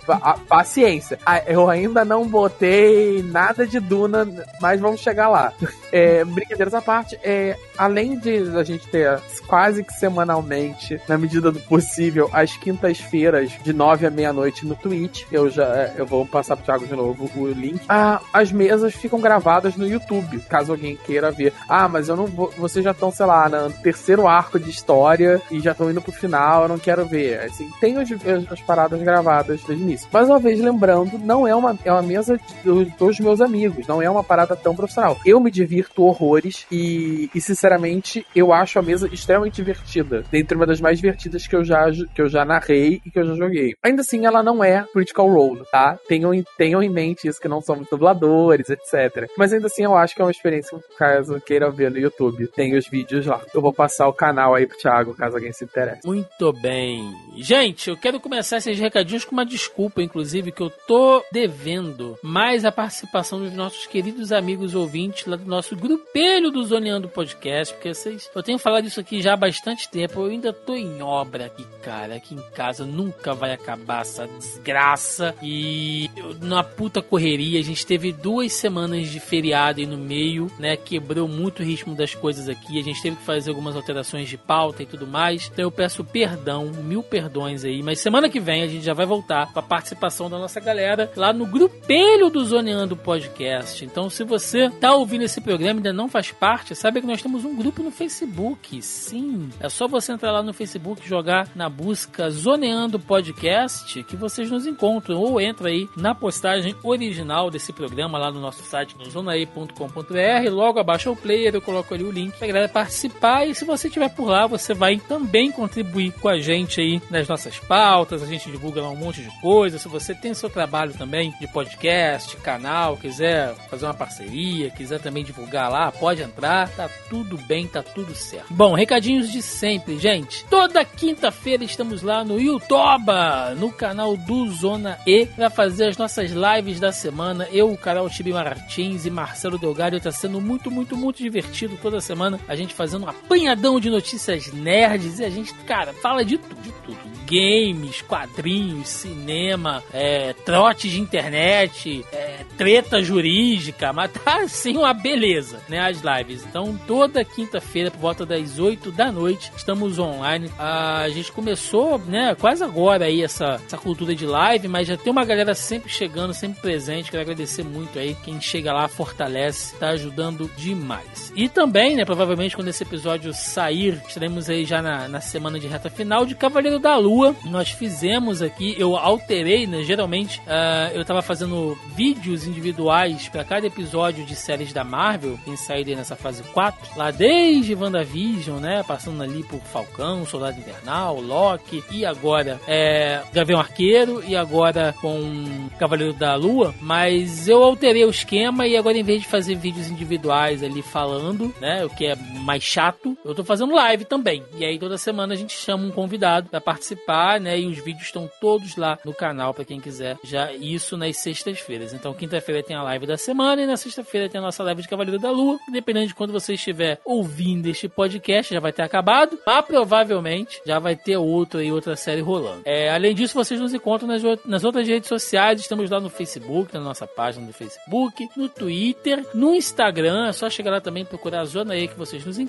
paciência. 0.47 1.19
Eu 1.45 1.69
ainda 1.69 2.03
não 2.03 2.27
botei 2.27 3.23
nada 3.23 3.65
de 3.65 3.79
Duna, 3.79 4.27
mas 4.61 4.79
vamos 4.79 5.01
chegar 5.01 5.29
lá. 5.29 5.53
É, 5.91 6.23
brincadeiras 6.23 6.73
à 6.73 6.81
parte, 6.81 7.17
é, 7.23 7.55
além 7.77 8.17
de 8.17 8.37
a 8.57 8.63
gente 8.63 8.87
ter 8.87 9.19
quase 9.47 9.83
que 9.83 9.93
semanalmente, 9.93 10.99
na 11.07 11.17
medida 11.17 11.51
do 11.51 11.59
possível, 11.61 12.29
às 12.33 12.55
quintas-feiras, 12.57 13.51
de 13.63 13.73
nove 13.73 14.05
à 14.05 14.11
meia-noite 14.11 14.65
no 14.65 14.75
Twitch, 14.75 15.23
eu 15.31 15.49
já 15.49 15.91
eu 15.95 16.05
vou 16.05 16.25
passar 16.25 16.55
pro 16.55 16.65
Thiago 16.65 16.85
de 16.85 16.95
novo 16.95 17.29
o 17.35 17.47
link. 17.47 17.81
Ah, 17.87 18.21
as 18.33 18.51
mesas 18.51 18.93
ficam 18.93 19.19
gravadas 19.19 19.75
no 19.75 19.87
YouTube, 19.87 20.39
caso 20.49 20.73
alguém 20.73 20.95
queira 20.95 21.31
ver. 21.31 21.53
Ah, 21.69 21.87
mas 21.87 22.09
eu 22.09 22.15
não 22.15 22.25
vou. 22.25 22.51
Vocês 22.57 22.83
já 22.83 22.91
estão, 22.91 23.11
sei 23.17 23.25
lá, 23.25 23.49
no 23.49 23.71
terceiro 23.73 24.27
arco 24.27 24.59
de 24.59 24.69
história 24.69 25.41
e 25.49 25.59
já 25.59 25.71
estão 25.71 25.89
indo 25.89 26.01
pro 26.01 26.11
final, 26.11 26.63
eu 26.63 26.67
não 26.69 26.77
quero 26.77 27.05
ver. 27.05 27.39
Assim, 27.41 27.69
tem 27.79 27.97
as, 27.97 28.09
as 28.51 28.61
paradas 28.61 29.01
gravadas 29.01 29.63
desde 29.63 29.71
o 29.71 29.73
início. 29.73 30.07
Mais 30.11 30.27
uma 30.27 30.39
vez, 30.39 30.59
lembrando, 30.59 31.17
não 31.17 31.47
é 31.47 31.55
uma, 31.55 31.77
é 31.83 31.91
uma 31.91 32.03
mesa 32.03 32.39
dos, 32.63 32.87
dos 32.93 33.19
meus 33.19 33.41
amigos, 33.41 33.87
não 33.87 34.01
é 34.01 34.09
uma 34.09 34.23
parada 34.23 34.55
tão 34.55 34.75
profissional. 34.75 35.17
Eu 35.25 35.39
me 35.39 35.49
divirto 35.49 36.03
horrores 36.03 36.67
e, 36.71 37.29
e 37.33 37.41
sinceramente, 37.41 38.25
eu 38.35 38.53
acho 38.53 38.77
a 38.77 38.81
mesa 38.83 39.09
extremamente 39.11 39.55
divertida. 39.55 40.23
Dentre 40.29 40.55
uma 40.55 40.67
das 40.67 40.79
mais 40.79 40.99
divertidas 40.99 41.47
que 41.47 41.55
eu 41.55 41.63
já, 41.63 41.89
que 42.13 42.21
eu 42.21 42.29
já 42.29 42.45
narrei 42.45 43.01
e 43.03 43.09
que 43.09 43.19
eu 43.19 43.25
já 43.25 43.33
joguei. 43.33 43.73
Ainda 43.83 44.01
assim, 44.01 44.25
ela 44.25 44.43
não 44.43 44.63
é 44.63 44.85
Critical 44.93 45.27
Role, 45.27 45.63
tá? 45.71 45.97
Tenham, 46.07 46.31
tenham 46.55 46.83
em 46.83 46.89
mente 46.89 47.27
isso, 47.27 47.41
que 47.41 47.47
não 47.47 47.61
somos 47.61 47.87
dubladores, 47.89 48.69
etc. 48.69 49.27
Mas 49.35 49.53
ainda 49.53 49.65
assim, 49.65 49.83
eu 49.83 49.95
acho 49.95 50.15
que 50.15 50.21
é 50.21 50.25
uma 50.25 50.31
experiência, 50.31 50.77
caso 50.99 51.41
queira 51.41 51.71
ver 51.71 51.89
no 51.89 51.97
YouTube. 51.97 52.47
Tem 52.47 52.77
os, 52.77 52.87
vídeos 52.87 53.06
lá. 53.25 53.41
Eu 53.53 53.61
vou 53.61 53.73
passar 53.73 54.07
o 54.07 54.13
canal 54.13 54.55
aí 54.55 54.65
pro 54.65 54.77
Thiago, 54.77 55.15
caso 55.15 55.35
alguém 55.35 55.51
se 55.51 55.65
interesse. 55.65 56.05
Muito 56.05 56.53
bem. 56.53 57.13
Gente, 57.35 57.89
eu 57.89 57.97
quero 57.97 58.19
começar 58.19 58.57
esses 58.57 58.79
recadinhos 58.79 59.25
com 59.25 59.31
uma 59.31 59.45
desculpa, 59.45 60.01
inclusive, 60.01 60.51
que 60.51 60.61
eu 60.61 60.69
tô 60.69 61.23
devendo 61.31 62.17
mais 62.21 62.65
a 62.65 62.71
participação 62.71 63.39
dos 63.39 63.53
nossos 63.53 63.85
queridos 63.85 64.31
amigos 64.31 64.75
ouvintes 64.75 65.25
lá 65.25 65.35
do 65.35 65.45
nosso 65.45 65.75
grupelho 65.75 66.51
do 66.51 66.63
Zoneando 66.63 67.09
Podcast, 67.09 67.73
porque 67.73 67.93
vocês, 67.93 68.29
eu 68.33 68.43
tenho 68.43 68.59
falado 68.59 68.85
isso 68.85 68.99
aqui 68.99 69.21
já 69.21 69.33
há 69.33 69.37
bastante 69.37 69.89
tempo, 69.89 70.21
eu 70.21 70.25
ainda 70.25 70.51
tô 70.51 70.75
em 70.75 71.01
obra 71.01 71.45
aqui, 71.45 71.65
cara, 71.81 72.15
aqui 72.15 72.35
em 72.35 72.51
casa 72.51 72.85
nunca 72.85 73.33
vai 73.33 73.53
acabar 73.53 74.01
essa 74.01 74.27
desgraça 74.27 75.35
e 75.41 76.09
na 76.41 76.63
puta 76.63 77.01
correria, 77.01 77.59
a 77.59 77.63
gente 77.63 77.85
teve 77.85 78.11
duas 78.11 78.53
semanas 78.53 79.09
de 79.09 79.19
feriado 79.19 79.79
aí 79.79 79.85
no 79.85 79.97
meio, 79.97 80.51
né, 80.59 80.75
quebrou 80.75 81.27
muito 81.27 81.61
o 81.61 81.65
ritmo 81.65 81.95
das 81.95 82.13
coisas 82.13 82.49
aqui, 82.49 82.79
a 82.79 82.83
gente 82.83 82.96
teve 83.01 83.15
que 83.15 83.23
fazer 83.23 83.49
algumas 83.49 83.75
alterações 83.75 84.29
de 84.29 84.37
pauta 84.37 84.83
e 84.83 84.85
tudo 84.85 85.07
mais, 85.07 85.49
então 85.51 85.63
eu 85.63 85.71
peço 85.71 86.03
perdão, 86.03 86.65
mil 86.65 87.03
perdões 87.03 87.63
aí, 87.63 87.81
mas 87.83 87.99
semana 87.99 88.29
que 88.29 88.39
vem 88.39 88.63
a 88.63 88.67
gente 88.67 88.83
já 88.83 88.93
vai 88.93 89.05
voltar 89.05 89.51
com 89.51 89.59
a 89.59 89.63
participação 89.63 90.29
da 90.29 90.37
nossa 90.37 90.59
galera 90.59 91.11
lá 91.15 91.31
no 91.31 91.45
grupelho 91.45 92.29
do 92.29 92.43
Zoneando 92.43 92.95
Podcast. 92.95 93.83
Então, 93.85 94.09
se 94.09 94.23
você 94.23 94.69
tá 94.69 94.93
ouvindo 94.93 95.23
esse 95.23 95.39
programa 95.41 95.75
e 95.75 95.77
ainda 95.79 95.93
não 95.93 96.09
faz 96.09 96.31
parte, 96.31 96.75
sabe 96.75 97.01
que 97.01 97.07
nós 97.07 97.21
temos 97.21 97.45
um 97.45 97.55
grupo 97.55 97.83
no 97.83 97.91
Facebook. 97.91 98.81
Sim, 98.81 99.49
é 99.59 99.69
só 99.69 99.87
você 99.87 100.11
entrar 100.11 100.31
lá 100.31 100.41
no 100.41 100.53
Facebook 100.53 101.01
e 101.03 101.07
jogar 101.07 101.49
na 101.55 101.69
busca 101.69 102.29
Zoneando 102.29 102.99
Podcast 102.99 104.03
que 104.03 104.15
vocês 104.15 104.49
nos 104.49 104.65
encontram. 104.65 105.17
Ou 105.17 105.39
entra 105.39 105.69
aí 105.69 105.87
na 105.95 106.15
postagem 106.15 106.75
original 106.83 107.49
desse 107.49 107.71
programa 107.71 108.17
lá 108.17 108.31
no 108.31 108.39
nosso 108.39 108.63
site 108.63 108.95
no 108.97 109.09
zonae.com.br, 109.09 110.49
logo 110.49 110.79
abaixo 110.79 111.11
o 111.11 111.15
player 111.15 111.53
eu 111.53 111.61
coloco 111.61 111.93
ali 111.93 112.03
o 112.03 112.11
link. 112.11 112.37
Pra 112.37 112.47
galera 112.47 112.67
participar 112.69 112.86
e 112.87 113.55
se 113.55 113.65
você 113.65 113.87
estiver 113.87 114.09
por 114.09 114.29
lá, 114.29 114.47
você 114.47 114.73
vai 114.73 114.97
também 114.97 115.51
contribuir 115.51 116.11
com 116.11 116.29
a 116.29 116.39
gente 116.39 116.79
aí 116.79 117.01
nas 117.09 117.27
nossas 117.27 117.59
pautas, 117.59 118.23
a 118.23 118.25
gente 118.25 118.49
divulga 118.49 118.81
lá 118.81 118.89
um 118.89 118.95
monte 118.95 119.21
de 119.21 119.29
coisa. 119.41 119.77
Se 119.77 119.87
você 119.87 120.15
tem 120.15 120.33
seu 120.33 120.49
trabalho 120.49 120.93
também 120.93 121.33
de 121.39 121.47
podcast, 121.47 122.35
canal, 122.37 122.97
quiser 122.97 123.53
fazer 123.69 123.85
uma 123.85 123.93
parceria, 123.93 124.69
quiser 124.69 124.99
também 124.99 125.23
divulgar 125.23 125.71
lá, 125.71 125.91
pode 125.91 126.21
entrar, 126.21 126.69
tá 126.69 126.89
tudo 127.09 127.37
bem, 127.37 127.67
tá 127.67 127.83
tudo 127.83 128.13
certo. 128.15 128.53
Bom, 128.53 128.73
recadinhos 128.73 129.31
de 129.31 129.41
sempre, 129.41 129.97
gente. 129.97 130.45
Toda 130.45 130.85
quinta-feira 130.85 131.63
estamos 131.63 132.01
lá 132.01 132.23
no 132.23 132.39
YouTuba, 132.39 133.55
no 133.55 133.71
canal 133.71 134.15
do 134.15 134.49
Zona 134.51 134.97
E, 135.05 135.25
para 135.25 135.49
fazer 135.49 135.89
as 135.89 135.97
nossas 135.97 136.31
lives 136.31 136.79
da 136.79 136.91
semana. 136.91 137.47
Eu, 137.51 137.71
o 137.71 137.77
Carol 137.77 138.09
Tibi 138.09 138.33
Martins 138.33 139.05
e 139.05 139.09
Marcelo 139.09 139.57
Delgado, 139.57 139.99
tá 139.99 140.11
sendo 140.11 140.39
muito, 140.39 140.71
muito, 140.71 140.95
muito 140.95 141.21
divertido 141.21 141.77
toda 141.81 142.01
semana. 142.01 142.39
A 142.47 142.55
gente 142.55 142.73
fazendo 142.77 143.05
um 143.05 143.09
apanhadão 143.09 143.79
de 143.79 143.89
notícias 143.89 144.53
nerds 144.53 145.19
e 145.19 145.25
a 145.25 145.29
gente, 145.29 145.53
cara, 145.65 145.91
fala 145.93 146.23
de 146.23 146.37
tudo, 146.37 146.61
de 146.61 146.71
tudo 146.71 147.17
games, 147.27 148.01
quadrinhos, 148.01 148.87
cinema, 148.87 149.83
é, 149.93 150.33
trote 150.33 150.89
de 150.89 151.01
internet, 151.01 152.05
é, 152.11 152.45
treta 152.57 153.03
jurídica, 153.03 153.91
mas 153.91 154.11
tá 154.11 154.43
assim 154.43 154.77
uma 154.77 154.93
beleza, 154.93 155.59
né? 155.67 155.79
As 155.79 156.01
lives. 156.01 156.45
Então, 156.45 156.79
toda 156.87 157.25
quinta-feira, 157.25 157.91
por 157.91 157.99
volta 157.99 158.25
das 158.25 158.57
8 158.57 158.91
da 158.91 159.11
noite, 159.11 159.51
estamos 159.55 159.99
online. 159.99 160.49
A 160.57 161.09
gente 161.09 161.31
começou, 161.31 161.99
né, 161.99 162.35
quase 162.39 162.63
agora 162.63 163.05
aí 163.05 163.21
essa, 163.21 163.59
essa 163.65 163.77
cultura 163.77 164.15
de 164.15 164.25
live, 164.25 164.67
mas 164.67 164.87
já 164.87 164.95
tem 164.95 165.11
uma 165.11 165.25
galera 165.25 165.53
sempre 165.53 165.89
chegando, 165.89 166.33
sempre 166.33 166.61
presente. 166.61 167.11
Quero 167.11 167.23
agradecer 167.23 167.63
muito 167.63 167.99
aí. 167.99 168.15
Quem 168.23 168.39
chega 168.39 168.71
lá 168.71 168.87
fortalece, 168.87 169.75
tá 169.75 169.89
ajudando 169.89 170.49
demais. 170.55 171.33
E 171.35 171.49
também, 171.49 171.95
né, 171.95 172.05
provavelmente 172.05 172.55
quando 172.55 172.66
esse 172.69 172.83
episódio 172.83 173.33
sair, 173.33 174.01
estaremos 174.07 174.49
aí 174.49 174.65
já 174.65 174.81
na, 174.81 175.07
na 175.07 175.21
semana 175.21 175.59
de 175.59 175.67
reta 175.67 175.89
final 175.89 176.25
de 176.25 176.35
Cavaleiro 176.35 176.79
da 176.79 176.97
Lua 176.97 177.35
nós 177.45 177.69
fizemos 177.69 178.41
aqui, 178.41 178.75
eu 178.77 178.95
alterei, 178.95 179.65
né? 179.65 179.83
Geralmente 179.83 180.39
uh, 180.41 180.93
eu 180.93 181.03
tava 181.05 181.21
fazendo 181.21 181.77
vídeos 181.95 182.45
individuais 182.45 183.27
para 183.29 183.43
cada 183.43 183.67
episódio 183.67 184.25
de 184.25 184.35
séries 184.35 184.73
da 184.73 184.83
Marvel, 184.83 185.39
tem 185.45 185.55
saído 185.55 185.95
nessa 185.95 186.15
fase 186.15 186.43
4, 186.43 186.97
lá 186.97 187.11
desde 187.11 187.75
WandaVision, 187.75 188.59
né? 188.59 188.83
Passando 188.83 189.23
ali 189.23 189.43
por 189.43 189.59
Falcão, 189.61 190.25
Soldado 190.25 190.59
Invernal, 190.59 191.19
Loki 191.19 191.83
e 191.91 192.05
agora 192.05 192.59
é, 192.67 193.21
Gavião 193.33 193.59
Arqueiro 193.59 194.23
e 194.25 194.35
agora 194.35 194.93
com 195.01 195.69
Cavaleiro 195.79 196.13
da 196.13 196.35
Lua. 196.35 196.73
Mas 196.81 197.47
eu 197.47 197.63
alterei 197.63 198.05
o 198.05 198.09
esquema 198.09 198.67
e 198.67 198.75
agora 198.75 198.97
em 198.97 199.03
vez 199.03 199.21
de 199.21 199.27
fazer 199.27 199.55
vídeos 199.55 199.89
individuais 199.89 200.63
ali 200.63 200.81
falando, 200.81 201.53
né? 201.59 201.85
O 201.85 201.89
que 201.89 202.05
é 202.05 202.15
mais 202.15 202.56
chato, 202.59 203.17
eu 203.23 203.35
tô 203.35 203.43
fazendo 203.43 203.73
live 203.73 204.05
também. 204.05 204.43
E 204.57 204.65
aí 204.65 204.77
toda 204.79 204.97
semana 204.97 205.33
a 205.33 205.37
gente 205.37 205.53
chama 205.53 205.85
um 205.85 205.91
convidado 205.91 206.49
para 206.49 206.61
participar 206.61 207.17
né? 207.39 207.59
E 207.59 207.65
os 207.65 207.77
vídeos 207.77 208.05
estão 208.05 208.29
todos 208.39 208.75
lá 208.75 208.97
no 209.03 209.13
canal 209.13 209.53
para 209.53 209.65
quem 209.65 209.79
quiser. 209.79 210.17
Já 210.23 210.51
isso 210.53 210.97
nas 210.97 211.17
sextas-feiras. 211.17 211.93
Então, 211.93 212.13
quinta-feira 212.13 212.63
tem 212.63 212.75
a 212.75 212.83
live 212.83 213.05
da 213.05 213.17
semana 213.17 213.61
e 213.61 213.65
na 213.65 213.77
sexta-feira 213.77 214.29
tem 214.29 214.39
a 214.39 214.41
nossa 214.41 214.63
live 214.63 214.81
de 214.81 214.87
Cavaleiro 214.87 215.19
da 215.19 215.31
Lua. 215.31 215.59
Dependendo 215.71 216.07
de 216.07 216.15
quando 216.15 216.31
você 216.31 216.53
estiver 216.53 216.99
ouvindo 217.03 217.67
este 217.67 217.87
podcast, 217.87 218.53
já 218.53 218.59
vai 218.59 218.71
ter 218.71 218.83
acabado. 218.83 219.39
Mas 219.45 219.65
provavelmente 219.65 220.61
já 220.65 220.79
vai 220.79 220.95
ter 220.95 221.17
outro 221.17 221.61
e 221.61 221.71
outra 221.71 221.95
série 221.95 222.21
rolando. 222.21 222.61
É, 222.65 222.89
além 222.89 223.15
disso, 223.15 223.33
vocês 223.33 223.59
nos 223.59 223.73
encontram 223.73 224.07
nas, 224.07 224.21
nas 224.45 224.63
outras 224.63 224.87
redes 224.87 225.09
sociais. 225.09 225.59
Estamos 225.59 225.89
lá 225.89 225.99
no 225.99 226.09
Facebook, 226.09 226.73
na 226.73 226.79
nossa 226.79 227.07
página 227.07 227.45
do 227.45 227.53
Facebook, 227.53 228.29
no 228.35 228.47
Twitter, 228.47 229.25
no 229.33 229.55
Instagram. 229.55 230.27
É 230.27 230.33
só 230.33 230.49
chegar 230.49 230.71
lá 230.71 230.81
também 230.81 231.05
procurar 231.05 231.41
a 231.41 231.45
zona 231.45 231.73
aí 231.73 231.87
que 231.87 231.97
vocês 231.97 232.25
nos 232.25 232.37
encontram. 232.37 232.46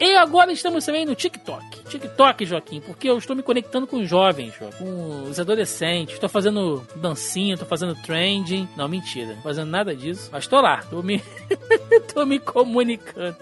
E 0.00 0.16
agora 0.16 0.52
estamos 0.52 0.84
também 0.84 1.04
no 1.04 1.14
TikTok. 1.14 1.74
TikTok, 1.88 2.44
Joaquim, 2.44 2.80
porque 2.80 3.08
eu 3.08 3.18
estou 3.18 3.36
me 3.36 3.42
conectando 3.42 3.86
com 3.86 3.98
os 4.00 4.08
jovens, 4.08 4.54
com 4.78 5.24
os 5.28 5.38
adolescentes. 5.38 6.18
Tô 6.18 6.28
fazendo 6.28 6.86
dancinha, 6.96 7.56
tô 7.56 7.64
fazendo 7.64 7.94
trending. 7.94 8.68
Não, 8.76 8.88
mentira. 8.88 9.34
Tô 9.34 9.42
fazendo 9.42 9.70
nada 9.70 9.94
disso. 9.94 10.28
Mas 10.32 10.46
tô 10.46 10.60
lá. 10.60 10.82
Tô 10.90 11.02
me, 11.02 11.22
tô 12.12 12.24
me 12.24 12.38
comunicando. 12.38 13.36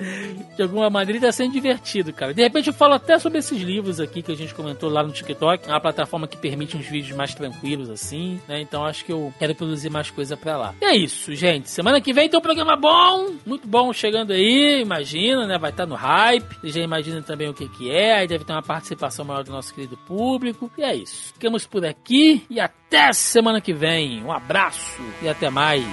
De 0.57 0.62
alguma 0.62 0.90
maneira 0.90 1.20
tá 1.20 1.32
sendo 1.32 1.53
divertido, 1.53 2.12
cara. 2.12 2.34
De 2.34 2.42
repente 2.42 2.68
eu 2.68 2.74
falo 2.74 2.94
até 2.94 3.18
sobre 3.18 3.38
esses 3.38 3.61
livros 3.61 4.00
aqui 4.00 4.22
que 4.22 4.32
a 4.32 4.36
gente 4.36 4.55
comentou 4.55 4.90
lá 4.90 5.03
no 5.03 5.12
TikTok. 5.12 5.68
É 5.68 5.72
uma 5.72 5.80
plataforma 5.80 6.26
que 6.26 6.36
permite 6.36 6.76
uns 6.76 6.86
vídeos 6.86 7.16
mais 7.16 7.34
tranquilos 7.34 7.88
assim, 7.90 8.40
né? 8.48 8.61
Então 8.61 8.84
acho 8.84 9.05
que 9.05 9.12
eu 9.12 9.32
quero 9.38 9.55
produzir 9.55 9.90
mais 9.90 10.11
coisa 10.11 10.36
pra 10.36 10.57
lá. 10.57 10.74
E 10.80 10.84
é 10.84 10.96
isso, 10.96 11.34
gente. 11.34 11.70
Semana 11.70 12.00
que 12.00 12.12
vem 12.12 12.28
tem 12.28 12.38
um 12.38 12.42
programa 12.42 12.76
bom, 12.76 13.34
muito 13.46 13.66
bom 13.66 13.92
chegando 13.92 14.32
aí. 14.32 14.80
Imagina, 14.82 15.46
né? 15.46 15.59
Vai 15.59 15.70
estar 15.70 15.84
tá 15.84 15.88
no 15.88 15.91
hype. 15.95 16.59
Você 16.61 16.70
já 16.70 16.80
imagina 16.80 17.22
também 17.22 17.49
o 17.49 17.55
que 17.55 17.68
que 17.68 17.90
é. 17.90 18.18
Aí 18.18 18.26
deve 18.26 18.45
ter 18.45 18.53
uma 18.53 18.62
participação 18.62 19.24
maior 19.24 19.45
do 19.45 19.53
nosso 19.53 19.74
querido 19.74 19.97
público. 19.97 20.70
E 20.76 20.82
é 20.82 20.95
isso. 20.95 21.32
Ficamos 21.32 21.66
por 21.66 21.84
aqui 21.84 22.45
e 22.49 22.61
até 22.61 23.12
semana 23.12 23.61
que 23.61 23.72
vem. 23.72 24.22
Um 24.24 24.32
abraço 24.32 25.01
e 25.22 25.28
até 25.28 25.51
mais. 25.51 25.84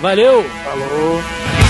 Valeu! 0.00 0.42
Falou! 0.44 1.67